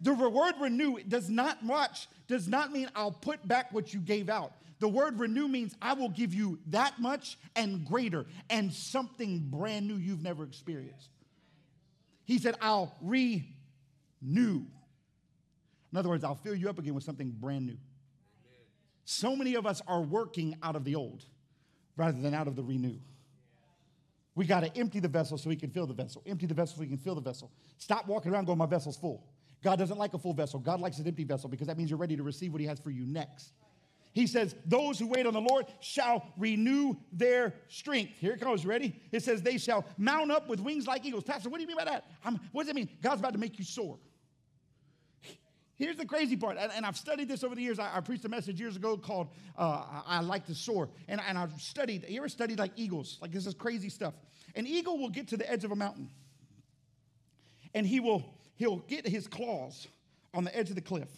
The 0.00 0.14
word 0.14 0.54
renew 0.60 0.98
does 1.06 1.28
not 1.28 1.62
much, 1.62 2.08
does 2.28 2.48
not 2.48 2.72
mean 2.72 2.88
I'll 2.94 3.12
put 3.12 3.46
back 3.46 3.72
what 3.72 3.92
you 3.92 4.00
gave 4.00 4.30
out. 4.30 4.52
The 4.78 4.88
word 4.88 5.18
renew 5.18 5.48
means 5.48 5.74
I 5.80 5.94
will 5.94 6.10
give 6.10 6.34
you 6.34 6.58
that 6.68 6.98
much 7.00 7.38
and 7.54 7.86
greater 7.86 8.26
and 8.50 8.72
something 8.72 9.48
brand 9.48 9.86
new 9.88 9.96
you've 9.96 10.22
never 10.22 10.44
experienced. 10.44 11.08
He 12.24 12.38
said, 12.38 12.56
I'll 12.60 12.94
renew. 13.00 13.42
In 14.22 15.98
other 15.98 16.08
words, 16.08 16.24
I'll 16.24 16.34
fill 16.34 16.54
you 16.54 16.68
up 16.68 16.78
again 16.78 16.94
with 16.94 17.04
something 17.04 17.30
brand 17.30 17.66
new. 17.66 17.78
So 19.04 19.36
many 19.36 19.54
of 19.54 19.66
us 19.66 19.80
are 19.86 20.02
working 20.02 20.56
out 20.62 20.76
of 20.76 20.84
the 20.84 20.96
old 20.96 21.24
rather 21.96 22.20
than 22.20 22.34
out 22.34 22.48
of 22.48 22.56
the 22.56 22.62
renew. 22.62 22.98
We 24.34 24.44
got 24.44 24.60
to 24.60 24.76
empty 24.76 25.00
the 25.00 25.08
vessel 25.08 25.38
so 25.38 25.48
we 25.48 25.56
can 25.56 25.70
fill 25.70 25.86
the 25.86 25.94
vessel. 25.94 26.22
Empty 26.26 26.46
the 26.46 26.54
vessel 26.54 26.76
so 26.76 26.80
we 26.80 26.88
can 26.88 26.98
fill 26.98 27.14
the 27.14 27.22
vessel. 27.22 27.50
Stop 27.78 28.06
walking 28.06 28.32
around 28.32 28.44
going, 28.44 28.58
My 28.58 28.66
vessel's 28.66 28.98
full. 28.98 29.24
God 29.64 29.78
doesn't 29.78 29.96
like 29.96 30.12
a 30.12 30.18
full 30.18 30.34
vessel. 30.34 30.60
God 30.60 30.80
likes 30.80 30.98
an 30.98 31.06
empty 31.06 31.24
vessel 31.24 31.48
because 31.48 31.68
that 31.68 31.78
means 31.78 31.88
you're 31.88 31.98
ready 31.98 32.16
to 32.16 32.22
receive 32.22 32.52
what 32.52 32.60
He 32.60 32.66
has 32.66 32.78
for 32.78 32.90
you 32.90 33.06
next. 33.06 33.52
He 34.16 34.26
says, 34.26 34.54
Those 34.64 34.98
who 34.98 35.08
wait 35.08 35.26
on 35.26 35.34
the 35.34 35.42
Lord 35.42 35.66
shall 35.78 36.26
renew 36.38 36.96
their 37.12 37.52
strength. 37.68 38.12
Here 38.18 38.32
it 38.32 38.40
comes. 38.40 38.64
Ready? 38.64 38.98
It 39.12 39.22
says, 39.22 39.42
They 39.42 39.58
shall 39.58 39.84
mount 39.98 40.30
up 40.30 40.48
with 40.48 40.58
wings 40.58 40.86
like 40.86 41.04
eagles. 41.04 41.22
Pastor, 41.22 41.50
what 41.50 41.58
do 41.58 41.62
you 41.64 41.68
mean 41.68 41.76
by 41.76 41.84
that? 41.84 42.06
I'm, 42.24 42.40
what 42.52 42.62
does 42.62 42.70
it 42.70 42.76
mean? 42.76 42.88
God's 43.02 43.20
about 43.20 43.34
to 43.34 43.38
make 43.38 43.58
you 43.58 43.64
soar. 43.66 43.98
Here's 45.74 45.98
the 45.98 46.06
crazy 46.06 46.34
part, 46.34 46.56
and, 46.56 46.86
I've 46.86 46.96
studied 46.96 47.28
this 47.28 47.44
over 47.44 47.54
the 47.54 47.60
years. 47.60 47.78
I, 47.78 47.94
I 47.94 48.00
preached 48.00 48.24
a 48.24 48.30
message 48.30 48.58
years 48.58 48.76
ago 48.76 48.96
called 48.96 49.28
uh, 49.58 49.84
I, 50.06 50.20
Like 50.20 50.46
to 50.46 50.54
Soar. 50.54 50.88
And, 51.08 51.20
and 51.28 51.36
I've 51.36 51.52
studied, 51.60 52.06
you 52.08 52.16
ever 52.16 52.30
studied 52.30 52.58
like 52.58 52.72
eagles? 52.74 53.18
Like 53.20 53.32
this 53.32 53.44
is 53.46 53.52
crazy 53.52 53.90
stuff. 53.90 54.14
An 54.54 54.66
eagle 54.66 54.96
will 54.96 55.10
get 55.10 55.28
to 55.28 55.36
the 55.36 55.50
edge 55.52 55.64
of 55.64 55.72
a 55.72 55.76
mountain, 55.76 56.08
and 57.74 57.86
he 57.86 58.00
will 58.00 58.24
he'll 58.54 58.78
get 58.78 59.06
his 59.06 59.28
claws 59.28 59.86
on 60.32 60.44
the 60.44 60.56
edge 60.56 60.70
of 60.70 60.74
the 60.74 60.80
cliff 60.80 61.10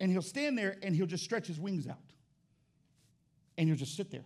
and 0.00 0.10
he'll 0.10 0.22
stand 0.22 0.56
there 0.56 0.76
and 0.82 0.94
he'll 0.94 1.06
just 1.06 1.24
stretch 1.24 1.46
his 1.46 1.58
wings 1.58 1.86
out. 1.86 1.96
And 3.56 3.68
he'll 3.68 3.76
just 3.76 3.96
sit 3.96 4.10
there. 4.10 4.24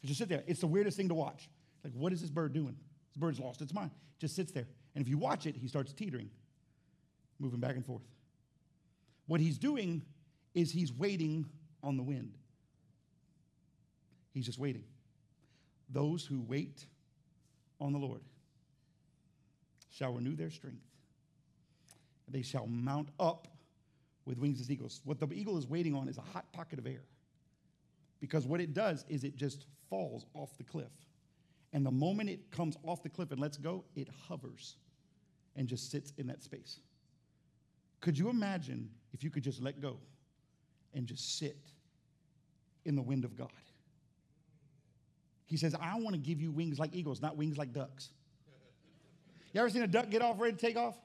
He'll 0.00 0.08
just 0.08 0.18
sit 0.18 0.28
there. 0.28 0.44
It's 0.46 0.60
the 0.60 0.66
weirdest 0.66 0.96
thing 0.96 1.08
to 1.08 1.14
watch. 1.14 1.48
Like, 1.82 1.92
what 1.94 2.12
is 2.12 2.20
this 2.20 2.30
bird 2.30 2.52
doing? 2.52 2.76
This 3.08 3.16
bird's 3.16 3.40
lost 3.40 3.60
its 3.62 3.74
mind. 3.74 3.90
It 3.92 4.20
Just 4.20 4.36
sits 4.36 4.52
there. 4.52 4.66
And 4.94 5.02
if 5.02 5.08
you 5.08 5.18
watch 5.18 5.46
it, 5.46 5.56
he 5.56 5.68
starts 5.68 5.92
teetering, 5.92 6.30
moving 7.38 7.60
back 7.60 7.74
and 7.74 7.84
forth. 7.84 8.04
What 9.26 9.40
he's 9.40 9.58
doing 9.58 10.02
is 10.54 10.70
he's 10.70 10.92
waiting 10.92 11.46
on 11.82 11.96
the 11.96 12.02
wind. 12.02 12.34
He's 14.32 14.46
just 14.46 14.58
waiting. 14.58 14.84
Those 15.88 16.24
who 16.24 16.40
wait 16.40 16.86
on 17.80 17.92
the 17.92 17.98
Lord 17.98 18.20
shall 19.90 20.12
renew 20.12 20.36
their 20.36 20.50
strength. 20.50 20.84
They 22.28 22.42
shall 22.42 22.66
mount 22.66 23.08
up 23.18 23.48
with 24.26 24.38
wings 24.38 24.60
as 24.60 24.70
eagles. 24.70 25.00
What 25.04 25.20
the 25.20 25.32
eagle 25.32 25.56
is 25.56 25.66
waiting 25.66 25.94
on 25.94 26.08
is 26.08 26.18
a 26.18 26.22
hot 26.22 26.52
pocket 26.52 26.78
of 26.78 26.86
air. 26.86 27.04
Because 28.20 28.46
what 28.46 28.60
it 28.60 28.74
does 28.74 29.04
is 29.08 29.24
it 29.24 29.36
just 29.36 29.66
falls 29.88 30.26
off 30.34 30.56
the 30.58 30.64
cliff. 30.64 30.92
And 31.72 31.86
the 31.86 31.90
moment 31.90 32.28
it 32.28 32.50
comes 32.50 32.76
off 32.84 33.02
the 33.02 33.08
cliff 33.08 33.30
and 33.30 33.40
lets 33.40 33.56
go, 33.56 33.84
it 33.94 34.08
hovers 34.28 34.76
and 35.54 35.68
just 35.68 35.90
sits 35.90 36.12
in 36.18 36.26
that 36.26 36.42
space. 36.42 36.80
Could 38.00 38.18
you 38.18 38.28
imagine 38.28 38.90
if 39.12 39.22
you 39.24 39.30
could 39.30 39.42
just 39.42 39.62
let 39.62 39.80
go 39.80 39.98
and 40.92 41.06
just 41.06 41.38
sit 41.38 41.56
in 42.84 42.94
the 42.94 43.02
wind 43.02 43.24
of 43.24 43.36
God? 43.36 43.50
He 45.46 45.56
says, 45.56 45.74
I 45.80 45.94
want 45.98 46.14
to 46.14 46.20
give 46.20 46.40
you 46.40 46.50
wings 46.50 46.78
like 46.78 46.94
eagles, 46.94 47.22
not 47.22 47.36
wings 47.36 47.56
like 47.56 47.72
ducks. 47.72 48.10
You 49.52 49.60
ever 49.60 49.70
seen 49.70 49.82
a 49.82 49.86
duck 49.86 50.10
get 50.10 50.20
off 50.20 50.40
ready 50.40 50.56
to 50.56 50.58
take 50.58 50.76
off? 50.76 50.96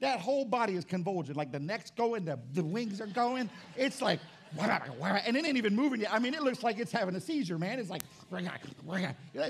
That 0.00 0.20
whole 0.20 0.44
body 0.44 0.74
is 0.74 0.84
convulsing. 0.84 1.34
Like 1.34 1.52
the 1.52 1.58
neck's 1.58 1.90
going, 1.90 2.24
the, 2.24 2.38
the 2.52 2.62
wings 2.62 3.00
are 3.00 3.06
going. 3.06 3.48
It's 3.76 4.02
like, 4.02 4.20
and 4.58 5.36
it 5.36 5.44
ain't 5.44 5.56
even 5.56 5.74
moving 5.74 6.00
yet. 6.00 6.12
I 6.12 6.18
mean, 6.18 6.34
it 6.34 6.42
looks 6.42 6.62
like 6.62 6.78
it's 6.78 6.92
having 6.92 7.14
a 7.16 7.20
seizure, 7.20 7.58
man. 7.58 7.78
It's 7.78 7.90
like, 7.90 8.02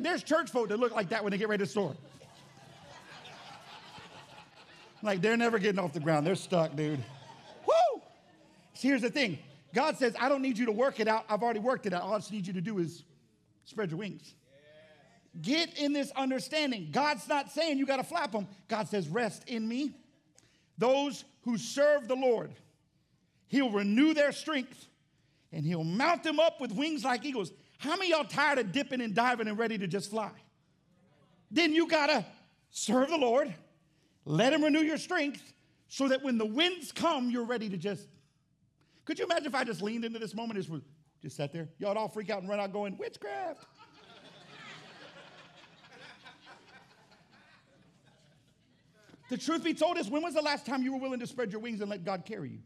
there's 0.00 0.22
church 0.22 0.50
folk 0.50 0.68
that 0.68 0.78
look 0.78 0.94
like 0.94 1.08
that 1.10 1.22
when 1.22 1.32
they 1.32 1.38
get 1.38 1.48
ready 1.48 1.64
to 1.64 1.70
soar. 1.70 1.94
Like 5.02 5.20
they're 5.20 5.36
never 5.36 5.58
getting 5.58 5.78
off 5.78 5.92
the 5.92 6.00
ground. 6.00 6.26
They're 6.26 6.34
stuck, 6.34 6.74
dude. 6.74 7.04
Woo! 7.66 8.00
See, 8.74 8.88
here's 8.88 9.02
the 9.02 9.10
thing 9.10 9.38
God 9.74 9.98
says, 9.98 10.16
I 10.18 10.28
don't 10.28 10.42
need 10.42 10.56
you 10.58 10.66
to 10.66 10.72
work 10.72 11.00
it 11.00 11.06
out. 11.06 11.24
I've 11.28 11.42
already 11.42 11.60
worked 11.60 11.86
it 11.86 11.92
out. 11.92 12.02
All 12.02 12.14
I 12.14 12.18
just 12.18 12.32
need 12.32 12.46
you 12.46 12.54
to 12.54 12.60
do 12.60 12.78
is 12.78 13.04
spread 13.64 13.90
your 13.90 13.98
wings. 13.98 14.34
Get 15.42 15.78
in 15.78 15.92
this 15.92 16.10
understanding. 16.12 16.88
God's 16.90 17.28
not 17.28 17.52
saying 17.52 17.78
you 17.78 17.84
got 17.84 17.98
to 17.98 18.04
flap 18.04 18.32
them. 18.32 18.48
God 18.68 18.88
says, 18.88 19.06
rest 19.06 19.44
in 19.46 19.68
me 19.68 19.92
those 20.78 21.24
who 21.42 21.58
serve 21.58 22.08
the 22.08 22.16
Lord. 22.16 22.52
He'll 23.48 23.70
renew 23.70 24.14
their 24.14 24.32
strength 24.32 24.88
and 25.52 25.64
he'll 25.64 25.84
mount 25.84 26.22
them 26.22 26.40
up 26.40 26.60
with 26.60 26.72
wings 26.72 27.04
like 27.04 27.24
eagles. 27.24 27.52
How 27.78 27.96
many 27.96 28.10
y'all 28.10 28.24
tired 28.24 28.58
of 28.58 28.72
dipping 28.72 29.00
and 29.00 29.14
diving 29.14 29.48
and 29.48 29.58
ready 29.58 29.78
to 29.78 29.86
just 29.86 30.10
fly? 30.10 30.30
Then 31.50 31.72
you 31.72 31.88
gotta 31.88 32.24
serve 32.70 33.08
the 33.08 33.16
Lord, 33.16 33.54
let 34.24 34.52
him 34.52 34.64
renew 34.64 34.80
your 34.80 34.98
strength 34.98 35.52
so 35.88 36.08
that 36.08 36.22
when 36.22 36.36
the 36.36 36.46
winds 36.46 36.92
come, 36.92 37.30
you're 37.30 37.44
ready 37.44 37.68
to 37.68 37.76
just. 37.76 38.08
Could 39.04 39.18
you 39.18 39.24
imagine 39.24 39.46
if 39.46 39.54
I 39.54 39.62
just 39.62 39.82
leaned 39.82 40.04
into 40.04 40.18
this 40.18 40.34
moment, 40.34 40.58
just, 40.58 40.70
just 41.22 41.36
sat 41.36 41.52
there? 41.52 41.68
Y'all 41.78 41.90
would 41.90 41.96
all 41.96 42.08
freak 42.08 42.28
out 42.28 42.40
and 42.40 42.48
run 42.48 42.58
out 42.58 42.72
going, 42.72 42.98
witchcraft. 42.98 43.64
The 49.28 49.36
truth 49.36 49.64
be 49.64 49.74
told 49.74 49.98
is, 49.98 50.08
when 50.08 50.22
was 50.22 50.34
the 50.34 50.42
last 50.42 50.66
time 50.66 50.82
you 50.82 50.92
were 50.92 50.98
willing 50.98 51.20
to 51.20 51.26
spread 51.26 51.50
your 51.50 51.60
wings 51.60 51.80
and 51.80 51.90
let 51.90 52.04
God 52.04 52.24
carry 52.24 52.50
you? 52.50 52.58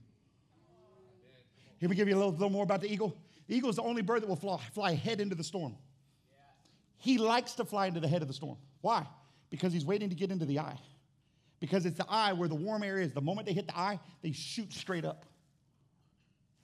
Here 1.79 1.89
we 1.89 1.95
give 1.95 2.09
you 2.09 2.15
a 2.15 2.19
little, 2.19 2.33
little 2.33 2.51
more 2.51 2.65
about 2.65 2.83
the 2.83 2.93
eagle. 2.93 3.17
The 3.49 3.57
eagle 3.57 3.71
is 3.71 3.77
the 3.77 3.83
only 3.83 4.03
bird 4.03 4.23
that 4.23 4.29
will 4.29 4.37
fly, 4.37 4.61
fly 4.75 4.95
head 4.95 5.21
into 5.21 5.35
the 5.35 5.45
storm. 5.45 5.77
He 6.99 7.17
likes 7.17 7.55
to 7.55 7.65
fly 7.65 7.87
into 7.87 8.01
the 8.01 8.09
head 8.09 8.21
of 8.21 8.29
the 8.29 8.35
storm. 8.35 8.59
Why? 8.83 9.07
Because 9.49 9.73
he's 9.73 9.87
waiting 9.87 10.11
to 10.11 10.15
get 10.15 10.31
into 10.31 10.45
the 10.45 10.59
eye. 10.59 10.79
Because 11.59 11.87
it's 11.87 11.97
the 11.97 12.07
eye 12.09 12.35
where 12.35 12.49
the 12.49 12.55
warm 12.55 12.83
air 12.83 12.99
is. 12.99 13.13
The 13.13 13.23
moment 13.23 13.47
they 13.47 13.55
hit 13.55 13.67
the 13.67 13.77
eye, 13.77 13.99
they 14.23 14.33
shoot 14.33 14.73
straight 14.73 15.07
up. 15.07 15.25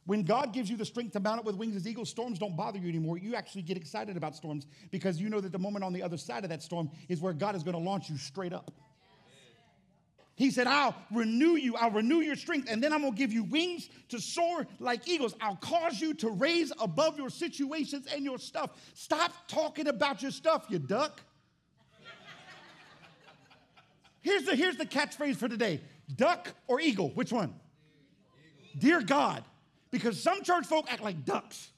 When 0.05 0.23
God 0.23 0.53
gives 0.53 0.71
you 0.71 0.77
the 0.77 0.85
strength 0.85 1.13
to 1.15 1.21
mount 1.21 1.41
up 1.41 1.47
with 1.47 1.57
wings 1.57 1.75
as 1.75 1.87
eagles, 1.87 2.11
storms 2.11 2.39
don't 2.39 2.57
bother 2.57 2.79
you 2.79 2.89
anymore. 2.89 3.19
You 3.19 3.35
actually 3.35 3.63
get 3.63 3.77
excited 3.77 4.17
about 4.17 4.37
storms 4.37 4.67
because 4.91 5.21
you 5.21 5.29
know 5.29 5.41
that 5.41 5.51
the 5.51 5.59
moment 5.59 5.85
on 5.85 5.93
the 5.93 6.03
other 6.03 6.17
side 6.17 6.45
of 6.45 6.51
that 6.51 6.63
storm 6.63 6.91
is 7.09 7.21
where 7.21 7.33
God 7.33 7.57
is 7.57 7.63
going 7.63 7.75
to 7.75 7.83
launch 7.83 8.09
you 8.09 8.17
straight 8.17 8.53
up. 8.53 8.71
He 10.37 10.51
said, 10.51 10.67
I'll 10.67 10.95
renew 11.11 11.57
you, 11.57 11.77
I'll 11.77 11.91
renew 11.91 12.21
your 12.21 12.37
strength, 12.37 12.69
and 12.71 12.83
then 12.83 12.93
I'm 12.93 13.01
gonna 13.01 13.17
give 13.17 13.33
you 13.33 13.43
wings 13.45 13.89
to 14.11 14.21
soar 14.21 14.67
like 14.79 15.09
eagles. 15.09 15.35
I'll 15.41 15.57
cause 15.57 15.99
you 15.99 16.13
to 16.15 16.29
raise 16.29 16.73
above 16.79 17.17
your 17.17 17.31
situations 17.31 18.07
and 18.15 18.23
your 18.23 18.39
stuff. 18.39 18.71
Stop 18.93 19.33
talking 19.49 19.89
about 19.89 20.21
your 20.21 20.31
stuff, 20.31 20.67
you 20.69 20.79
duck. 20.79 21.23
Here's 24.21 24.43
the, 24.43 24.55
here's 24.55 24.77
the 24.77 24.85
catchphrase 24.85 25.37
for 25.37 25.49
today 25.49 25.81
duck 26.15 26.53
or 26.67 26.81
eagle? 26.81 27.11
Which 27.11 27.33
one? 27.33 27.55
Dear 28.79 29.01
God. 29.01 29.43
Because 29.91 30.23
some 30.23 30.43
church 30.43 30.67
folk 30.67 30.93
act 30.93 31.03
like 31.03 31.25
ducks. 31.25 31.71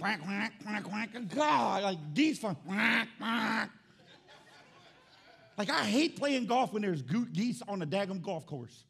Quack, 0.00 0.20
quack, 0.22 0.52
quack, 0.64 0.84
quack. 0.84 1.10
God, 1.34 1.82
like 1.82 2.14
geese 2.14 2.38
fun. 2.38 2.56
Like, 5.58 5.70
I 5.70 5.84
hate 5.84 6.16
playing 6.16 6.46
golf 6.46 6.72
when 6.72 6.82
there's 6.82 7.02
geese 7.02 7.62
on 7.66 7.80
the 7.80 7.86
daggum 7.86 8.22
golf 8.22 8.46
course. 8.46 8.84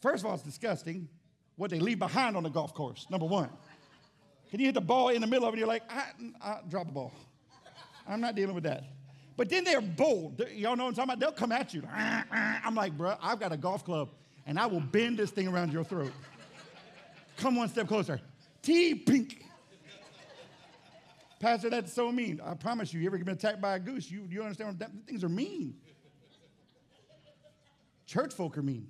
First 0.00 0.24
of 0.24 0.28
all, 0.28 0.34
it's 0.34 0.42
disgusting 0.42 1.08
what 1.54 1.70
they 1.70 1.78
leave 1.78 2.00
behind 2.00 2.36
on 2.36 2.42
the 2.42 2.50
golf 2.50 2.74
course, 2.74 3.06
number 3.08 3.26
one. 3.26 3.48
Can 4.50 4.58
you 4.58 4.66
hit 4.66 4.74
the 4.74 4.80
ball 4.80 5.10
in 5.10 5.20
the 5.20 5.26
middle 5.26 5.46
of 5.46 5.54
it 5.54 5.58
you're 5.58 5.68
like, 5.68 5.84
I, 5.88 6.06
I, 6.42 6.58
drop 6.68 6.86
the 6.86 6.92
ball. 6.92 7.12
I'm 8.06 8.20
not 8.20 8.34
dealing 8.34 8.54
with 8.54 8.64
that. 8.64 8.84
But 9.36 9.48
then 9.48 9.62
they're 9.62 9.80
bold. 9.80 10.36
they 10.36 10.54
Y'all 10.54 10.76
know 10.76 10.84
what 10.84 10.88
I'm 10.90 10.94
talking 10.94 11.10
about? 11.10 11.20
They'll 11.20 11.32
come 11.32 11.52
at 11.52 11.72
you. 11.72 11.82
I'm 11.88 12.74
like, 12.74 12.98
bro, 12.98 13.14
I've 13.22 13.38
got 13.38 13.52
a 13.52 13.56
golf 13.56 13.84
club 13.84 14.10
and 14.46 14.58
I 14.58 14.66
will 14.66 14.80
bend 14.80 15.18
this 15.18 15.30
thing 15.30 15.46
around 15.46 15.72
your 15.72 15.84
throat. 15.84 16.12
Come 17.38 17.54
one 17.56 17.68
step 17.68 17.86
closer. 17.86 18.20
T 18.62 18.94
pink. 18.94 19.44
Pastor, 21.42 21.70
that's 21.70 21.92
so 21.92 22.12
mean. 22.12 22.40
I 22.44 22.54
promise 22.54 22.94
you, 22.94 23.00
you 23.00 23.08
ever 23.08 23.18
been 23.18 23.34
attacked 23.34 23.60
by 23.60 23.74
a 23.74 23.78
goose? 23.80 24.08
You, 24.08 24.28
you 24.30 24.42
understand 24.42 24.70
what 24.70 24.78
that, 24.78 24.90
things 25.08 25.24
are 25.24 25.28
mean. 25.28 25.74
Church 28.06 28.32
folk 28.32 28.56
are 28.56 28.62
mean. 28.62 28.86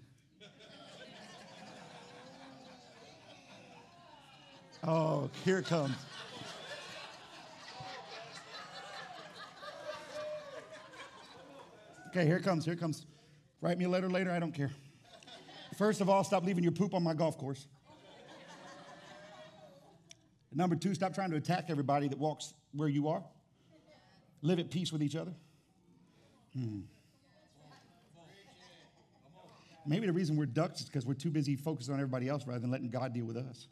Oh, 4.85 5.31
here 5.47 5.61
it 5.61 5.67
comes. 5.67 5.95
Okay, 12.09 12.27
here 12.27 12.37
it 12.37 12.43
comes. 12.43 12.67
Here 12.67 12.75
it 12.75 12.81
comes. 12.81 13.07
Write 13.63 13.79
me 13.79 13.87
a 13.87 13.89
letter 13.89 14.11
later. 14.11 14.31
I 14.31 14.39
don't 14.39 14.53
care. 14.53 14.73
First 15.79 16.03
of 16.03 16.11
all, 16.11 16.23
stop 16.23 16.45
leaving 16.45 16.63
your 16.63 16.73
poop 16.73 16.93
on 16.93 17.03
my 17.03 17.15
golf 17.15 17.39
course. 17.39 17.67
Number 20.55 20.77
two, 20.77 20.95
stop 20.95 21.15
trying 21.15 21.31
to 21.31 21.37
attack 21.37 21.67
everybody 21.69 22.09
that 22.09 22.19
walks 22.19 22.55
where 22.73 22.89
you 22.89 23.09
are. 23.09 23.23
Live 24.43 24.59
at 24.59 24.71
peace 24.71 24.93
with 24.93 25.03
each 25.03 25.17
other. 25.17 25.33
Hmm. 26.55 26.81
Maybe 29.87 30.07
the 30.07 30.13
reason 30.13 30.37
we're 30.37 30.47
ducks 30.47 30.81
is 30.81 30.87
because 30.87 31.07
we're 31.07 31.15
too 31.15 31.31
busy 31.31 31.57
focused 31.57 31.91
on 31.91 31.97
everybody 31.97 32.29
else 32.29 32.47
rather 32.47 32.61
than 32.61 32.71
letting 32.71 32.91
God 32.91 33.13
deal 33.13 33.25
with 33.25 33.37
us. 33.37 33.67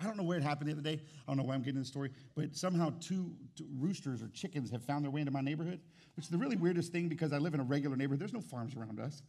I 0.00 0.04
don't 0.04 0.16
know 0.16 0.22
where 0.22 0.38
it 0.38 0.44
happened 0.44 0.68
the 0.68 0.74
other 0.74 0.82
day. 0.82 1.00
I 1.26 1.30
don't 1.30 1.36
know 1.36 1.42
why 1.42 1.54
I'm 1.54 1.62
getting 1.62 1.80
this 1.80 1.88
story, 1.88 2.10
but 2.36 2.54
somehow 2.54 2.92
two, 3.00 3.32
two, 3.56 3.66
roosters 3.78 4.22
or 4.22 4.28
chickens 4.28 4.70
have 4.70 4.84
found 4.84 5.04
their 5.04 5.10
way 5.10 5.20
into 5.20 5.32
my 5.32 5.40
neighborhood, 5.40 5.80
which 6.14 6.26
is 6.26 6.30
the 6.30 6.38
really 6.38 6.54
weirdest 6.54 6.92
thing 6.92 7.08
because 7.08 7.32
I 7.32 7.38
live 7.38 7.54
in 7.54 7.60
a 7.60 7.64
regular 7.64 7.96
neighborhood. 7.96 8.20
There's 8.20 8.32
no 8.32 8.40
farms 8.40 8.76
around 8.76 9.00
us. 9.00 9.22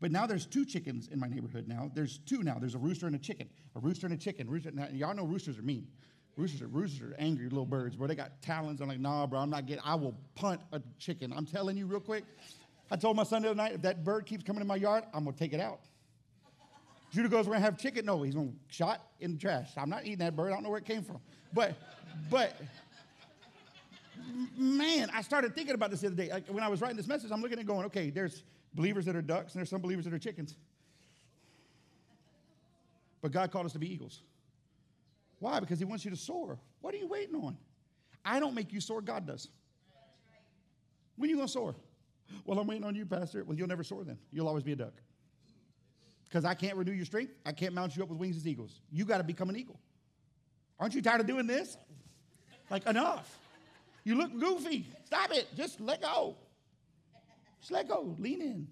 But 0.00 0.12
now 0.12 0.26
there's 0.26 0.44
two 0.44 0.64
chickens 0.64 1.08
in 1.08 1.18
my 1.18 1.26
neighborhood 1.26 1.66
now. 1.66 1.90
There's 1.94 2.18
two 2.18 2.42
now. 2.42 2.58
There's 2.58 2.74
a 2.74 2.78
rooster 2.78 3.06
and 3.06 3.16
a 3.16 3.18
chicken. 3.18 3.48
A 3.74 3.80
rooster 3.80 4.06
and 4.06 4.14
a 4.14 4.18
chicken. 4.18 4.48
Rooster, 4.48 4.70
now, 4.70 4.88
y'all 4.92 5.14
know 5.14 5.24
roosters 5.24 5.58
are 5.58 5.62
mean. 5.62 5.86
Roosters 6.36 6.60
are, 6.60 6.66
roosters 6.68 7.12
are 7.12 7.16
angry 7.18 7.48
little 7.48 7.64
birds, 7.64 7.96
bro. 7.96 8.06
They 8.06 8.14
got 8.14 8.42
talons. 8.42 8.82
I'm 8.82 8.88
like, 8.88 9.00
nah, 9.00 9.26
bro, 9.26 9.40
I'm 9.40 9.48
not 9.48 9.64
getting, 9.64 9.82
I 9.84 9.94
will 9.94 10.14
punt 10.34 10.60
a 10.72 10.82
chicken. 10.98 11.32
I'm 11.34 11.46
telling 11.46 11.78
you 11.78 11.86
real 11.86 12.00
quick. 12.00 12.24
I 12.90 12.96
told 12.96 13.16
my 13.16 13.24
son 13.24 13.42
the 13.42 13.48
other 13.48 13.56
night, 13.56 13.72
if 13.72 13.82
that 13.82 14.04
bird 14.04 14.26
keeps 14.26 14.44
coming 14.44 14.60
in 14.60 14.68
my 14.68 14.76
yard, 14.76 15.04
I'm 15.14 15.24
gonna 15.24 15.36
take 15.36 15.54
it 15.54 15.60
out. 15.60 15.80
Judah 17.10 17.30
goes, 17.30 17.46
we're 17.46 17.54
gonna 17.54 17.64
have 17.64 17.78
chicken. 17.78 18.04
No, 18.04 18.22
he's 18.22 18.34
gonna 18.34 18.52
shot 18.68 19.00
in 19.20 19.32
the 19.32 19.38
trash. 19.38 19.70
I'm 19.78 19.88
not 19.88 20.04
eating 20.04 20.18
that 20.18 20.36
bird. 20.36 20.52
I 20.52 20.54
don't 20.54 20.62
know 20.62 20.68
where 20.68 20.78
it 20.78 20.84
came 20.84 21.02
from. 21.02 21.20
But, 21.54 21.74
but, 22.28 22.54
man, 24.58 25.08
I 25.14 25.22
started 25.22 25.54
thinking 25.54 25.74
about 25.74 25.90
this 25.90 26.02
the 26.02 26.08
other 26.08 26.16
day. 26.16 26.30
Like, 26.30 26.46
when 26.48 26.62
I 26.62 26.68
was 26.68 26.82
writing 26.82 26.98
this 26.98 27.08
message, 27.08 27.30
I'm 27.32 27.40
looking 27.40 27.58
at 27.58 27.64
going, 27.64 27.86
okay, 27.86 28.10
there's 28.10 28.42
believers 28.76 29.06
that 29.06 29.16
are 29.16 29.22
ducks, 29.22 29.54
and 29.54 29.60
there's 29.60 29.70
some 29.70 29.80
believers 29.80 30.04
that 30.04 30.14
are 30.14 30.18
chickens. 30.18 30.54
But 33.22 33.32
God 33.32 33.50
called 33.50 33.66
us 33.66 33.72
to 33.72 33.78
be 33.78 33.92
eagles. 33.92 34.22
Why? 35.40 35.58
Because 35.58 35.78
He 35.78 35.84
wants 35.84 36.04
you 36.04 36.10
to 36.12 36.16
soar. 36.16 36.58
What 36.80 36.94
are 36.94 36.98
you 36.98 37.08
waiting 37.08 37.34
on? 37.34 37.56
I 38.24 38.38
don't 38.38 38.54
make 38.54 38.72
you 38.72 38.80
soar, 38.80 39.00
God 39.00 39.26
does. 39.26 39.48
When 41.16 41.28
are 41.28 41.30
you 41.30 41.36
going 41.36 41.48
to 41.48 41.52
soar? 41.52 41.74
Well, 42.44 42.58
I'm 42.58 42.66
waiting 42.66 42.84
on 42.84 42.94
you, 42.94 43.06
Pastor. 43.06 43.44
Well, 43.44 43.56
you'll 43.56 43.68
never 43.68 43.84
soar 43.84 44.04
then. 44.04 44.18
You'll 44.32 44.48
always 44.48 44.64
be 44.64 44.72
a 44.72 44.76
duck. 44.76 44.92
Because 46.24 46.44
I 46.44 46.54
can't 46.54 46.76
renew 46.76 46.92
your 46.92 47.04
strength. 47.04 47.32
I 47.46 47.52
can't 47.52 47.72
mount 47.72 47.96
you 47.96 48.02
up 48.02 48.08
with 48.08 48.18
wings 48.18 48.36
as 48.36 48.46
eagles. 48.46 48.80
You 48.90 49.04
got 49.04 49.18
to 49.18 49.24
become 49.24 49.48
an 49.48 49.56
eagle. 49.56 49.78
Aren't 50.78 50.94
you 50.94 51.02
tired 51.02 51.20
of 51.20 51.26
doing 51.26 51.46
this? 51.46 51.76
Like, 52.68 52.86
enough. 52.86 53.38
You 54.04 54.16
look 54.16 54.38
goofy. 54.38 54.86
Stop 55.04 55.32
it. 55.32 55.46
Just 55.56 55.80
let 55.80 56.02
go. 56.02 56.36
Just 57.60 57.72
let 57.72 57.88
go. 57.88 58.14
Lean 58.18 58.40
in. 58.40 58.68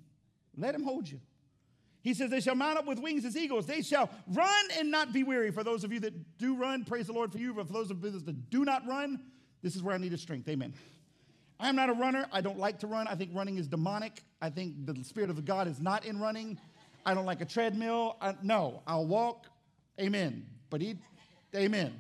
Let 0.57 0.75
him 0.75 0.83
hold 0.83 1.09
you. 1.09 1.21
He 2.03 2.13
says, 2.13 2.31
They 2.31 2.41
shall 2.41 2.55
mount 2.55 2.79
up 2.79 2.87
with 2.87 2.99
wings 2.99 3.25
as 3.25 3.37
eagles. 3.37 3.67
They 3.67 3.83
shall 3.83 4.11
run 4.29 4.65
and 4.79 4.91
not 4.91 5.13
be 5.13 5.25
weary. 5.25 5.51
For 5.51 5.65
those 5.65 5.85
of 5.85 5.93
you 5.93 6.01
that 6.01 6.39
do 6.39 6.55
run, 6.55 6.85
praise 6.85 7.07
the 7.07 7.13
Lord 7.13 7.33
for 7.33 7.39
you. 7.39 7.55
But 7.55 7.67
for 7.67 7.73
those 7.73 7.91
of 7.91 8.05
you 8.05 8.11
that 8.11 8.51
do 8.51 8.65
not 8.65 8.87
run, 8.87 9.21
this 9.63 9.75
is 9.75 9.83
where 9.83 9.95
I 9.95 9.99
need 9.99 10.13
a 10.13 10.19
strength. 10.19 10.49
Amen. 10.49 10.75
I 11.59 11.69
am 11.69 11.77
not 11.77 11.89
a 11.89 11.95
runner. 11.95 12.27
I 12.31 12.43
don't 12.43 12.59
like 12.59 12.79
to 12.81 12.87
run. 12.87 13.09
I 13.09 13.15
think 13.15 13.31
running 13.33 13.57
is 13.57 13.69
demonic. 13.69 14.23
I 14.43 14.51
think 14.51 14.87
the 14.87 15.03
Spirit 15.03 15.31
of 15.31 15.43
God 15.45 15.67
is 15.67 15.81
not 15.81 16.05
in 16.05 16.21
running. 16.21 16.59
I 17.07 17.15
don't 17.15 17.27
like 17.27 17.41
a 17.41 17.47
treadmill. 17.47 18.17
I, 18.21 18.35
no, 18.43 18.83
I'll 18.87 19.07
walk. 19.07 19.47
Amen. 20.01 20.47
But 20.69 20.81
he, 20.81 20.97
amen. 21.55 21.99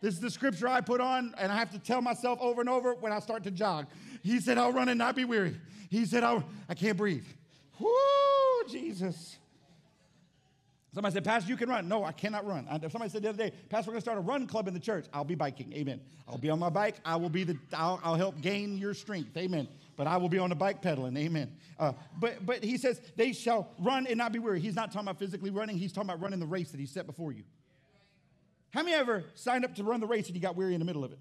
This 0.00 0.14
is 0.14 0.20
the 0.20 0.30
scripture 0.30 0.68
I 0.68 0.80
put 0.80 1.00
on, 1.00 1.34
and 1.38 1.50
I 1.50 1.56
have 1.56 1.70
to 1.70 1.78
tell 1.78 2.00
myself 2.00 2.38
over 2.40 2.60
and 2.60 2.70
over 2.70 2.94
when 2.94 3.12
I 3.12 3.18
start 3.18 3.42
to 3.44 3.50
jog. 3.50 3.86
He 4.28 4.40
said, 4.40 4.58
I'll 4.58 4.72
run 4.72 4.88
and 4.88 4.98
not 4.98 5.16
be 5.16 5.24
weary. 5.24 5.56
He 5.88 6.04
said, 6.04 6.22
I'll, 6.22 6.44
I 6.68 6.74
can't 6.74 6.98
breathe. 6.98 7.24
Whoo, 7.80 7.88
Jesus. 8.68 9.38
Somebody 10.94 11.14
said, 11.14 11.24
Pastor, 11.24 11.48
you 11.48 11.56
can 11.56 11.68
run. 11.68 11.88
No, 11.88 12.04
I 12.04 12.12
cannot 12.12 12.46
run. 12.46 12.66
somebody 12.90 13.08
said 13.08 13.22
the 13.22 13.30
other 13.30 13.38
day, 13.38 13.52
Pastor, 13.70 13.90
we're 13.90 13.94
going 13.94 14.00
to 14.00 14.04
start 14.04 14.18
a 14.18 14.20
run 14.20 14.46
club 14.46 14.68
in 14.68 14.74
the 14.74 14.80
church. 14.80 15.06
I'll 15.14 15.24
be 15.24 15.34
biking. 15.34 15.72
Amen. 15.72 16.00
I'll 16.28 16.36
be 16.36 16.50
on 16.50 16.58
my 16.58 16.68
bike. 16.68 16.96
I 17.06 17.16
will 17.16 17.30
be 17.30 17.44
the, 17.44 17.56
I'll, 17.72 18.00
I'll 18.04 18.16
help 18.16 18.40
gain 18.42 18.76
your 18.76 18.92
strength. 18.92 19.34
Amen. 19.36 19.66
But 19.96 20.06
I 20.06 20.18
will 20.18 20.28
be 20.28 20.38
on 20.38 20.50
the 20.50 20.56
bike 20.56 20.82
pedaling. 20.82 21.16
Amen. 21.16 21.50
Uh, 21.78 21.92
but, 22.18 22.44
but 22.44 22.62
he 22.62 22.76
says, 22.76 23.00
they 23.16 23.32
shall 23.32 23.70
run 23.78 24.06
and 24.06 24.18
not 24.18 24.32
be 24.32 24.40
weary. 24.40 24.60
He's 24.60 24.76
not 24.76 24.92
talking 24.92 25.08
about 25.08 25.18
physically 25.18 25.50
running. 25.50 25.78
He's 25.78 25.92
talking 25.92 26.10
about 26.10 26.20
running 26.20 26.40
the 26.40 26.46
race 26.46 26.70
that 26.72 26.80
he 26.80 26.86
set 26.86 27.06
before 27.06 27.32
you. 27.32 27.44
How 28.74 28.82
many 28.82 28.94
ever 28.94 29.24
signed 29.34 29.64
up 29.64 29.74
to 29.76 29.84
run 29.84 30.00
the 30.00 30.06
race 30.06 30.26
and 30.26 30.36
you 30.36 30.42
got 30.42 30.54
weary 30.54 30.74
in 30.74 30.80
the 30.80 30.84
middle 30.84 31.04
of 31.04 31.12
it? 31.12 31.18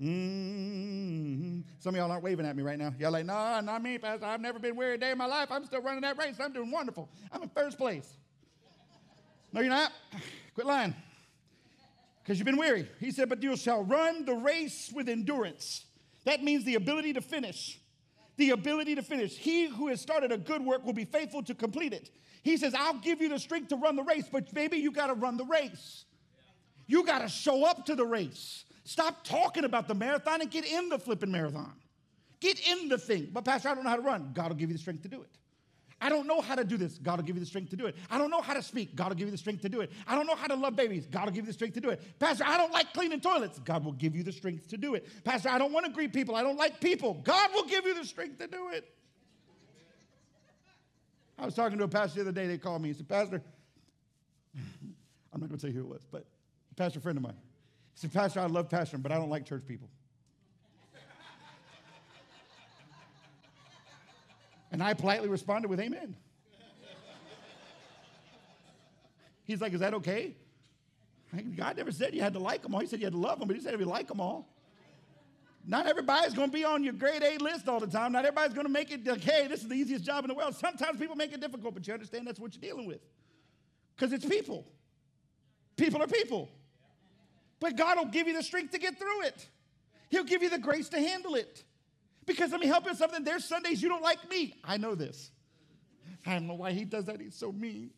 Mm-hmm. 0.00 1.60
Some 1.78 1.94
of 1.94 1.98
y'all 1.98 2.10
aren't 2.10 2.24
waving 2.24 2.46
at 2.46 2.56
me 2.56 2.62
right 2.62 2.78
now. 2.78 2.92
Y'all 2.98 3.12
like, 3.12 3.26
no, 3.26 3.60
not 3.60 3.82
me, 3.82 3.98
Pastor. 3.98 4.26
I've 4.26 4.40
never 4.40 4.58
been 4.58 4.74
weary 4.74 4.94
a 4.94 4.98
day 4.98 5.12
in 5.12 5.18
my 5.18 5.26
life. 5.26 5.48
I'm 5.50 5.64
still 5.64 5.82
running 5.82 6.00
that 6.02 6.18
race. 6.18 6.36
I'm 6.40 6.52
doing 6.52 6.70
wonderful. 6.70 7.08
I'm 7.32 7.42
in 7.42 7.48
first 7.48 7.78
place. 7.78 8.12
No, 9.52 9.60
you're 9.60 9.70
not. 9.70 9.92
Quit 10.54 10.66
lying. 10.66 10.94
Because 12.22 12.38
you've 12.38 12.46
been 12.46 12.56
weary. 12.56 12.88
He 13.00 13.10
said, 13.10 13.28
but 13.28 13.42
you 13.42 13.56
shall 13.56 13.84
run 13.84 14.24
the 14.24 14.34
race 14.34 14.90
with 14.92 15.08
endurance. 15.08 15.84
That 16.24 16.42
means 16.42 16.64
the 16.64 16.74
ability 16.74 17.12
to 17.12 17.20
finish. 17.20 17.78
The 18.36 18.50
ability 18.50 18.96
to 18.96 19.02
finish. 19.02 19.36
He 19.36 19.68
who 19.68 19.88
has 19.88 20.00
started 20.00 20.32
a 20.32 20.38
good 20.38 20.64
work 20.64 20.84
will 20.84 20.94
be 20.94 21.04
faithful 21.04 21.42
to 21.44 21.54
complete 21.54 21.92
it. 21.92 22.10
He 22.42 22.56
says, 22.56 22.74
I'll 22.74 22.98
give 22.98 23.20
you 23.20 23.28
the 23.28 23.38
strength 23.38 23.68
to 23.68 23.76
run 23.76 23.94
the 23.94 24.02
race, 24.02 24.24
but 24.30 24.52
baby, 24.52 24.78
you 24.78 24.90
got 24.90 25.06
to 25.06 25.14
run 25.14 25.36
the 25.36 25.44
race. 25.44 26.04
You 26.86 27.04
got 27.04 27.20
to 27.20 27.28
show 27.28 27.64
up 27.64 27.86
to 27.86 27.94
the 27.94 28.04
race. 28.04 28.64
Stop 28.84 29.24
talking 29.24 29.64
about 29.64 29.88
the 29.88 29.94
marathon 29.94 30.40
and 30.40 30.50
get 30.50 30.64
in 30.64 30.88
the 30.90 30.98
flipping 30.98 31.30
marathon. 31.30 31.72
Get 32.40 32.60
in 32.68 32.88
the 32.88 32.98
thing. 32.98 33.30
But, 33.32 33.44
Pastor, 33.44 33.70
I 33.70 33.74
don't 33.74 33.84
know 33.84 33.90
how 33.90 33.96
to 33.96 34.02
run. 34.02 34.30
God 34.34 34.50
will 34.50 34.56
give 34.56 34.68
you 34.68 34.76
the 34.76 34.80
strength 34.80 35.02
to 35.02 35.08
do 35.08 35.22
it. 35.22 35.30
I 36.00 36.10
don't 36.10 36.26
know 36.26 36.42
how 36.42 36.54
to 36.54 36.64
do 36.64 36.76
this. 36.76 36.98
God 36.98 37.16
will 37.16 37.24
give 37.24 37.36
you 37.36 37.40
the 37.40 37.46
strength 37.46 37.70
to 37.70 37.76
do 37.76 37.86
it. 37.86 37.96
I 38.10 38.18
don't 38.18 38.30
know 38.30 38.42
how 38.42 38.52
to 38.52 38.62
speak. 38.62 38.94
God 38.94 39.08
will 39.08 39.14
give 39.14 39.26
you 39.26 39.32
the 39.32 39.38
strength 39.38 39.62
to 39.62 39.70
do 39.70 39.80
it. 39.80 39.90
I 40.06 40.14
don't 40.14 40.26
know 40.26 40.34
how 40.34 40.46
to 40.48 40.54
love 40.54 40.76
babies. 40.76 41.06
God 41.06 41.24
will 41.24 41.32
give 41.32 41.46
you 41.46 41.46
the 41.46 41.54
strength 41.54 41.72
to 41.74 41.80
do 41.80 41.88
it. 41.88 42.18
Pastor, 42.18 42.44
I 42.46 42.58
don't 42.58 42.72
like 42.72 42.92
cleaning 42.92 43.20
toilets. 43.20 43.58
God 43.60 43.82
will 43.82 43.92
give 43.92 44.14
you 44.14 44.22
the 44.22 44.32
strength 44.32 44.68
to 44.68 44.76
do 44.76 44.96
it. 44.96 45.08
Pastor, 45.24 45.48
I 45.48 45.56
don't 45.56 45.72
want 45.72 45.86
to 45.86 45.92
greet 45.92 46.12
people. 46.12 46.36
I 46.36 46.42
don't 46.42 46.58
like 46.58 46.78
people. 46.78 47.14
God 47.24 47.50
will 47.54 47.64
give 47.64 47.86
you 47.86 47.94
the 47.94 48.04
strength 48.04 48.38
to 48.40 48.46
do 48.46 48.68
it. 48.68 48.92
I 51.38 51.46
was 51.46 51.54
talking 51.54 51.78
to 51.78 51.84
a 51.84 51.88
pastor 51.88 52.22
the 52.22 52.28
other 52.28 52.32
day. 52.32 52.46
They 52.48 52.58
called 52.58 52.82
me. 52.82 52.88
He 52.88 52.94
said, 52.94 53.08
Pastor, 53.08 53.40
I'm 55.32 55.40
not 55.40 55.48
going 55.48 55.58
to 55.58 55.66
say 55.66 55.72
who 55.72 55.80
it 55.80 55.88
was, 55.88 56.02
but 56.10 56.26
a 56.70 56.74
pastor 56.74 57.00
friend 57.00 57.16
of 57.16 57.22
mine. 57.22 57.34
He 57.94 58.00
said, 58.00 58.12
Pastor, 58.12 58.40
I 58.40 58.46
love 58.46 58.68
pastoring, 58.68 59.02
but 59.02 59.12
I 59.12 59.16
don't 59.16 59.30
like 59.30 59.46
church 59.46 59.62
people. 59.66 59.88
And 64.72 64.82
I 64.82 64.92
politely 64.92 65.28
responded 65.28 65.68
with, 65.68 65.78
Amen. 65.78 66.16
He's 69.44 69.60
like, 69.60 69.72
Is 69.72 69.80
that 69.80 69.94
okay? 69.94 70.34
God 71.56 71.76
never 71.76 71.92
said 71.92 72.14
you 72.14 72.20
had 72.20 72.32
to 72.34 72.38
like 72.38 72.62
them 72.62 72.74
all. 72.74 72.80
He 72.80 72.86
said 72.86 73.00
you 73.00 73.06
had 73.06 73.12
to 73.12 73.18
love 73.18 73.38
them, 73.38 73.48
but 73.48 73.56
he 73.56 73.62
said 73.62 73.74
if 73.74 73.80
you 73.80 73.86
like 73.86 74.08
them 74.08 74.20
all. 74.20 74.48
Not 75.66 75.86
everybody's 75.86 76.34
going 76.34 76.50
to 76.50 76.52
be 76.52 76.64
on 76.64 76.84
your 76.84 76.92
grade 76.92 77.22
A 77.22 77.38
list 77.38 77.68
all 77.68 77.80
the 77.80 77.86
time. 77.86 78.12
Not 78.12 78.24
everybody's 78.24 78.54
going 78.54 78.66
to 78.66 78.72
make 78.72 78.90
it 78.90 79.06
like, 79.06 79.22
hey, 79.22 79.46
this 79.48 79.62
is 79.62 79.68
the 79.68 79.74
easiest 79.74 80.04
job 80.04 80.24
in 80.24 80.28
the 80.28 80.34
world. 80.34 80.54
Sometimes 80.54 80.98
people 80.98 81.16
make 81.16 81.32
it 81.32 81.40
difficult, 81.40 81.74
but 81.74 81.86
you 81.86 81.94
understand 81.94 82.26
that's 82.26 82.38
what 82.38 82.54
you're 82.54 82.60
dealing 82.60 82.86
with. 82.86 83.00
Because 83.96 84.12
it's 84.12 84.24
people. 84.24 84.66
People 85.76 86.02
are 86.02 86.06
people. 86.06 86.50
But 87.60 87.76
God 87.76 87.98
will 87.98 88.06
give 88.06 88.26
you 88.26 88.34
the 88.34 88.42
strength 88.42 88.72
to 88.72 88.78
get 88.78 88.98
through 88.98 89.22
it. 89.22 89.48
He'll 90.10 90.24
give 90.24 90.42
you 90.42 90.50
the 90.50 90.58
grace 90.58 90.88
to 90.90 90.98
handle 90.98 91.34
it. 91.34 91.64
Because 92.26 92.52
let 92.52 92.60
me 92.60 92.66
help 92.66 92.86
you 92.86 92.94
something. 92.94 93.24
There's 93.24 93.44
Sundays 93.44 93.82
you 93.82 93.88
don't 93.88 94.02
like 94.02 94.28
me. 94.28 94.54
I 94.64 94.76
know 94.76 94.94
this. 94.94 95.30
I 96.26 96.34
don't 96.34 96.46
know 96.46 96.54
why 96.54 96.72
he 96.72 96.84
does 96.84 97.06
that. 97.06 97.20
He's 97.20 97.34
so 97.34 97.52
mean. 97.52 97.90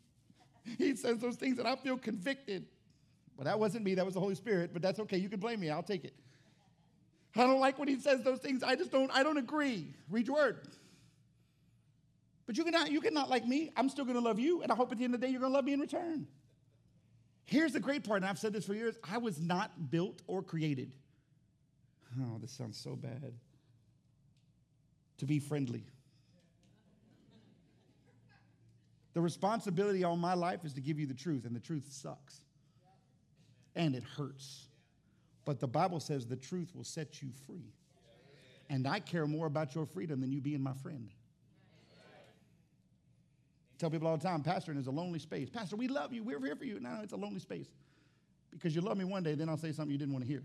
He 0.79 0.97
says 0.97 1.19
those 1.19 1.37
things 1.37 1.59
and 1.59 1.69
I 1.69 1.77
feel 1.77 1.97
convicted. 1.97 2.67
Well, 3.37 3.45
that 3.45 3.59
wasn't 3.59 3.85
me, 3.85 3.95
that 3.95 4.05
was 4.05 4.15
the 4.15 4.21
Holy 4.21 4.35
Spirit, 4.35 4.71
but 4.73 4.83
that's 4.83 4.99
okay. 5.01 5.19
You 5.19 5.29
can 5.29 5.39
blame 5.39 5.61
me. 5.61 5.71
I'll 5.71 5.83
take 5.83 6.05
it. 6.05 6.15
I 7.37 7.43
don't 7.43 7.61
like 7.61 7.79
when 7.79 7.87
he 7.87 8.01
says 8.01 8.23
those 8.23 8.39
things. 8.39 8.63
I 8.63 8.77
just 8.77 8.91
don't, 8.91 9.11
I 9.13 9.23
don't 9.23 9.37
agree. 9.37 9.95
Read 10.11 10.27
your 10.27 10.37
word. 10.37 10.69
But 12.47 12.57
you 12.57 12.65
cannot, 12.65 12.91
you 12.91 13.01
cannot 13.01 13.29
like 13.29 13.47
me. 13.47 13.73
I'm 13.77 13.89
still 13.89 14.05
gonna 14.05 14.21
love 14.21 14.39
you, 14.39 14.63
and 14.63 14.73
I 14.73 14.75
hope 14.75 14.91
at 14.91 14.99
the 14.99 15.05
end 15.05 15.15
of 15.15 15.21
the 15.21 15.27
day 15.27 15.33
you're 15.33 15.41
gonna 15.41 15.53
love 15.53 15.65
me 15.65 15.75
in 15.75 15.81
return. 15.81 16.27
Here's 17.47 17.73
the 17.73 17.81
great 17.81 18.05
part, 18.05 18.23
and 18.23 18.29
I've 18.29 18.39
said 18.39 18.53
this 18.53 18.67
for 18.67 18.75
years 18.75 18.97
I 19.09 19.19
was 19.19 19.41
not 19.41 19.91
built 19.91 20.21
or 20.27 20.43
created. 20.43 20.95
Oh, 22.21 22.39
this 22.41 22.51
sounds 22.51 22.79
so 22.79 22.97
bad. 22.97 23.35
To 25.19 25.27
be 25.27 25.39
friendly. 25.39 25.85
The 29.15 29.21
responsibility 29.21 30.05
on 30.05 30.19
my 30.19 30.35
life 30.35 30.65
is 30.65 30.75
to 30.75 30.81
give 30.81 30.99
you 30.99 31.07
the 31.07 31.15
truth, 31.15 31.47
and 31.47 31.57
the 31.57 31.61
truth 31.61 31.87
sucks. 31.89 32.43
And 33.75 33.95
it 33.95 34.03
hurts. 34.03 34.67
But 35.45 35.61
the 35.61 35.69
Bible 35.69 36.01
says 36.01 36.27
the 36.27 36.37
truth 36.37 36.75
will 36.75 36.85
set 36.85 37.23
you 37.23 37.31
free. 37.47 37.73
And 38.69 38.87
I 38.87 39.01
care 39.01 39.27
more 39.27 39.47
about 39.47 39.75
your 39.75 39.87
freedom 39.87 40.21
than 40.21 40.33
you 40.33 40.41
being 40.41 40.61
my 40.61 40.75
friend. 40.75 41.11
Tell 43.79 43.91
people 43.91 44.09
all 44.09 44.17
the 44.17 44.23
time, 44.23 44.43
pastoring 44.43 44.79
is 44.79 44.87
a 44.87 44.91
lonely 44.91 45.19
space. 45.19 45.51
Pastor, 45.51 45.77
we 45.77 45.89
love 45.89 46.13
you. 46.13 46.23
We're 46.23 46.41
here 46.41 46.57
for 46.57 46.65
you. 46.65 46.81
No, 46.81 47.01
it's 47.03 47.13
a 47.13 47.17
lonely 47.17 47.41
space. 47.41 47.69
Because 48.51 48.75
you 48.75 48.81
love 48.81 48.97
me 48.97 49.05
one 49.05 49.23
day, 49.23 49.35
then 49.35 49.49
I'll 49.49 49.59
say 49.59 49.73
something 49.73 49.93
you 49.93 49.99
didn't 49.99 50.15
want 50.15 50.25
to 50.25 50.31
hear. 50.31 50.43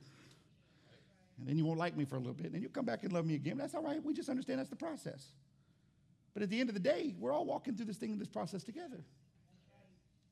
And 1.39 1.47
then 1.47 1.57
you 1.57 1.65
won't 1.65 1.79
like 1.79 1.95
me 1.95 2.03
for 2.03 2.15
a 2.15 2.19
little 2.19 2.33
bit. 2.33 2.47
And 2.47 2.55
then 2.55 2.61
you 2.61 2.69
come 2.69 2.85
back 2.85 3.03
and 3.03 3.13
love 3.13 3.25
me 3.25 3.35
again. 3.35 3.57
That's 3.57 3.73
all 3.73 3.83
right. 3.83 4.03
We 4.03 4.13
just 4.13 4.29
understand 4.29 4.59
that's 4.59 4.69
the 4.69 4.75
process. 4.75 5.27
But 6.33 6.43
at 6.43 6.49
the 6.49 6.59
end 6.59 6.69
of 6.69 6.75
the 6.75 6.81
day, 6.81 7.15
we're 7.17 7.33
all 7.33 7.45
walking 7.45 7.75
through 7.75 7.85
this 7.85 7.97
thing, 7.97 8.17
this 8.17 8.27
process 8.27 8.63
together. 8.63 9.03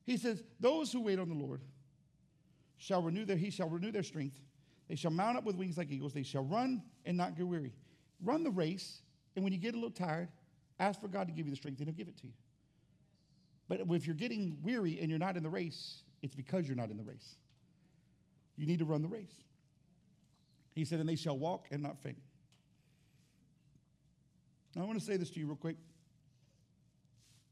He 0.06 0.18
says, 0.18 0.44
Those 0.60 0.92
who 0.92 1.02
wait 1.02 1.20
on 1.20 1.30
the 1.30 1.36
Lord 1.36 1.62
shall 2.78 3.02
renew 3.02 3.26
their, 3.26 3.38
he 3.38 3.50
shall 3.50 3.70
renew 3.70 3.92
their 3.92 4.04
strength. 4.04 4.40
They 4.88 4.96
shall 4.96 5.12
mount 5.12 5.38
up 5.38 5.44
with 5.46 5.56
wings 5.56 5.78
like 5.78 5.92
eagles. 5.92 6.14
They 6.14 6.24
shall 6.24 6.44
run 6.44 6.82
and 7.06 7.16
not 7.16 7.38
get 7.38 7.48
weary. 7.48 7.74
Run 8.24 8.44
the 8.44 8.52
race, 8.52 9.02
and 9.36 9.44
when 9.44 9.54
you 9.54 9.60
get 9.60 9.74
a 9.74 9.78
little 9.78 9.92
tired, 9.92 10.30
ask 10.80 11.00
for 11.00 11.08
God 11.08 11.28
to 11.28 11.34
give 11.34 11.46
you 11.46 11.52
the 11.52 11.58
strength, 11.58 11.80
and 11.80 11.88
He'll 11.88 11.96
give 11.96 12.08
it 12.08 12.18
to 12.18 12.28
you. 12.28 12.34
But 13.70 13.82
if 13.92 14.06
you're 14.06 14.16
getting 14.16 14.58
weary 14.64 15.00
and 15.00 15.10
you're 15.10 15.20
not 15.20 15.38
in 15.38 15.44
the 15.44 15.50
race, 15.50 16.02
it's 16.22 16.36
because 16.36 16.68
you're 16.68 16.76
not 16.76 16.90
in 16.90 16.98
the 16.98 17.04
race. 17.04 17.36
You 18.58 18.66
need 18.66 18.80
to 18.80 18.86
run 18.86 19.02
the 19.02 19.08
race. 19.08 19.44
He 20.74 20.84
said, 20.84 21.00
and 21.00 21.08
they 21.08 21.16
shall 21.16 21.38
walk 21.38 21.68
and 21.72 21.82
not 21.82 22.02
faint. 22.02 22.18
Now, 24.76 24.84
I 24.84 24.86
want 24.86 25.00
to 25.00 25.06
say 25.06 25.18
this 25.18 25.30
to 25.32 25.40
you 25.40 25.46
real 25.46 25.56
quick. 25.56 25.78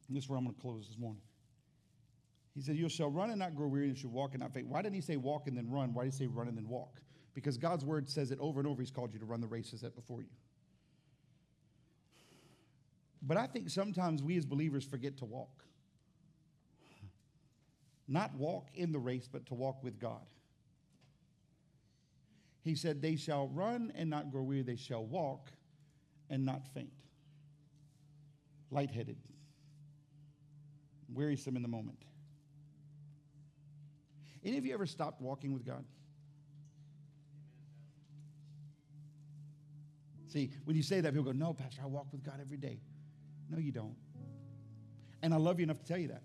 And 0.08 0.18
this 0.18 0.24
is 0.24 0.30
where 0.30 0.38
I'm 0.38 0.46
going 0.46 0.56
to 0.56 0.62
close 0.62 0.88
this 0.88 0.98
morning. 0.98 1.22
He 2.56 2.62
said, 2.62 2.76
You 2.76 2.90
shall 2.90 3.10
run 3.10 3.30
and 3.30 3.40
not 3.40 3.56
grow 3.56 3.68
weary, 3.68 3.88
and 3.88 3.96
you 3.96 4.02
shall 4.02 4.10
walk 4.10 4.34
and 4.34 4.42
not 4.42 4.54
faint. 4.54 4.68
Why 4.68 4.82
didn't 4.82 4.96
he 4.96 5.02
say 5.02 5.18
walk 5.18 5.48
and 5.48 5.56
then 5.56 5.70
run? 5.70 5.94
Why 5.94 6.04
did 6.04 6.14
he 6.14 6.18
say 6.18 6.28
run 6.28 6.48
and 6.48 6.58
then 6.58 6.68
walk? 6.68 7.00
Because 7.34 7.58
God's 7.58 7.86
word 7.86 8.10
says 8.10 8.32
it 8.32 8.40
over 8.40 8.60
and 8.60 8.68
over. 8.68 8.82
He's 8.82 8.92
called 8.92 9.14
you 9.14 9.20
to 9.20 9.26
run 9.26 9.42
the 9.42 9.48
races 9.48 9.82
set 9.82 9.96
before 9.96 10.22
you. 10.22 10.30
But 13.22 13.38
I 13.38 13.46
think 13.46 13.70
sometimes 13.70 14.24
we 14.24 14.38
as 14.38 14.46
believers 14.46 14.86
forget 14.86 15.18
to 15.18 15.26
walk. 15.26 15.67
Not 18.08 18.34
walk 18.36 18.70
in 18.74 18.92
the 18.92 19.00
race, 19.00 19.28
but 19.32 19.46
to 19.48 19.54
walk 19.54 19.84
with 19.84 20.00
God. 20.00 20.26
He 22.64 22.76
said, 22.76 23.02
They 23.02 23.16
shall 23.16 23.48
run 23.48 23.92
and 23.96 24.10
not 24.10 24.32
grow 24.32 24.44
weary, 24.44 24.62
they 24.62 24.76
shall 24.76 25.06
walk 25.06 25.52
and 26.30 26.46
not 26.46 26.68
faint. 26.74 26.92
Lightheaded, 28.72 29.18
wearisome 31.14 31.56
in 31.56 31.62
the 31.62 31.68
moment. 31.68 32.00
Any 34.44 34.58
of 34.58 34.66
you 34.66 34.74
ever 34.74 34.86
stopped 34.86 35.22
walking 35.22 35.54
with 35.54 35.66
God? 35.66 35.84
See, 40.28 40.52
when 40.66 40.76
you 40.76 40.84
say 40.84 41.02
that, 41.02 41.14
people 41.14 41.26
go, 41.26 41.38
No, 41.38 41.54
Pastor, 41.54 41.82
I 41.84 41.88
walk 41.88 42.08
with 42.12 42.24
God 42.24 42.40
every 42.42 42.58
day. 42.58 42.80
No, 43.50 43.58
you 43.58 43.72
don't. 43.72 43.96
And 45.22 45.34
I 45.34 45.38
love 45.38 45.60
you 45.60 45.64
enough 45.64 45.80
to 45.80 45.86
tell 45.86 45.98
you 45.98 46.10
that. 46.10 46.22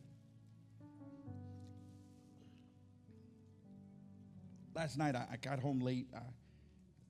Last 4.74 4.98
night 4.98 5.14
I, 5.14 5.26
I 5.32 5.36
got 5.36 5.58
home 5.58 5.80
late. 5.80 6.08
I, 6.14 6.20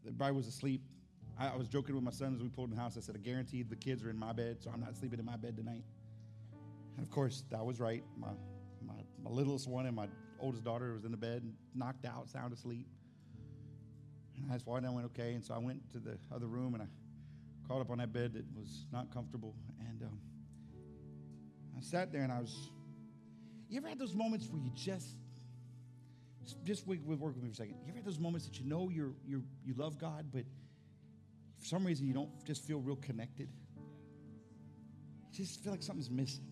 everybody 0.05 0.35
was 0.35 0.47
asleep. 0.47 0.83
I, 1.39 1.49
I, 1.49 1.57
was 1.57 1.69
joking 1.69 1.95
with 1.95 2.05
my 2.05 2.11
son 2.11 2.35
as 2.35 2.43
we 2.43 2.49
pulled 2.49 2.71
in 2.71 2.77
the 2.77 2.81
house. 2.81 2.97
I 2.97 3.01
said, 3.01 3.17
I 3.17 3.19
guarantee 3.19 3.63
the 3.63 3.77
kids 3.77 4.05
are 4.05 4.11
in 4.11 4.19
my 4.19 4.33
bed, 4.33 4.59
so 4.61 4.71
I'm 4.73 4.81
not 4.81 4.97
sleeping 4.97 5.19
in 5.19 5.25
my 5.25 5.37
bed 5.37 5.57
tonight. 5.57 5.85
And 6.97 7.07
of 7.07 7.11
course, 7.11 7.45
that 7.51 7.65
was 7.65 7.81
right. 7.81 8.05
My, 8.19 8.29
my, 8.87 8.95
my 9.23 9.31
littlest 9.31 9.69
one 9.69 9.87
and 9.87 9.97
my 9.97 10.09
oldest 10.41 10.65
daughter 10.65 10.93
was 10.93 11.05
in 11.05 11.11
the 11.11 11.17
bed, 11.17 11.43
knocked 11.75 12.05
out, 12.05 12.29
sound 12.29 12.53
asleep. 12.53 12.87
And 14.37 14.51
I 14.51 14.55
was 14.55 14.63
fine. 14.63 14.85
I 14.85 14.91
went, 14.91 15.07
okay. 15.07 15.35
And 15.35 15.45
so 15.45 15.55
I 15.55 15.59
went 15.59 15.91
to 15.93 15.99
the 15.99 16.19
other 16.35 16.47
room 16.47 16.75
and 16.75 16.83
I 16.83 16.87
crawled 17.67 17.83
up 17.83 17.91
on 17.91 17.99
that 17.99 18.13
bed 18.13 18.35
that 18.35 18.45
was 18.55 18.87
not 18.93 19.13
comfortable. 19.13 19.55
And 19.89 20.03
um, 20.03 20.19
I 21.79 21.81
sat 21.81 22.13
there 22.13 22.23
and 22.23 22.33
I 22.33 22.41
was, 22.41 22.71
you 23.69 23.79
ever 23.79 23.89
had 23.89 23.99
those 23.99 24.15
moments 24.15 24.49
where 24.51 24.61
you 24.61 24.71
just 24.75 25.17
just 26.65 26.87
work 26.87 26.99
with 27.05 27.21
me 27.21 27.49
for 27.49 27.53
a 27.53 27.55
second. 27.55 27.77
You 27.85 27.89
ever 27.89 27.97
had 27.99 28.05
those 28.05 28.19
moments 28.19 28.47
that 28.47 28.59
you 28.59 28.67
know 28.67 28.89
you're, 28.89 29.13
you're, 29.27 29.43
you 29.65 29.75
love 29.77 29.99
God, 29.99 30.27
but 30.33 30.45
for 31.59 31.65
some 31.65 31.85
reason 31.85 32.07
you 32.07 32.15
don't 32.15 32.31
just 32.45 32.65
feel 32.65 32.79
real 32.79 32.97
connected? 32.97 33.49
You 35.33 35.45
just 35.45 35.63
feel 35.63 35.73
like 35.73 35.83
something's 35.83 36.11
missing. 36.11 36.45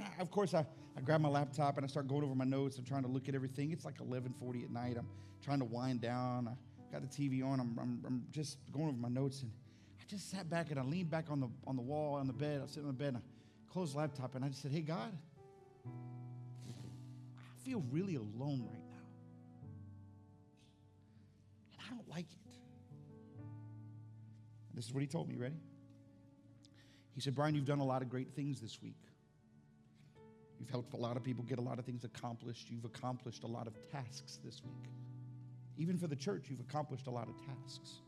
I, 0.00 0.20
of 0.20 0.30
course, 0.30 0.54
I, 0.54 0.66
I 0.96 1.00
grab 1.00 1.20
my 1.20 1.28
laptop 1.28 1.76
and 1.76 1.84
I 1.84 1.88
start 1.88 2.08
going 2.08 2.24
over 2.24 2.34
my 2.34 2.44
notes. 2.44 2.78
I'm 2.78 2.84
trying 2.84 3.02
to 3.02 3.08
look 3.08 3.28
at 3.28 3.34
everything. 3.34 3.72
It's 3.72 3.84
like 3.84 3.98
11:40 3.98 4.64
at 4.64 4.70
night. 4.70 4.96
I'm 4.98 5.08
trying 5.42 5.60
to 5.60 5.64
wind 5.64 6.00
down. 6.00 6.48
I 6.48 6.92
got 6.92 7.02
the 7.02 7.08
TV 7.08 7.44
on. 7.44 7.60
I'm, 7.60 7.78
I'm, 7.80 8.02
I'm 8.06 8.24
just 8.30 8.58
going 8.72 8.88
over 8.88 8.96
my 8.96 9.08
notes, 9.08 9.42
and 9.42 9.50
I 10.00 10.04
just 10.08 10.30
sat 10.30 10.48
back 10.48 10.70
and 10.70 10.78
I 10.78 10.82
leaned 10.82 11.10
back 11.10 11.26
on 11.30 11.40
the 11.40 11.48
on 11.66 11.76
the 11.76 11.82
wall 11.82 12.14
on 12.14 12.26
the 12.26 12.32
bed. 12.32 12.60
I 12.60 12.62
was 12.62 12.72
sitting 12.72 12.88
on 12.88 12.96
the 12.96 12.98
bed 12.98 13.08
and 13.08 13.18
I 13.18 13.72
closed 13.72 13.94
the 13.94 13.98
laptop 13.98 14.34
and 14.34 14.44
I 14.44 14.48
just 14.48 14.62
said, 14.62 14.72
"Hey 14.72 14.82
God, 14.82 15.12
feel 17.64 17.82
really 17.90 18.16
alone 18.16 18.68
right 18.70 18.84
now. 18.90 19.06
And 21.72 21.80
I 21.86 21.94
don't 21.94 22.08
like 22.08 22.26
it. 22.30 22.52
This 24.74 24.86
is 24.86 24.92
what 24.92 25.02
he 25.02 25.06
told 25.06 25.28
me. 25.28 25.36
Ready? 25.36 25.56
He 27.14 27.20
said, 27.20 27.34
Brian, 27.34 27.54
you've 27.54 27.64
done 27.64 27.78
a 27.78 27.84
lot 27.84 28.02
of 28.02 28.08
great 28.08 28.34
things 28.34 28.60
this 28.60 28.82
week. 28.82 28.98
You've 30.58 30.70
helped 30.70 30.94
a 30.94 30.96
lot 30.96 31.16
of 31.16 31.22
people 31.22 31.44
get 31.44 31.58
a 31.58 31.62
lot 31.62 31.78
of 31.78 31.84
things 31.84 32.04
accomplished. 32.04 32.70
You've 32.70 32.84
accomplished 32.84 33.44
a 33.44 33.46
lot 33.46 33.66
of 33.66 33.74
tasks 33.90 34.38
this 34.44 34.62
week. 34.64 34.90
Even 35.76 35.98
for 35.98 36.06
the 36.06 36.16
church, 36.16 36.46
you've 36.48 36.60
accomplished 36.60 37.06
a 37.06 37.10
lot 37.10 37.28
of 37.28 37.34
tasks. 37.46 38.00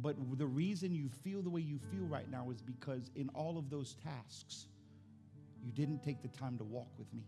But 0.00 0.16
the 0.38 0.46
reason 0.46 0.94
you 0.94 1.08
feel 1.08 1.42
the 1.42 1.50
way 1.50 1.60
you 1.60 1.78
feel 1.90 2.04
right 2.04 2.30
now 2.30 2.50
is 2.50 2.60
because 2.62 3.10
in 3.16 3.28
all 3.30 3.58
of 3.58 3.68
those 3.68 3.96
tasks, 4.04 4.66
you 5.64 5.72
didn't 5.72 6.04
take 6.04 6.22
the 6.22 6.28
time 6.28 6.56
to 6.58 6.64
walk 6.64 6.88
with 6.98 7.12
me. 7.12 7.24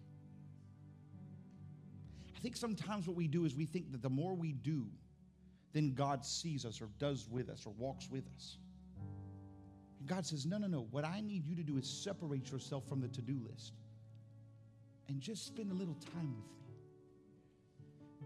I 2.40 2.42
think 2.42 2.56
sometimes 2.56 3.06
what 3.06 3.18
we 3.18 3.28
do 3.28 3.44
is 3.44 3.54
we 3.54 3.66
think 3.66 3.92
that 3.92 4.00
the 4.00 4.08
more 4.08 4.32
we 4.32 4.52
do, 4.52 4.86
then 5.74 5.92
God 5.92 6.24
sees 6.24 6.64
us 6.64 6.80
or 6.80 6.88
does 6.98 7.28
with 7.28 7.50
us 7.50 7.66
or 7.66 7.74
walks 7.76 8.08
with 8.10 8.24
us. 8.34 8.56
And 9.98 10.08
God 10.08 10.24
says, 10.24 10.46
No, 10.46 10.56
no, 10.56 10.66
no. 10.66 10.86
What 10.90 11.04
I 11.04 11.20
need 11.20 11.46
you 11.46 11.54
to 11.56 11.62
do 11.62 11.76
is 11.76 11.86
separate 11.86 12.50
yourself 12.50 12.88
from 12.88 13.02
the 13.02 13.08
to 13.08 13.20
do 13.20 13.38
list 13.46 13.74
and 15.06 15.20
just 15.20 15.46
spend 15.46 15.70
a 15.70 15.74
little 15.74 15.98
time 16.14 16.34
with 16.34 16.46
me. 16.46 16.74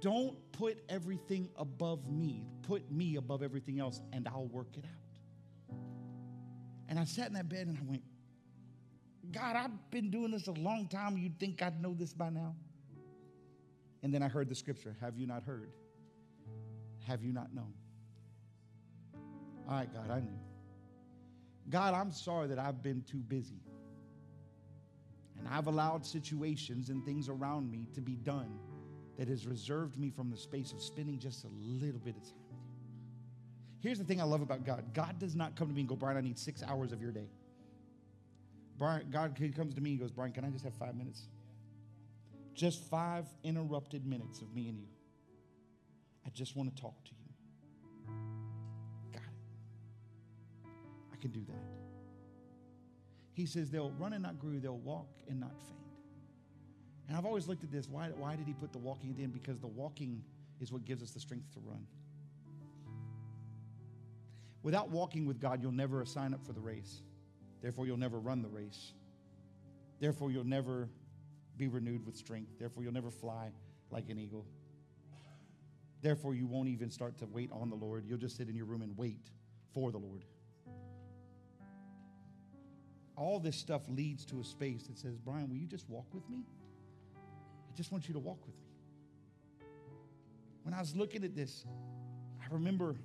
Don't 0.00 0.36
put 0.52 0.78
everything 0.88 1.48
above 1.56 2.08
me. 2.08 2.46
Put 2.62 2.88
me 2.92 3.16
above 3.16 3.42
everything 3.42 3.80
else, 3.80 4.00
and 4.12 4.28
I'll 4.28 4.46
work 4.46 4.76
it 4.76 4.84
out. 4.84 5.76
And 6.88 7.00
I 7.00 7.04
sat 7.04 7.26
in 7.26 7.32
that 7.34 7.48
bed 7.48 7.66
and 7.66 7.76
I 7.78 7.82
went, 7.84 8.02
God, 9.32 9.56
I've 9.56 9.90
been 9.90 10.12
doing 10.12 10.30
this 10.30 10.46
a 10.46 10.52
long 10.52 10.86
time. 10.86 11.18
You'd 11.18 11.40
think 11.40 11.62
I'd 11.62 11.82
know 11.82 11.94
this 11.94 12.12
by 12.12 12.30
now. 12.30 12.54
And 14.04 14.12
then 14.12 14.22
I 14.22 14.28
heard 14.28 14.50
the 14.50 14.54
scripture 14.54 14.94
Have 15.00 15.16
you 15.16 15.26
not 15.26 15.42
heard? 15.42 15.70
Have 17.08 17.24
you 17.24 17.32
not 17.32 17.52
known? 17.54 17.72
All 19.66 19.76
right, 19.76 19.92
God, 19.92 20.10
I 20.10 20.20
knew. 20.20 20.38
God, 21.70 21.94
I'm 21.94 22.12
sorry 22.12 22.48
that 22.48 22.58
I've 22.58 22.82
been 22.82 23.02
too 23.02 23.18
busy. 23.18 23.62
And 25.38 25.48
I've 25.48 25.66
allowed 25.66 26.04
situations 26.04 26.90
and 26.90 27.04
things 27.04 27.30
around 27.30 27.70
me 27.70 27.86
to 27.94 28.02
be 28.02 28.14
done 28.14 28.58
that 29.18 29.28
has 29.28 29.46
reserved 29.46 29.98
me 29.98 30.10
from 30.10 30.30
the 30.30 30.36
space 30.36 30.72
of 30.72 30.82
spending 30.82 31.18
just 31.18 31.44
a 31.44 31.48
little 31.62 32.00
bit 32.00 32.14
of 32.16 32.22
time 32.22 32.44
with 32.50 32.60
you. 32.60 32.84
Here's 33.80 33.98
the 33.98 34.04
thing 34.04 34.20
I 34.20 34.24
love 34.24 34.42
about 34.42 34.66
God 34.66 34.84
God 34.92 35.18
does 35.18 35.34
not 35.34 35.56
come 35.56 35.68
to 35.68 35.74
me 35.74 35.80
and 35.80 35.88
go, 35.88 35.96
Brian, 35.96 36.18
I 36.18 36.20
need 36.20 36.38
six 36.38 36.62
hours 36.62 36.92
of 36.92 37.00
your 37.00 37.10
day. 37.10 37.28
Brian, 38.78 39.06
God 39.10 39.34
comes 39.56 39.74
to 39.74 39.80
me 39.80 39.92
and 39.92 40.00
goes, 40.00 40.10
Brian, 40.10 40.32
can 40.32 40.44
I 40.44 40.50
just 40.50 40.64
have 40.64 40.74
five 40.74 40.94
minutes? 40.94 41.28
Just 42.54 42.82
five 42.88 43.26
interrupted 43.42 44.06
minutes 44.06 44.40
of 44.40 44.54
me 44.54 44.68
and 44.68 44.78
you. 44.78 44.86
I 46.24 46.30
just 46.30 46.56
want 46.56 46.74
to 46.74 46.80
talk 46.80 47.04
to 47.04 47.10
you. 47.10 48.14
Got 49.12 49.22
it. 49.22 50.70
I 51.12 51.16
can 51.16 51.30
do 51.30 51.40
that. 51.46 51.74
He 53.34 53.46
says 53.46 53.70
they'll 53.70 53.90
run 53.98 54.12
and 54.12 54.22
not 54.22 54.38
grow, 54.38 54.58
they'll 54.60 54.78
walk 54.78 55.08
and 55.28 55.40
not 55.40 55.50
faint. 55.50 55.80
And 57.08 57.16
I've 57.16 57.26
always 57.26 57.48
looked 57.48 57.64
at 57.64 57.72
this. 57.72 57.88
Why, 57.88 58.08
why 58.16 58.36
did 58.36 58.46
he 58.46 58.54
put 58.54 58.72
the 58.72 58.78
walking 58.78 59.16
in? 59.18 59.30
Because 59.30 59.58
the 59.58 59.66
walking 59.66 60.22
is 60.60 60.72
what 60.72 60.84
gives 60.84 61.02
us 61.02 61.10
the 61.10 61.20
strength 61.20 61.52
to 61.54 61.60
run. 61.60 61.86
Without 64.62 64.88
walking 64.88 65.26
with 65.26 65.40
God, 65.40 65.60
you'll 65.60 65.72
never 65.72 66.04
sign 66.06 66.32
up 66.32 66.42
for 66.46 66.52
the 66.54 66.60
race. 66.60 67.02
Therefore, 67.60 67.86
you'll 67.86 67.98
never 67.98 68.18
run 68.18 68.40
the 68.40 68.48
race. 68.48 68.92
Therefore, 70.00 70.30
you'll 70.30 70.44
never 70.44 70.88
be 71.56 71.68
renewed 71.68 72.04
with 72.04 72.16
strength. 72.16 72.58
Therefore, 72.58 72.82
you'll 72.82 72.92
never 72.92 73.10
fly 73.10 73.50
like 73.90 74.08
an 74.08 74.18
eagle. 74.18 74.46
Therefore, 76.02 76.34
you 76.34 76.46
won't 76.46 76.68
even 76.68 76.90
start 76.90 77.16
to 77.18 77.26
wait 77.26 77.50
on 77.52 77.70
the 77.70 77.76
Lord. 77.76 78.04
You'll 78.06 78.18
just 78.18 78.36
sit 78.36 78.48
in 78.48 78.56
your 78.56 78.66
room 78.66 78.82
and 78.82 78.96
wait 78.96 79.30
for 79.72 79.90
the 79.90 79.98
Lord. 79.98 80.24
All 83.16 83.38
this 83.38 83.56
stuff 83.56 83.82
leads 83.88 84.24
to 84.26 84.40
a 84.40 84.44
space 84.44 84.82
that 84.88 84.98
says, 84.98 85.16
Brian, 85.16 85.48
will 85.48 85.56
you 85.56 85.66
just 85.66 85.88
walk 85.88 86.06
with 86.12 86.28
me? 86.28 86.44
I 87.16 87.76
just 87.76 87.92
want 87.92 88.08
you 88.08 88.14
to 88.14 88.20
walk 88.20 88.44
with 88.44 88.56
me. 88.56 89.66
When 90.64 90.74
I 90.74 90.80
was 90.80 90.96
looking 90.96 91.24
at 91.24 91.36
this, 91.36 91.64
I 92.42 92.52
remember, 92.52 92.96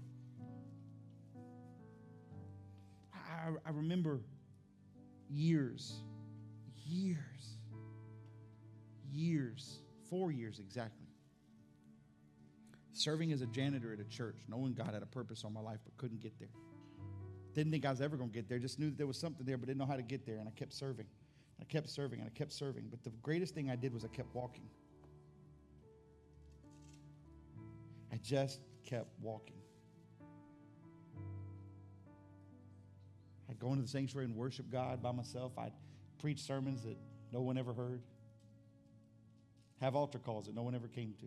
I, 3.14 3.70
remember 3.70 4.22
years, 5.30 6.02
years, 6.86 7.59
years, 9.12 9.80
four 10.10 10.32
years 10.32 10.60
exactly, 10.60 11.08
serving 12.94 13.32
as 13.32 13.42
a 13.42 13.48
janitor 13.48 13.94
at 13.94 14.00
a 14.00 14.04
church, 14.06 14.38
knowing 14.48 14.74
God 14.74 14.94
had 14.94 15.04
a 15.04 15.08
purpose 15.08 15.44
on 15.44 15.54
my 15.54 15.62
life 15.62 15.80
but 15.84 15.96
couldn't 15.98 16.22
get 16.22 16.38
there. 16.40 16.50
Didn't 17.54 17.72
think 17.72 17.86
I 17.86 17.90
was 17.90 18.02
ever 18.02 18.18
going 18.18 18.30
to 18.30 18.36
get 18.36 18.48
there, 18.48 18.60
just 18.60 18.80
knew 18.80 18.90
that 18.90 18.98
there 18.98 19.08
was 19.08 19.18
something 19.18 19.46
there 19.46 19.58
but 19.58 19.68
didn't 19.68 19.80
know 19.80 19.86
how 19.86 19.96
to 19.96 20.02
get 20.02 20.26
there, 20.26 20.38
and 20.38 20.48
I 20.48 20.52
kept 20.52 20.74
serving. 20.74 21.08
I 21.60 21.66
kept 21.66 21.90
serving 21.90 22.20
and 22.20 22.30
I 22.30 22.38
kept 22.38 22.54
serving. 22.54 22.86
But 22.90 23.04
the 23.04 23.12
greatest 23.22 23.54
thing 23.54 23.70
I 23.70 23.76
did 23.76 23.94
was 23.94 24.06
I 24.06 24.08
kept 24.08 24.34
walking. 24.34 24.70
I 28.12 28.18
just 28.18 28.62
kept 28.86 29.10
walking. 29.22 29.56
I'd 33.50 33.60
go 33.60 33.70
into 33.70 33.82
the 33.82 33.88
sanctuary 33.88 34.26
and 34.26 34.36
worship 34.36 34.72
God 34.72 35.02
by 35.02 35.12
myself. 35.12 35.52
I'd 35.58 35.74
preach 36.20 36.42
sermons 36.42 36.84
that 36.84 36.98
no 37.32 37.42
one 37.42 37.58
ever 37.58 37.74
heard, 37.74 38.02
have 39.82 39.96
altar 39.96 40.20
calls 40.20 40.46
that 40.46 40.56
no 40.56 40.62
one 40.62 40.76
ever 40.76 40.88
came 40.88 41.14
to. 41.20 41.26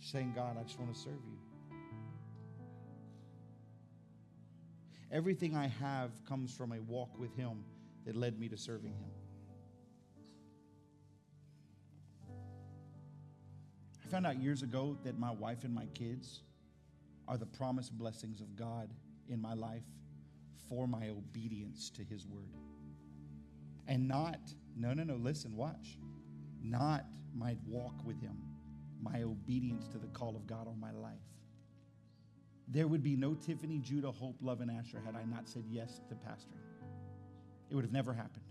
Saying, 0.00 0.32
God, 0.34 0.56
I 0.58 0.62
just 0.62 0.78
want 0.78 0.94
to 0.94 0.98
serve 0.98 1.18
you. 1.26 1.38
Everything 5.10 5.56
I 5.56 5.66
have 5.66 6.10
comes 6.26 6.54
from 6.54 6.72
a 6.72 6.80
walk 6.80 7.18
with 7.18 7.34
Him 7.34 7.64
that 8.04 8.14
led 8.14 8.38
me 8.38 8.48
to 8.48 8.56
serving 8.56 8.92
Him. 8.92 9.10
I 14.04 14.10
found 14.10 14.26
out 14.26 14.40
years 14.40 14.62
ago 14.62 14.96
that 15.04 15.18
my 15.18 15.30
wife 15.30 15.64
and 15.64 15.74
my 15.74 15.86
kids 15.94 16.40
are 17.26 17.36
the 17.36 17.46
promised 17.46 17.96
blessings 17.98 18.40
of 18.40 18.56
God 18.56 18.90
in 19.28 19.40
my 19.40 19.54
life 19.54 19.82
for 20.68 20.86
my 20.86 21.08
obedience 21.08 21.90
to 21.90 22.04
His 22.04 22.26
word. 22.26 22.67
And 23.88 24.06
not, 24.06 24.38
no, 24.76 24.94
no, 24.94 25.04
no, 25.04 25.16
listen, 25.16 25.56
watch. 25.56 25.98
Not 26.62 27.06
my 27.34 27.56
walk 27.66 27.94
with 28.04 28.20
Him, 28.20 28.36
my 29.02 29.22
obedience 29.22 29.88
to 29.88 29.98
the 29.98 30.08
call 30.08 30.36
of 30.36 30.46
God 30.46 30.68
on 30.68 30.78
my 30.78 30.92
life. 30.92 31.18
There 32.68 32.86
would 32.86 33.02
be 33.02 33.16
no 33.16 33.34
Tiffany, 33.34 33.78
Judah, 33.78 34.12
Hope, 34.12 34.36
Love, 34.42 34.60
and 34.60 34.70
Asher 34.70 35.00
had 35.04 35.16
I 35.16 35.24
not 35.24 35.48
said 35.48 35.64
yes 35.70 36.00
to 36.08 36.14
pastoring. 36.14 36.60
It 37.70 37.74
would 37.74 37.84
have 37.84 37.92
never 37.92 38.12
happened. 38.12 38.44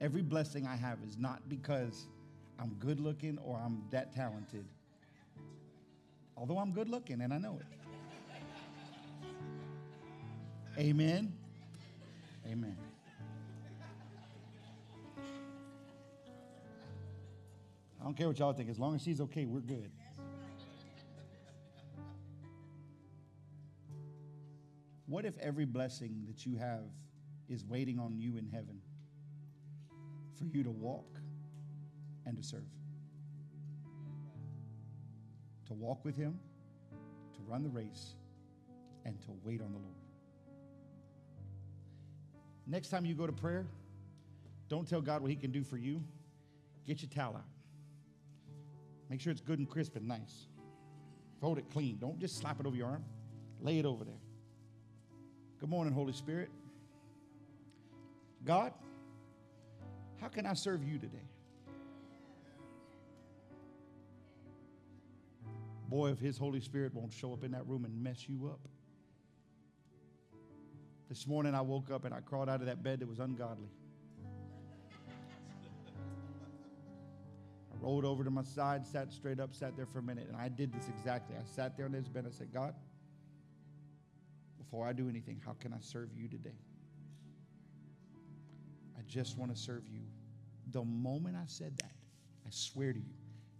Every 0.00 0.22
blessing 0.22 0.66
I 0.66 0.76
have 0.76 0.98
is 1.06 1.18
not 1.18 1.48
because 1.48 2.06
I'm 2.58 2.74
good 2.78 3.00
looking 3.00 3.38
or 3.38 3.58
I'm 3.58 3.82
that 3.90 4.14
talented. 4.14 4.64
Although 6.36 6.58
I'm 6.58 6.72
good 6.72 6.88
looking 6.88 7.20
and 7.20 7.34
I 7.34 7.38
know 7.38 7.60
it. 7.60 7.66
Amen. 10.78 11.32
Amen. 12.46 12.76
I 18.00 18.04
don't 18.04 18.16
care 18.16 18.28
what 18.28 18.38
y'all 18.38 18.52
think. 18.52 18.70
As 18.70 18.78
long 18.78 18.94
as 18.94 19.02
she's 19.02 19.20
okay, 19.20 19.44
we're 19.44 19.60
good. 19.60 19.90
What 25.06 25.24
if 25.24 25.36
every 25.38 25.64
blessing 25.64 26.24
that 26.28 26.46
you 26.46 26.56
have 26.56 26.84
is 27.48 27.64
waiting 27.64 27.98
on 27.98 28.16
you 28.16 28.36
in 28.36 28.46
heaven 28.46 28.80
for 30.38 30.44
you 30.44 30.62
to 30.62 30.70
walk 30.70 31.18
and 32.24 32.36
to 32.36 32.42
serve? 32.42 32.62
To 35.66 35.74
walk 35.74 36.04
with 36.04 36.16
Him, 36.16 36.38
to 37.34 37.40
run 37.46 37.62
the 37.62 37.68
race, 37.68 38.14
and 39.04 39.20
to 39.22 39.32
wait 39.42 39.60
on 39.60 39.72
the 39.72 39.78
Lord. 39.78 39.94
Next 42.66 42.88
time 42.88 43.04
you 43.04 43.14
go 43.14 43.26
to 43.26 43.32
prayer, 43.32 43.66
don't 44.68 44.88
tell 44.88 45.00
God 45.00 45.22
what 45.22 45.30
He 45.30 45.36
can 45.36 45.50
do 45.50 45.64
for 45.64 45.76
you. 45.76 46.02
Get 46.86 47.02
your 47.02 47.10
towel 47.10 47.34
out. 47.36 47.59
Make 49.10 49.20
sure 49.20 49.32
it's 49.32 49.40
good 49.40 49.58
and 49.58 49.68
crisp 49.68 49.96
and 49.96 50.06
nice. 50.06 50.46
Fold 51.40 51.58
it 51.58 51.68
clean. 51.72 51.98
Don't 51.98 52.20
just 52.20 52.38
slap 52.38 52.60
it 52.60 52.66
over 52.66 52.76
your 52.76 52.86
arm, 52.86 53.04
lay 53.60 53.80
it 53.80 53.84
over 53.84 54.04
there. 54.04 54.20
Good 55.58 55.68
morning, 55.68 55.92
Holy 55.92 56.12
Spirit. 56.12 56.48
God, 58.44 58.72
how 60.20 60.28
can 60.28 60.46
I 60.46 60.54
serve 60.54 60.84
you 60.84 60.98
today? 60.98 61.28
Boy, 65.88 66.10
if 66.10 66.20
His 66.20 66.38
Holy 66.38 66.60
Spirit 66.60 66.94
won't 66.94 67.12
show 67.12 67.32
up 67.32 67.42
in 67.42 67.50
that 67.50 67.66
room 67.66 67.84
and 67.84 68.02
mess 68.02 68.28
you 68.28 68.46
up. 68.46 68.60
This 71.08 71.26
morning 71.26 71.56
I 71.56 71.60
woke 71.62 71.90
up 71.90 72.04
and 72.04 72.14
I 72.14 72.20
crawled 72.20 72.48
out 72.48 72.60
of 72.60 72.66
that 72.66 72.84
bed 72.84 73.00
that 73.00 73.08
was 73.08 73.18
ungodly. 73.18 73.70
Rolled 77.80 78.04
over 78.04 78.24
to 78.24 78.30
my 78.30 78.42
side, 78.42 78.86
sat 78.86 79.12
straight 79.12 79.40
up, 79.40 79.54
sat 79.54 79.76
there 79.76 79.86
for 79.86 79.98
a 79.98 80.02
minute, 80.02 80.26
and 80.28 80.36
I 80.36 80.48
did 80.48 80.72
this 80.72 80.88
exactly. 80.88 81.36
I 81.36 81.44
sat 81.44 81.76
there 81.76 81.86
on 81.86 81.92
this 81.92 82.08
bed. 82.08 82.24
I 82.26 82.30
said, 82.30 82.52
God, 82.52 82.74
before 84.58 84.86
I 84.86 84.92
do 84.92 85.08
anything, 85.08 85.40
how 85.44 85.52
can 85.52 85.72
I 85.72 85.78
serve 85.80 86.10
you 86.14 86.28
today? 86.28 86.58
I 88.98 89.02
just 89.06 89.38
want 89.38 89.54
to 89.54 89.60
serve 89.60 89.88
you. 89.88 90.00
The 90.72 90.84
moment 90.84 91.36
I 91.36 91.46
said 91.46 91.76
that, 91.78 91.92
I 92.46 92.50
swear 92.50 92.92
to 92.92 92.98
you, 92.98 93.14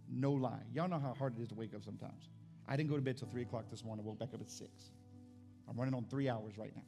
no 0.09 0.31
lie. 0.31 0.61
Y'all 0.73 0.87
know 0.87 0.99
how 0.99 1.13
hard 1.13 1.37
it 1.37 1.41
is 1.41 1.49
to 1.49 1.55
wake 1.55 1.73
up 1.73 1.83
sometimes. 1.83 2.29
I 2.67 2.77
didn't 2.77 2.89
go 2.89 2.95
to 2.95 3.01
bed 3.01 3.17
till 3.17 3.27
3 3.27 3.41
o'clock 3.41 3.65
this 3.69 3.83
morning, 3.83 4.05
I 4.05 4.07
woke 4.07 4.19
back 4.19 4.33
up 4.33 4.41
at 4.41 4.49
6. 4.49 4.69
I'm 5.69 5.77
running 5.77 5.93
on 5.93 6.05
three 6.09 6.29
hours 6.29 6.57
right 6.57 6.71
now. 6.75 6.83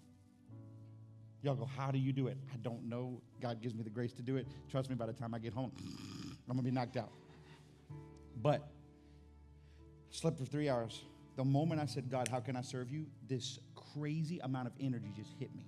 Y'all 1.42 1.56
go, 1.56 1.66
how 1.66 1.92
do 1.92 1.98
you 1.98 2.14
do 2.14 2.28
it? 2.28 2.38
I 2.54 2.58
don't 2.58 2.88
know. 2.88 3.22
God 3.42 3.62
gives 3.62 3.76
me 3.76 3.84
the 3.84 3.90
grace 3.90 4.14
to 4.14 4.22
do 4.22 4.38
it. 4.38 4.48
Trust 4.70 4.90
me, 4.90 4.96
by 4.96 5.06
the 5.06 5.14
time 5.14 5.34
I 5.34 5.40
get 5.40 5.54
home, 5.54 5.72
I'm 6.50 6.56
going 6.56 6.58
to 6.58 6.64
be 6.64 6.72
knocked 6.72 6.96
out. 6.96 7.12
But 8.42 8.68
slept 10.10 10.38
for 10.38 10.46
three 10.46 10.70
hours. 10.70 11.02
The 11.36 11.44
moment 11.44 11.82
I 11.82 11.86
said, 11.86 12.10
God, 12.10 12.28
how 12.28 12.40
can 12.40 12.56
I 12.56 12.62
serve 12.62 12.92
you? 12.92 13.08
This 13.28 13.60
crazy 13.96 14.40
amount 14.40 14.68
of 14.68 14.74
energy 14.80 15.12
just 15.16 15.32
hit 15.40 15.54
me. 15.56 15.66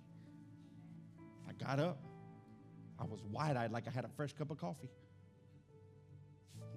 I 1.47 1.53
got 1.53 1.79
up. 1.79 1.97
I 2.99 3.03
was 3.03 3.21
wide 3.31 3.57
eyed 3.57 3.71
like 3.71 3.87
I 3.87 3.91
had 3.91 4.05
a 4.05 4.09
fresh 4.09 4.33
cup 4.33 4.51
of 4.51 4.57
coffee. 4.57 4.89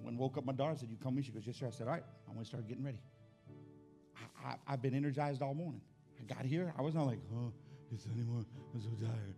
When 0.01 0.17
woke 0.17 0.37
up, 0.37 0.45
my 0.45 0.53
daughter 0.53 0.75
said, 0.77 0.89
You 0.89 0.97
coming? 0.97 1.23
She 1.23 1.31
goes, 1.31 1.43
Yes, 1.45 1.57
sir. 1.57 1.67
I 1.67 1.69
said, 1.69 1.87
All 1.87 1.93
right, 1.93 2.03
I 2.27 2.31
want 2.31 2.41
to 2.41 2.45
start 2.45 2.67
getting 2.67 2.83
ready. 2.83 3.01
I, 4.45 4.55
I've 4.67 4.81
been 4.81 4.95
energized 4.95 5.41
all 5.41 5.53
morning. 5.53 5.81
I 6.19 6.33
got 6.33 6.45
here, 6.45 6.73
I 6.77 6.81
was 6.81 6.95
not 6.95 7.05
like, 7.05 7.19
Oh, 7.35 7.51
it's 7.93 8.05
anymore. 8.07 8.43
I'm 8.73 8.81
so 8.81 8.89
tired. 8.99 9.35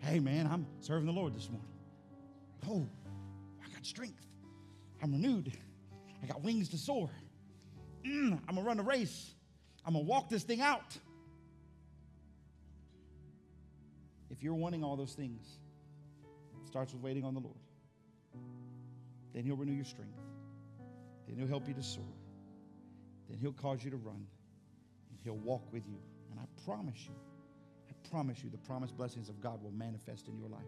hey, 0.00 0.18
man, 0.18 0.46
I'm 0.46 0.66
serving 0.80 1.06
the 1.06 1.12
Lord 1.12 1.34
this 1.34 1.48
morning. 1.50 1.68
Oh, 2.68 2.86
I 3.64 3.68
got 3.72 3.84
strength. 3.84 4.26
I'm 5.02 5.12
renewed. 5.12 5.52
I 6.22 6.26
got 6.26 6.42
wings 6.42 6.68
to 6.70 6.78
soar. 6.78 7.10
Mm, 8.06 8.40
I'm 8.48 8.56
to 8.56 8.62
run 8.62 8.78
a 8.78 8.82
race. 8.82 9.32
I'm 9.84 9.94
to 9.94 10.00
walk 10.00 10.28
this 10.28 10.44
thing 10.44 10.60
out. 10.60 10.96
If 14.30 14.42
you're 14.42 14.54
wanting 14.54 14.84
all 14.84 14.96
those 14.96 15.12
things, 15.12 15.44
it 16.62 16.68
Starts 16.68 16.92
with 16.94 17.02
waiting 17.02 17.24
on 17.24 17.34
the 17.34 17.40
Lord. 17.40 17.56
Then 19.34 19.44
He'll 19.44 19.56
renew 19.56 19.72
your 19.72 19.84
strength. 19.84 20.18
Then 21.26 21.36
He'll 21.36 21.48
help 21.48 21.68
you 21.68 21.74
to 21.74 21.82
soar. 21.82 22.04
Then 23.28 23.38
He'll 23.38 23.52
cause 23.52 23.84
you 23.84 23.90
to 23.90 23.96
run. 23.96 24.26
And 25.10 25.18
He'll 25.22 25.36
walk 25.36 25.70
with 25.72 25.86
you. 25.86 25.98
And 26.30 26.40
I 26.40 26.44
promise 26.64 26.98
you, 27.06 27.14
I 27.90 28.08
promise 28.08 28.42
you, 28.42 28.50
the 28.50 28.58
promised 28.58 28.96
blessings 28.96 29.28
of 29.28 29.40
God 29.40 29.62
will 29.62 29.72
manifest 29.72 30.28
in 30.28 30.38
your 30.38 30.48
life 30.48 30.62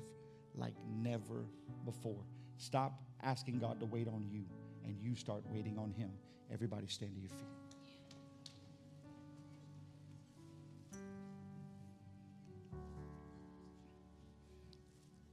like 0.54 0.74
never 0.88 1.46
before. 1.84 2.22
Stop 2.58 3.00
asking 3.24 3.58
God 3.58 3.80
to 3.80 3.86
wait 3.86 4.06
on 4.08 4.26
you 4.30 4.44
and 4.84 4.96
you 5.00 5.14
start 5.16 5.42
waiting 5.50 5.78
on 5.78 5.90
Him. 5.92 6.10
Everybody 6.52 6.86
stand 6.86 7.14
to 7.14 7.20
your 7.20 7.30
feet. 7.30 7.48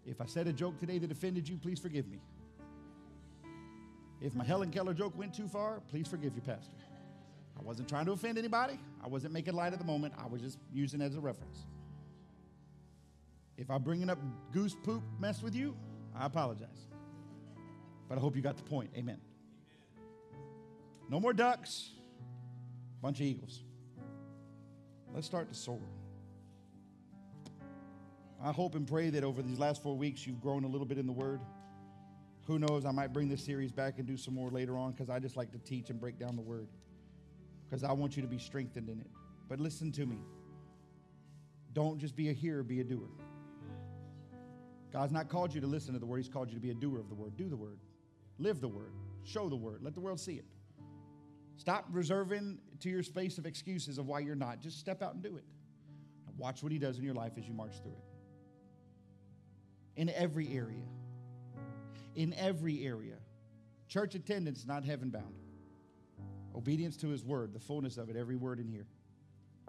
If 0.05 0.19
I 0.19 0.25
said 0.25 0.47
a 0.47 0.53
joke 0.53 0.79
today 0.79 0.97
that 0.97 1.11
offended 1.11 1.47
you, 1.47 1.57
please 1.57 1.79
forgive 1.79 2.07
me. 2.07 2.19
If 4.19 4.35
my 4.35 4.43
Helen 4.43 4.69
Keller 4.69 4.93
joke 4.93 5.17
went 5.17 5.33
too 5.33 5.47
far, 5.47 5.81
please 5.89 6.07
forgive 6.07 6.33
your 6.33 6.43
pastor. 6.43 6.75
I 7.57 7.63
wasn't 7.63 7.89
trying 7.89 8.05
to 8.05 8.11
offend 8.11 8.37
anybody. 8.37 8.79
I 9.03 9.07
wasn't 9.07 9.33
making 9.33 9.53
light 9.53 9.73
at 9.73 9.79
the 9.79 9.85
moment. 9.85 10.13
I 10.17 10.27
was 10.27 10.41
just 10.41 10.57
using 10.73 11.01
it 11.01 11.05
as 11.05 11.15
a 11.15 11.19
reference. 11.19 11.65
If 13.57 13.69
I'm 13.69 13.83
bringing 13.83 14.09
up 14.09 14.17
goose 14.51 14.75
poop 14.83 15.03
mess 15.19 15.41
with 15.41 15.55
you, 15.55 15.75
I 16.15 16.25
apologize. 16.25 16.90
But 18.11 18.17
I 18.17 18.21
hope 18.21 18.35
you 18.35 18.41
got 18.41 18.57
the 18.57 18.63
point. 18.63 18.89
Amen. 18.97 19.21
No 21.07 21.17
more 21.17 21.31
ducks, 21.31 21.91
bunch 23.01 23.21
of 23.21 23.25
eagles. 23.25 23.63
Let's 25.13 25.25
start 25.25 25.47
to 25.47 25.55
soar. 25.55 25.79
I 28.43 28.51
hope 28.51 28.75
and 28.75 28.85
pray 28.85 29.11
that 29.11 29.23
over 29.23 29.41
these 29.41 29.59
last 29.59 29.81
four 29.81 29.95
weeks 29.95 30.27
you've 30.27 30.41
grown 30.41 30.65
a 30.65 30.67
little 30.67 30.85
bit 30.85 30.97
in 30.97 31.07
the 31.07 31.13
Word. 31.13 31.39
Who 32.47 32.59
knows, 32.59 32.83
I 32.83 32.91
might 32.91 33.13
bring 33.13 33.29
this 33.29 33.45
series 33.45 33.71
back 33.71 33.97
and 33.97 34.05
do 34.05 34.17
some 34.17 34.33
more 34.33 34.49
later 34.49 34.77
on 34.77 34.91
because 34.91 35.09
I 35.09 35.17
just 35.19 35.37
like 35.37 35.53
to 35.53 35.59
teach 35.59 35.89
and 35.89 35.97
break 35.97 36.19
down 36.19 36.35
the 36.35 36.41
Word 36.41 36.67
because 37.63 37.85
I 37.85 37.93
want 37.93 38.17
you 38.17 38.21
to 38.23 38.27
be 38.27 38.39
strengthened 38.39 38.89
in 38.89 38.99
it. 38.99 39.07
But 39.47 39.61
listen 39.61 39.89
to 39.93 40.05
me. 40.05 40.17
Don't 41.71 41.97
just 41.97 42.17
be 42.17 42.27
a 42.27 42.33
hearer, 42.33 42.61
be 42.61 42.81
a 42.81 42.83
doer. 42.83 43.07
God's 44.91 45.13
not 45.13 45.29
called 45.29 45.55
you 45.55 45.61
to 45.61 45.67
listen 45.67 45.93
to 45.93 45.99
the 46.01 46.05
Word, 46.05 46.17
He's 46.17 46.27
called 46.27 46.49
you 46.49 46.55
to 46.55 46.61
be 46.61 46.71
a 46.71 46.75
doer 46.75 46.99
of 46.99 47.07
the 47.07 47.15
Word. 47.15 47.37
Do 47.37 47.47
the 47.47 47.55
Word, 47.55 47.77
live 48.41 48.61
the 48.61 48.67
Word, 48.67 48.93
show 49.23 49.49
the 49.49 49.55
Word, 49.55 49.79
let 49.81 49.93
the 49.93 50.01
world 50.01 50.19
see 50.19 50.35
it. 50.35 50.45
Stop 51.57 51.85
reserving 51.91 52.57
to 52.79 52.89
your 52.89 53.03
space 53.03 53.37
of 53.37 53.45
excuses 53.45 53.97
of 53.97 54.07
why 54.07 54.19
you're 54.19 54.35
not. 54.35 54.61
Just 54.61 54.79
step 54.79 55.01
out 55.03 55.13
and 55.13 55.21
do 55.21 55.35
it. 55.37 55.45
watch 56.37 56.63
what 56.63 56.71
He 56.71 56.79
does 56.79 56.97
in 56.97 57.03
your 57.03 57.13
life 57.13 57.33
as 57.37 57.47
you 57.47 57.53
march 57.53 57.81
through 57.83 57.91
it 57.91 58.11
in 59.95 60.09
every 60.09 60.47
area. 60.53 60.83
In 62.15 62.33
every 62.33 62.85
area. 62.85 63.15
Church 63.87 64.15
attendance, 64.15 64.65
not 64.65 64.83
heaven 64.83 65.09
bound. 65.09 65.35
Obedience 66.55 66.97
to 66.97 67.07
his 67.07 67.23
word, 67.23 67.53
the 67.53 67.59
fullness 67.59 67.97
of 67.97 68.09
it, 68.09 68.15
every 68.15 68.35
word 68.35 68.59
in 68.59 68.67
here. 68.67 68.85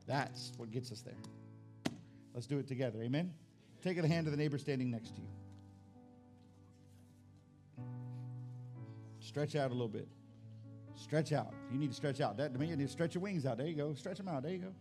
That's 0.06 0.52
what 0.56 0.70
gets 0.70 0.90
us 0.90 1.02
there. 1.02 1.14
Let's 2.34 2.46
do 2.46 2.58
it 2.58 2.66
together. 2.66 3.02
Amen? 3.02 3.32
Take 3.82 3.98
a 3.98 4.06
hand 4.06 4.26
of 4.26 4.32
the 4.32 4.36
neighbor 4.36 4.58
standing 4.58 4.90
next 4.90 5.14
to 5.16 5.20
you. 5.20 5.28
Stretch 9.32 9.56
out 9.56 9.70
a 9.70 9.72
little 9.72 9.88
bit. 9.88 10.06
Stretch 10.94 11.32
out. 11.32 11.54
You 11.72 11.78
need 11.78 11.88
to 11.88 11.96
stretch 11.96 12.20
out. 12.20 12.36
That 12.36 12.52
means 12.58 12.70
you 12.70 12.76
need 12.76 12.86
to 12.86 12.92
stretch 12.92 13.14
your 13.14 13.22
wings 13.22 13.46
out. 13.46 13.56
There 13.56 13.66
you 13.66 13.74
go. 13.74 13.94
Stretch 13.94 14.18
them 14.18 14.28
out. 14.28 14.42
There 14.42 14.52
you 14.52 14.58
go. 14.58 14.74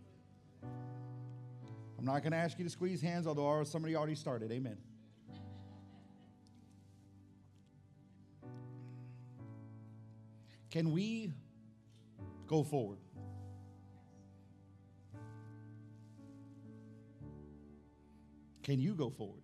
I'm 1.97 2.03
not 2.03 2.21
going 2.21 2.33
to 2.33 2.37
ask 2.37 2.59
you 2.59 2.65
to 2.65 2.69
squeeze 2.69 3.01
hands, 3.01 3.27
although 3.27 3.63
somebody 3.63 3.95
already 3.95 4.15
started. 4.15 4.51
Amen. 4.51 4.75
Can 10.69 10.91
we 10.91 11.31
go 12.45 12.61
forward? 12.61 12.97
Can 18.63 18.81
you 18.81 18.95
go 18.95 19.09
forward? 19.09 19.43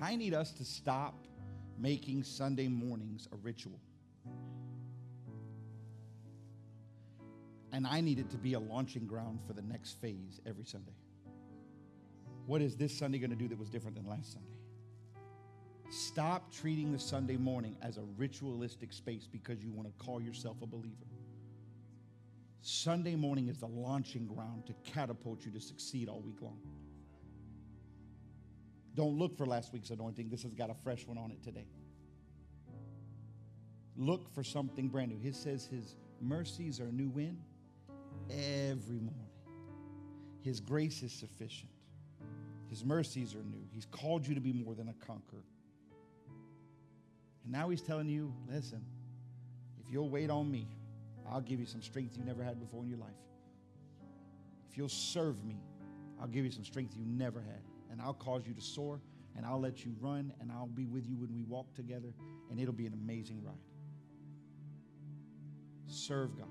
I 0.00 0.16
need 0.16 0.34
us 0.34 0.52
to 0.52 0.64
stop 0.64 1.14
making 1.78 2.22
Sunday 2.22 2.68
mornings 2.68 3.28
a 3.32 3.36
ritual. 3.36 3.80
And 7.72 7.86
I 7.86 8.00
need 8.00 8.18
it 8.18 8.30
to 8.30 8.36
be 8.36 8.54
a 8.54 8.60
launching 8.60 9.06
ground 9.06 9.40
for 9.46 9.52
the 9.52 9.62
next 9.62 10.00
phase 10.00 10.40
every 10.46 10.64
Sunday. 10.64 10.94
What 12.46 12.62
is 12.62 12.76
this 12.76 12.96
Sunday 12.96 13.18
going 13.18 13.30
to 13.30 13.36
do 13.36 13.48
that 13.48 13.58
was 13.58 13.68
different 13.68 13.96
than 13.96 14.06
last 14.06 14.32
Sunday? 14.32 14.48
Stop 15.90 16.52
treating 16.52 16.92
the 16.92 16.98
Sunday 16.98 17.36
morning 17.36 17.76
as 17.82 17.96
a 17.96 18.02
ritualistic 18.16 18.92
space 18.92 19.26
because 19.30 19.62
you 19.62 19.70
want 19.72 19.88
to 19.88 20.04
call 20.04 20.20
yourself 20.20 20.56
a 20.62 20.66
believer. 20.66 21.06
Sunday 22.60 23.16
morning 23.16 23.48
is 23.48 23.58
the 23.58 23.66
launching 23.66 24.26
ground 24.26 24.66
to 24.66 24.74
catapult 24.90 25.44
you 25.44 25.52
to 25.52 25.60
succeed 25.60 26.08
all 26.08 26.20
week 26.20 26.40
long. 26.42 26.58
Don't 28.98 29.16
look 29.16 29.38
for 29.38 29.46
last 29.46 29.72
week's 29.72 29.90
anointing. 29.90 30.28
This 30.28 30.42
has 30.42 30.54
got 30.54 30.70
a 30.70 30.74
fresh 30.74 31.06
one 31.06 31.18
on 31.18 31.30
it 31.30 31.40
today. 31.40 31.68
Look 33.96 34.28
for 34.34 34.42
something 34.42 34.88
brand 34.88 35.12
new. 35.12 35.18
He 35.22 35.30
says 35.30 35.66
his 35.66 35.94
mercies 36.20 36.80
are 36.80 36.90
new 36.90 37.16
in 37.16 37.38
Every 38.28 38.98
morning. 38.98 39.30
His 40.40 40.58
grace 40.58 41.04
is 41.04 41.12
sufficient. 41.12 41.70
His 42.70 42.84
mercies 42.84 43.36
are 43.36 43.44
new. 43.44 43.62
He's 43.72 43.86
called 43.86 44.26
you 44.26 44.34
to 44.34 44.40
be 44.40 44.52
more 44.52 44.74
than 44.74 44.88
a 44.88 45.06
conqueror. 45.06 45.44
And 47.44 47.52
now 47.52 47.68
he's 47.68 47.82
telling 47.82 48.08
you 48.08 48.34
listen, 48.50 48.84
if 49.80 49.92
you'll 49.92 50.10
wait 50.10 50.28
on 50.28 50.50
me, 50.50 50.66
I'll 51.30 51.40
give 51.40 51.60
you 51.60 51.66
some 51.66 51.82
strength 51.82 52.16
you 52.18 52.24
never 52.24 52.42
had 52.42 52.58
before 52.58 52.82
in 52.82 52.88
your 52.88 52.98
life. 52.98 53.10
If 54.68 54.76
you'll 54.76 54.88
serve 54.88 55.44
me, 55.44 55.60
I'll 56.20 56.26
give 56.26 56.44
you 56.44 56.50
some 56.50 56.64
strength 56.64 56.96
you 56.96 57.04
never 57.06 57.40
had. 57.40 57.62
And 57.90 58.00
I'll 58.00 58.14
cause 58.14 58.46
you 58.46 58.54
to 58.54 58.60
soar, 58.60 59.00
and 59.36 59.46
I'll 59.46 59.60
let 59.60 59.84
you 59.84 59.94
run, 60.00 60.32
and 60.40 60.52
I'll 60.52 60.66
be 60.66 60.86
with 60.86 61.06
you 61.06 61.16
when 61.16 61.32
we 61.34 61.42
walk 61.42 61.74
together, 61.74 62.12
and 62.50 62.60
it'll 62.60 62.74
be 62.74 62.86
an 62.86 62.92
amazing 62.92 63.42
ride. 63.42 63.54
Serve 65.86 66.36
God. 66.36 66.48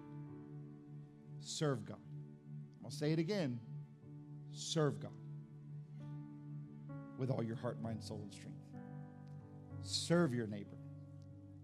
Serve 1.39 1.85
God. 1.85 1.97
I'll 2.83 2.91
say 2.91 3.11
it 3.11 3.19
again 3.19 3.59
serve 4.57 4.99
God 4.99 5.11
with 7.17 7.29
all 7.29 7.43
your 7.43 7.55
heart, 7.55 7.81
mind, 7.81 8.03
soul, 8.03 8.19
and 8.23 8.33
strength. 8.33 8.57
Serve 9.81 10.33
your 10.33 10.47
neighbor 10.47 10.77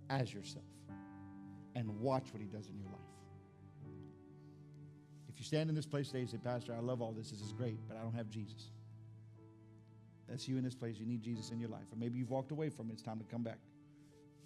as 0.09 0.33
yourself 0.33 0.65
and 1.75 1.87
watch 1.99 2.27
what 2.31 2.41
he 2.41 2.47
does 2.47 2.67
in 2.67 2.77
your 2.77 2.87
life. 2.87 2.99
If 5.27 5.39
you 5.39 5.45
stand 5.45 5.69
in 5.69 5.75
this 5.75 5.85
place 5.85 6.07
today 6.07 6.21
and 6.21 6.29
say, 6.29 6.37
Pastor, 6.37 6.75
I 6.75 6.79
love 6.79 7.01
all 7.01 7.11
this, 7.11 7.31
this 7.31 7.41
is 7.41 7.51
great, 7.51 7.77
but 7.87 7.97
I 7.97 8.01
don't 8.01 8.13
have 8.13 8.29
Jesus. 8.29 8.69
That's 10.29 10.47
you 10.47 10.57
in 10.57 10.63
this 10.63 10.75
place. 10.75 10.97
You 10.97 11.05
need 11.05 11.21
Jesus 11.21 11.51
in 11.51 11.59
your 11.59 11.69
life. 11.69 11.91
Or 11.91 11.97
maybe 11.97 12.17
you've 12.17 12.29
walked 12.29 12.51
away 12.51 12.69
from 12.69 12.89
it. 12.89 12.93
It's 12.93 13.01
time 13.01 13.19
to 13.19 13.25
come 13.25 13.43
back. 13.43 13.59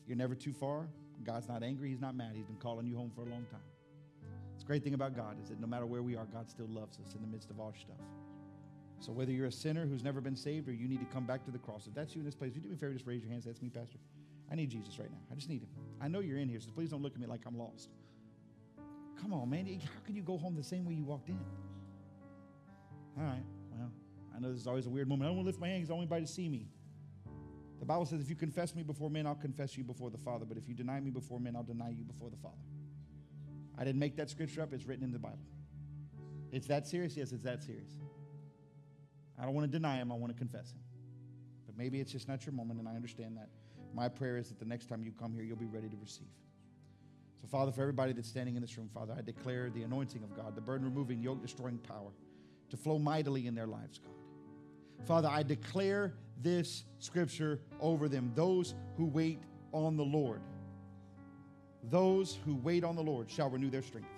You're 0.07 0.17
never 0.17 0.35
too 0.35 0.53
far. 0.53 0.87
God's 1.23 1.47
not 1.47 1.63
angry. 1.63 1.89
He's 1.89 2.01
not 2.01 2.15
mad. 2.15 2.31
He's 2.33 2.45
been 2.45 2.57
calling 2.57 2.87
you 2.87 2.95
home 2.95 3.11
for 3.13 3.21
a 3.21 3.29
long 3.29 3.45
time. 3.51 3.61
It's 4.55 4.63
great 4.63 4.83
thing 4.83 4.95
about 4.95 5.15
God 5.15 5.37
is 5.41 5.49
that 5.49 5.59
no 5.59 5.67
matter 5.67 5.85
where 5.85 6.01
we 6.01 6.15
are, 6.15 6.25
God 6.25 6.49
still 6.49 6.67
loves 6.67 6.97
us 7.05 7.13
in 7.13 7.21
the 7.21 7.27
midst 7.27 7.51
of 7.51 7.59
our 7.59 7.73
stuff. 7.75 7.97
So 8.99 9.11
whether 9.11 9.31
you're 9.31 9.47
a 9.47 9.51
sinner 9.51 9.85
who's 9.85 10.03
never 10.03 10.19
been 10.21 10.35
saved 10.35 10.67
or 10.67 10.73
you 10.73 10.87
need 10.87 10.99
to 10.99 11.13
come 11.13 11.25
back 11.25 11.45
to 11.45 11.51
the 11.51 11.59
cross, 11.59 11.85
if 11.85 11.93
that's 11.93 12.15
you 12.15 12.21
in 12.21 12.25
this 12.25 12.33
place, 12.33 12.55
you 12.55 12.61
do 12.61 12.69
me 12.69 12.75
a 12.75 12.77
favor, 12.77 12.93
just 12.93 13.05
raise 13.05 13.21
your 13.21 13.31
hands. 13.31 13.45
That's 13.45 13.61
me, 13.61 13.69
Pastor. 13.69 13.99
I 14.51 14.55
need 14.55 14.69
Jesus 14.69 14.97
right 14.97 15.11
now. 15.11 15.19
I 15.31 15.35
just 15.35 15.49
need 15.49 15.61
him. 15.61 15.69
I 16.01 16.07
know 16.07 16.19
you're 16.21 16.39
in 16.39 16.49
here, 16.49 16.59
so 16.59 16.71
please 16.73 16.89
don't 16.89 17.03
look 17.03 17.13
at 17.13 17.19
me 17.19 17.27
like 17.27 17.41
I'm 17.45 17.57
lost. 17.57 17.89
Come 19.21 19.33
on, 19.33 19.49
man. 19.49 19.65
How 19.65 19.99
can 20.05 20.15
you 20.15 20.21
go 20.23 20.37
home 20.37 20.55
the 20.55 20.63
same 20.63 20.85
way 20.85 20.93
you 20.93 21.03
walked 21.03 21.29
in? 21.29 21.39
All 23.17 23.25
right. 23.25 23.43
I 24.37 24.39
know 24.39 24.51
this 24.51 24.61
is 24.61 24.67
always 24.67 24.85
a 24.85 24.89
weird 24.89 25.09
moment. 25.09 25.25
I 25.25 25.29
don't 25.29 25.37
want 25.37 25.45
to 25.45 25.49
lift 25.49 25.59
my 25.59 25.67
hands. 25.67 25.89
I 25.89 25.93
don't 25.93 25.97
want 25.97 26.11
anybody 26.11 26.27
to 26.27 26.31
see 26.31 26.47
me. 26.47 26.67
The 27.79 27.85
Bible 27.85 28.05
says, 28.05 28.21
if 28.21 28.29
you 28.29 28.35
confess 28.35 28.75
me 28.75 28.83
before 28.83 29.09
men, 29.09 29.25
I'll 29.25 29.35
confess 29.35 29.75
you 29.75 29.83
before 29.83 30.11
the 30.11 30.17
Father. 30.17 30.45
But 30.45 30.57
if 30.57 30.67
you 30.67 30.75
deny 30.75 30.99
me 30.99 31.09
before 31.09 31.39
men, 31.39 31.55
I'll 31.55 31.63
deny 31.63 31.89
you 31.89 32.03
before 32.03 32.29
the 32.29 32.37
Father. 32.37 32.55
I 33.77 33.83
didn't 33.83 33.99
make 33.99 34.15
that 34.17 34.29
scripture 34.29 34.61
up. 34.61 34.73
It's 34.73 34.85
written 34.85 35.03
in 35.03 35.11
the 35.11 35.19
Bible. 35.19 35.39
It's 36.51 36.67
that 36.67 36.87
serious? 36.87 37.17
Yes, 37.17 37.31
it's 37.31 37.43
that 37.43 37.63
serious. 37.63 37.91
I 39.39 39.45
don't 39.45 39.53
want 39.53 39.71
to 39.71 39.71
deny 39.71 39.97
him. 39.97 40.11
I 40.11 40.15
want 40.15 40.33
to 40.33 40.37
confess 40.37 40.71
him. 40.71 40.81
But 41.65 41.77
maybe 41.77 41.99
it's 41.99 42.11
just 42.11 42.27
not 42.27 42.45
your 42.45 42.53
moment, 42.53 42.79
and 42.79 42.87
I 42.87 42.93
understand 42.93 43.37
that. 43.37 43.49
My 43.93 44.07
prayer 44.07 44.37
is 44.37 44.49
that 44.49 44.59
the 44.59 44.65
next 44.65 44.87
time 44.87 45.03
you 45.03 45.11
come 45.11 45.33
here, 45.33 45.43
you'll 45.43 45.57
be 45.57 45.65
ready 45.65 45.89
to 45.89 45.97
receive. 45.97 46.27
So, 47.41 47.47
Father, 47.47 47.71
for 47.71 47.81
everybody 47.81 48.13
that's 48.13 48.29
standing 48.29 48.55
in 48.55 48.61
this 48.61 48.77
room, 48.77 48.89
Father, 48.93 49.15
I 49.17 49.21
declare 49.21 49.69
the 49.69 49.83
anointing 49.83 50.23
of 50.23 50.35
God, 50.35 50.55
the 50.55 50.61
burden 50.61 50.85
removing, 50.85 51.21
yoke 51.21 51.41
destroying 51.41 51.77
power 51.77 52.11
to 52.69 52.77
flow 52.77 52.97
mightily 52.97 53.47
in 53.47 53.55
their 53.55 53.67
lives, 53.67 53.99
God. 53.99 54.16
Father, 55.05 55.29
I 55.29 55.43
declare 55.43 56.13
this 56.41 56.83
scripture 56.99 57.59
over 57.79 58.07
them 58.09 58.31
those 58.35 58.75
who 58.95 59.05
wait 59.05 59.39
on 59.71 59.97
the 59.97 60.03
Lord. 60.03 60.41
Those 61.89 62.37
who 62.45 62.55
wait 62.55 62.83
on 62.83 62.95
the 62.95 63.03
Lord 63.03 63.29
shall 63.29 63.49
renew 63.49 63.69
their 63.69 63.81
strength. 63.81 64.09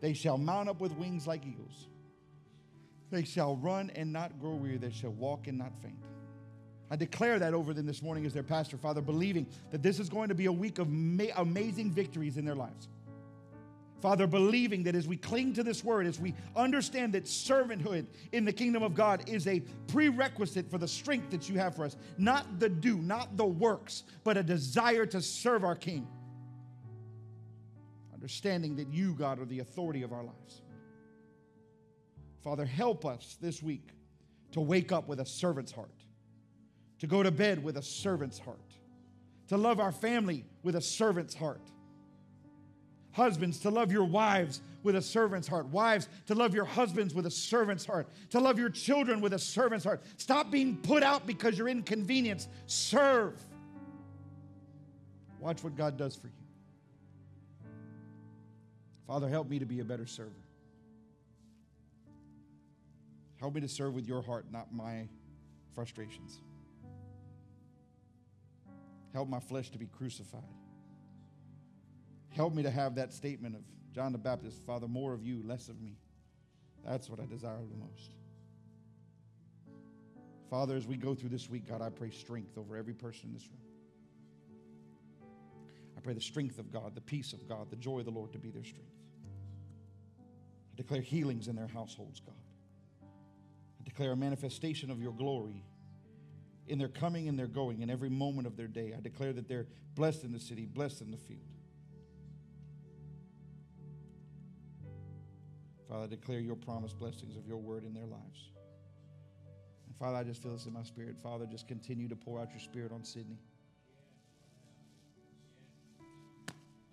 They 0.00 0.12
shall 0.12 0.38
mount 0.38 0.68
up 0.68 0.80
with 0.80 0.92
wings 0.92 1.26
like 1.26 1.44
eagles. 1.44 1.88
They 3.10 3.24
shall 3.24 3.56
run 3.56 3.90
and 3.96 4.12
not 4.12 4.38
grow 4.40 4.54
weary. 4.54 4.76
They 4.76 4.90
shall 4.92 5.10
walk 5.10 5.48
and 5.48 5.58
not 5.58 5.72
faint. 5.82 5.98
I 6.90 6.96
declare 6.96 7.38
that 7.38 7.52
over 7.52 7.74
them 7.74 7.86
this 7.86 8.02
morning 8.02 8.24
as 8.24 8.32
their 8.32 8.42
pastor, 8.42 8.76
Father, 8.76 9.00
believing 9.00 9.46
that 9.70 9.82
this 9.82 9.98
is 9.98 10.08
going 10.08 10.28
to 10.28 10.34
be 10.34 10.46
a 10.46 10.52
week 10.52 10.78
of 10.78 10.88
ma- 10.88 11.24
amazing 11.36 11.90
victories 11.90 12.36
in 12.36 12.44
their 12.44 12.54
lives. 12.54 12.88
Father, 14.00 14.28
believing 14.28 14.84
that 14.84 14.94
as 14.94 15.08
we 15.08 15.16
cling 15.16 15.52
to 15.54 15.64
this 15.64 15.82
word, 15.82 16.06
as 16.06 16.20
we 16.20 16.34
understand 16.54 17.12
that 17.14 17.24
servanthood 17.24 18.06
in 18.30 18.44
the 18.44 18.52
kingdom 18.52 18.82
of 18.82 18.94
God 18.94 19.28
is 19.28 19.46
a 19.48 19.60
prerequisite 19.88 20.70
for 20.70 20.78
the 20.78 20.86
strength 20.86 21.30
that 21.30 21.48
you 21.48 21.58
have 21.58 21.74
for 21.74 21.84
us, 21.84 21.96
not 22.16 22.60
the 22.60 22.68
do, 22.68 22.98
not 22.98 23.36
the 23.36 23.44
works, 23.44 24.04
but 24.22 24.36
a 24.36 24.42
desire 24.42 25.04
to 25.06 25.20
serve 25.20 25.64
our 25.64 25.74
King. 25.74 26.06
Understanding 28.14 28.76
that 28.76 28.88
you, 28.92 29.14
God, 29.14 29.40
are 29.40 29.44
the 29.44 29.60
authority 29.60 30.02
of 30.02 30.12
our 30.12 30.22
lives. 30.22 30.62
Father, 32.44 32.64
help 32.64 33.04
us 33.04 33.36
this 33.40 33.62
week 33.64 33.88
to 34.52 34.60
wake 34.60 34.92
up 34.92 35.08
with 35.08 35.18
a 35.18 35.26
servant's 35.26 35.72
heart, 35.72 36.04
to 37.00 37.08
go 37.08 37.24
to 37.24 37.32
bed 37.32 37.64
with 37.64 37.76
a 37.76 37.82
servant's 37.82 38.38
heart, 38.38 38.74
to 39.48 39.56
love 39.56 39.80
our 39.80 39.92
family 39.92 40.44
with 40.62 40.76
a 40.76 40.80
servant's 40.80 41.34
heart 41.34 41.72
Husbands, 43.18 43.58
to 43.58 43.70
love 43.70 43.90
your 43.90 44.04
wives 44.04 44.60
with 44.84 44.94
a 44.94 45.02
servant's 45.02 45.48
heart. 45.48 45.66
Wives, 45.66 46.08
to 46.26 46.36
love 46.36 46.54
your 46.54 46.64
husbands 46.64 47.12
with 47.14 47.26
a 47.26 47.30
servant's 47.30 47.84
heart. 47.84 48.08
To 48.30 48.38
love 48.38 48.60
your 48.60 48.70
children 48.70 49.20
with 49.20 49.32
a 49.32 49.38
servant's 49.40 49.84
heart. 49.84 50.04
Stop 50.18 50.52
being 50.52 50.76
put 50.76 51.02
out 51.02 51.26
because 51.26 51.58
you're 51.58 51.66
inconvenienced. 51.66 52.48
Serve. 52.66 53.34
Watch 55.40 55.64
what 55.64 55.74
God 55.76 55.96
does 55.96 56.14
for 56.14 56.28
you. 56.28 56.32
Father, 59.08 59.28
help 59.28 59.50
me 59.50 59.58
to 59.58 59.66
be 59.66 59.80
a 59.80 59.84
better 59.84 60.06
server. 60.06 60.30
Help 63.40 63.52
me 63.52 63.60
to 63.62 63.68
serve 63.68 63.94
with 63.94 64.06
your 64.06 64.22
heart, 64.22 64.46
not 64.52 64.72
my 64.72 65.08
frustrations. 65.74 66.38
Help 69.12 69.28
my 69.28 69.40
flesh 69.40 69.70
to 69.70 69.78
be 69.78 69.86
crucified. 69.86 70.42
Help 72.30 72.54
me 72.54 72.62
to 72.62 72.70
have 72.70 72.94
that 72.96 73.12
statement 73.12 73.56
of 73.56 73.62
John 73.92 74.12
the 74.12 74.18
Baptist 74.18 74.64
Father, 74.64 74.86
more 74.86 75.12
of 75.12 75.22
you, 75.22 75.42
less 75.44 75.68
of 75.68 75.80
me. 75.80 75.96
That's 76.84 77.10
what 77.10 77.20
I 77.20 77.26
desire 77.26 77.58
the 77.58 77.76
most. 77.76 78.12
Father, 80.48 80.76
as 80.76 80.86
we 80.86 80.96
go 80.96 81.14
through 81.14 81.28
this 81.28 81.50
week, 81.50 81.68
God, 81.68 81.82
I 81.82 81.90
pray 81.90 82.10
strength 82.10 82.56
over 82.56 82.76
every 82.76 82.94
person 82.94 83.28
in 83.28 83.34
this 83.34 83.46
room. 83.48 83.58
I 85.96 86.00
pray 86.00 86.14
the 86.14 86.20
strength 86.20 86.58
of 86.58 86.70
God, 86.70 86.94
the 86.94 87.00
peace 87.00 87.32
of 87.32 87.46
God, 87.48 87.70
the 87.70 87.76
joy 87.76 87.98
of 87.98 88.04
the 88.04 88.10
Lord 88.10 88.32
to 88.32 88.38
be 88.38 88.50
their 88.50 88.64
strength. 88.64 88.94
I 90.72 90.76
declare 90.76 91.00
healings 91.00 91.48
in 91.48 91.56
their 91.56 91.66
households, 91.66 92.20
God. 92.20 92.36
I 93.02 93.84
declare 93.84 94.12
a 94.12 94.16
manifestation 94.16 94.90
of 94.90 95.02
your 95.02 95.12
glory 95.12 95.64
in 96.68 96.78
their 96.78 96.88
coming 96.88 97.28
and 97.28 97.38
their 97.38 97.46
going, 97.46 97.82
in 97.82 97.90
every 97.90 98.10
moment 98.10 98.46
of 98.46 98.56
their 98.56 98.68
day. 98.68 98.94
I 98.96 99.00
declare 99.00 99.32
that 99.32 99.48
they're 99.48 99.66
blessed 99.94 100.24
in 100.24 100.32
the 100.32 100.40
city, 100.40 100.66
blessed 100.66 101.00
in 101.00 101.10
the 101.10 101.16
field. 101.16 101.40
Father, 105.88 106.04
I 106.04 106.06
declare 106.06 106.38
your 106.38 106.56
promised 106.56 106.98
blessings 106.98 107.36
of 107.36 107.46
your 107.46 107.56
word 107.56 107.84
in 107.84 107.94
their 107.94 108.06
lives. 108.06 108.50
And 109.86 109.96
Father, 109.96 110.18
I 110.18 110.24
just 110.24 110.42
feel 110.42 110.52
this 110.52 110.66
in 110.66 110.72
my 110.74 110.82
spirit. 110.82 111.16
Father, 111.22 111.46
just 111.46 111.66
continue 111.66 112.08
to 112.08 112.16
pour 112.16 112.38
out 112.40 112.50
your 112.50 112.60
spirit 112.60 112.92
on 112.92 113.02
Sydney. 113.04 113.38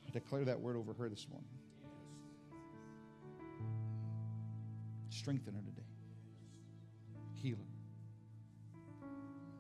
I 0.07 0.11
declare 0.11 0.45
that 0.45 0.59
word 0.59 0.77
over 0.77 0.93
her 0.93 1.09
this 1.09 1.27
morning. 1.29 1.49
Strengthen 5.09 5.55
her 5.55 5.61
today. 5.61 5.87
Heal 7.33 7.57
her. 7.57 9.07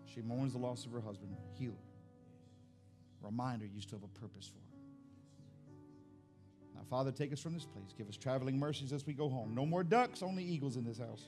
She 0.05 0.21
mourns 0.21 0.53
the 0.53 0.59
loss 0.59 0.85
of 0.85 0.91
her 0.93 1.01
husband. 1.01 1.35
Heal 1.59 1.71
her. 1.71 3.27
Remind 3.27 3.61
her 3.61 3.67
you 3.67 3.81
still 3.81 3.99
have 3.99 4.09
a 4.15 4.19
purpose 4.19 4.47
for 4.47 4.59
her. 4.59 4.64
Father, 6.89 7.11
take 7.11 7.33
us 7.33 7.39
from 7.39 7.53
this 7.53 7.65
place. 7.65 7.93
Give 7.97 8.07
us 8.07 8.17
traveling 8.17 8.59
mercies 8.59 8.93
as 8.93 9.05
we 9.05 9.13
go 9.13 9.29
home. 9.29 9.53
No 9.55 9.65
more 9.65 9.83
ducks, 9.83 10.21
only 10.21 10.43
eagles 10.43 10.77
in 10.77 10.83
this 10.83 10.99
house. 10.99 11.25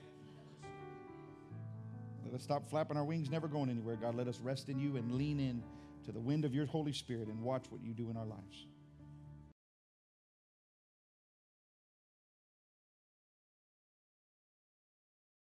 Let 2.24 2.34
us 2.34 2.44
stop 2.44 2.70
flapping 2.70 2.98
our 2.98 3.04
wings, 3.04 3.30
never 3.30 3.48
going 3.48 3.70
anywhere. 3.70 3.96
God, 3.96 4.16
let 4.16 4.28
us 4.28 4.40
rest 4.40 4.70
in 4.70 4.80
you 4.80 4.98
and 4.98 5.14
lean 5.14 5.40
in 5.40 5.64
to 6.06 6.12
the 6.12 6.20
wind 6.20 6.46
of 6.46 6.54
your 6.54 6.66
Holy 6.66 6.94
Spirit 6.94 7.28
and 7.28 7.42
watch 7.42 7.66
what 7.70 7.82
you 7.82 7.94
do 7.94 8.10
in 8.10 8.18
our 8.18 8.26
lives. 8.26 8.68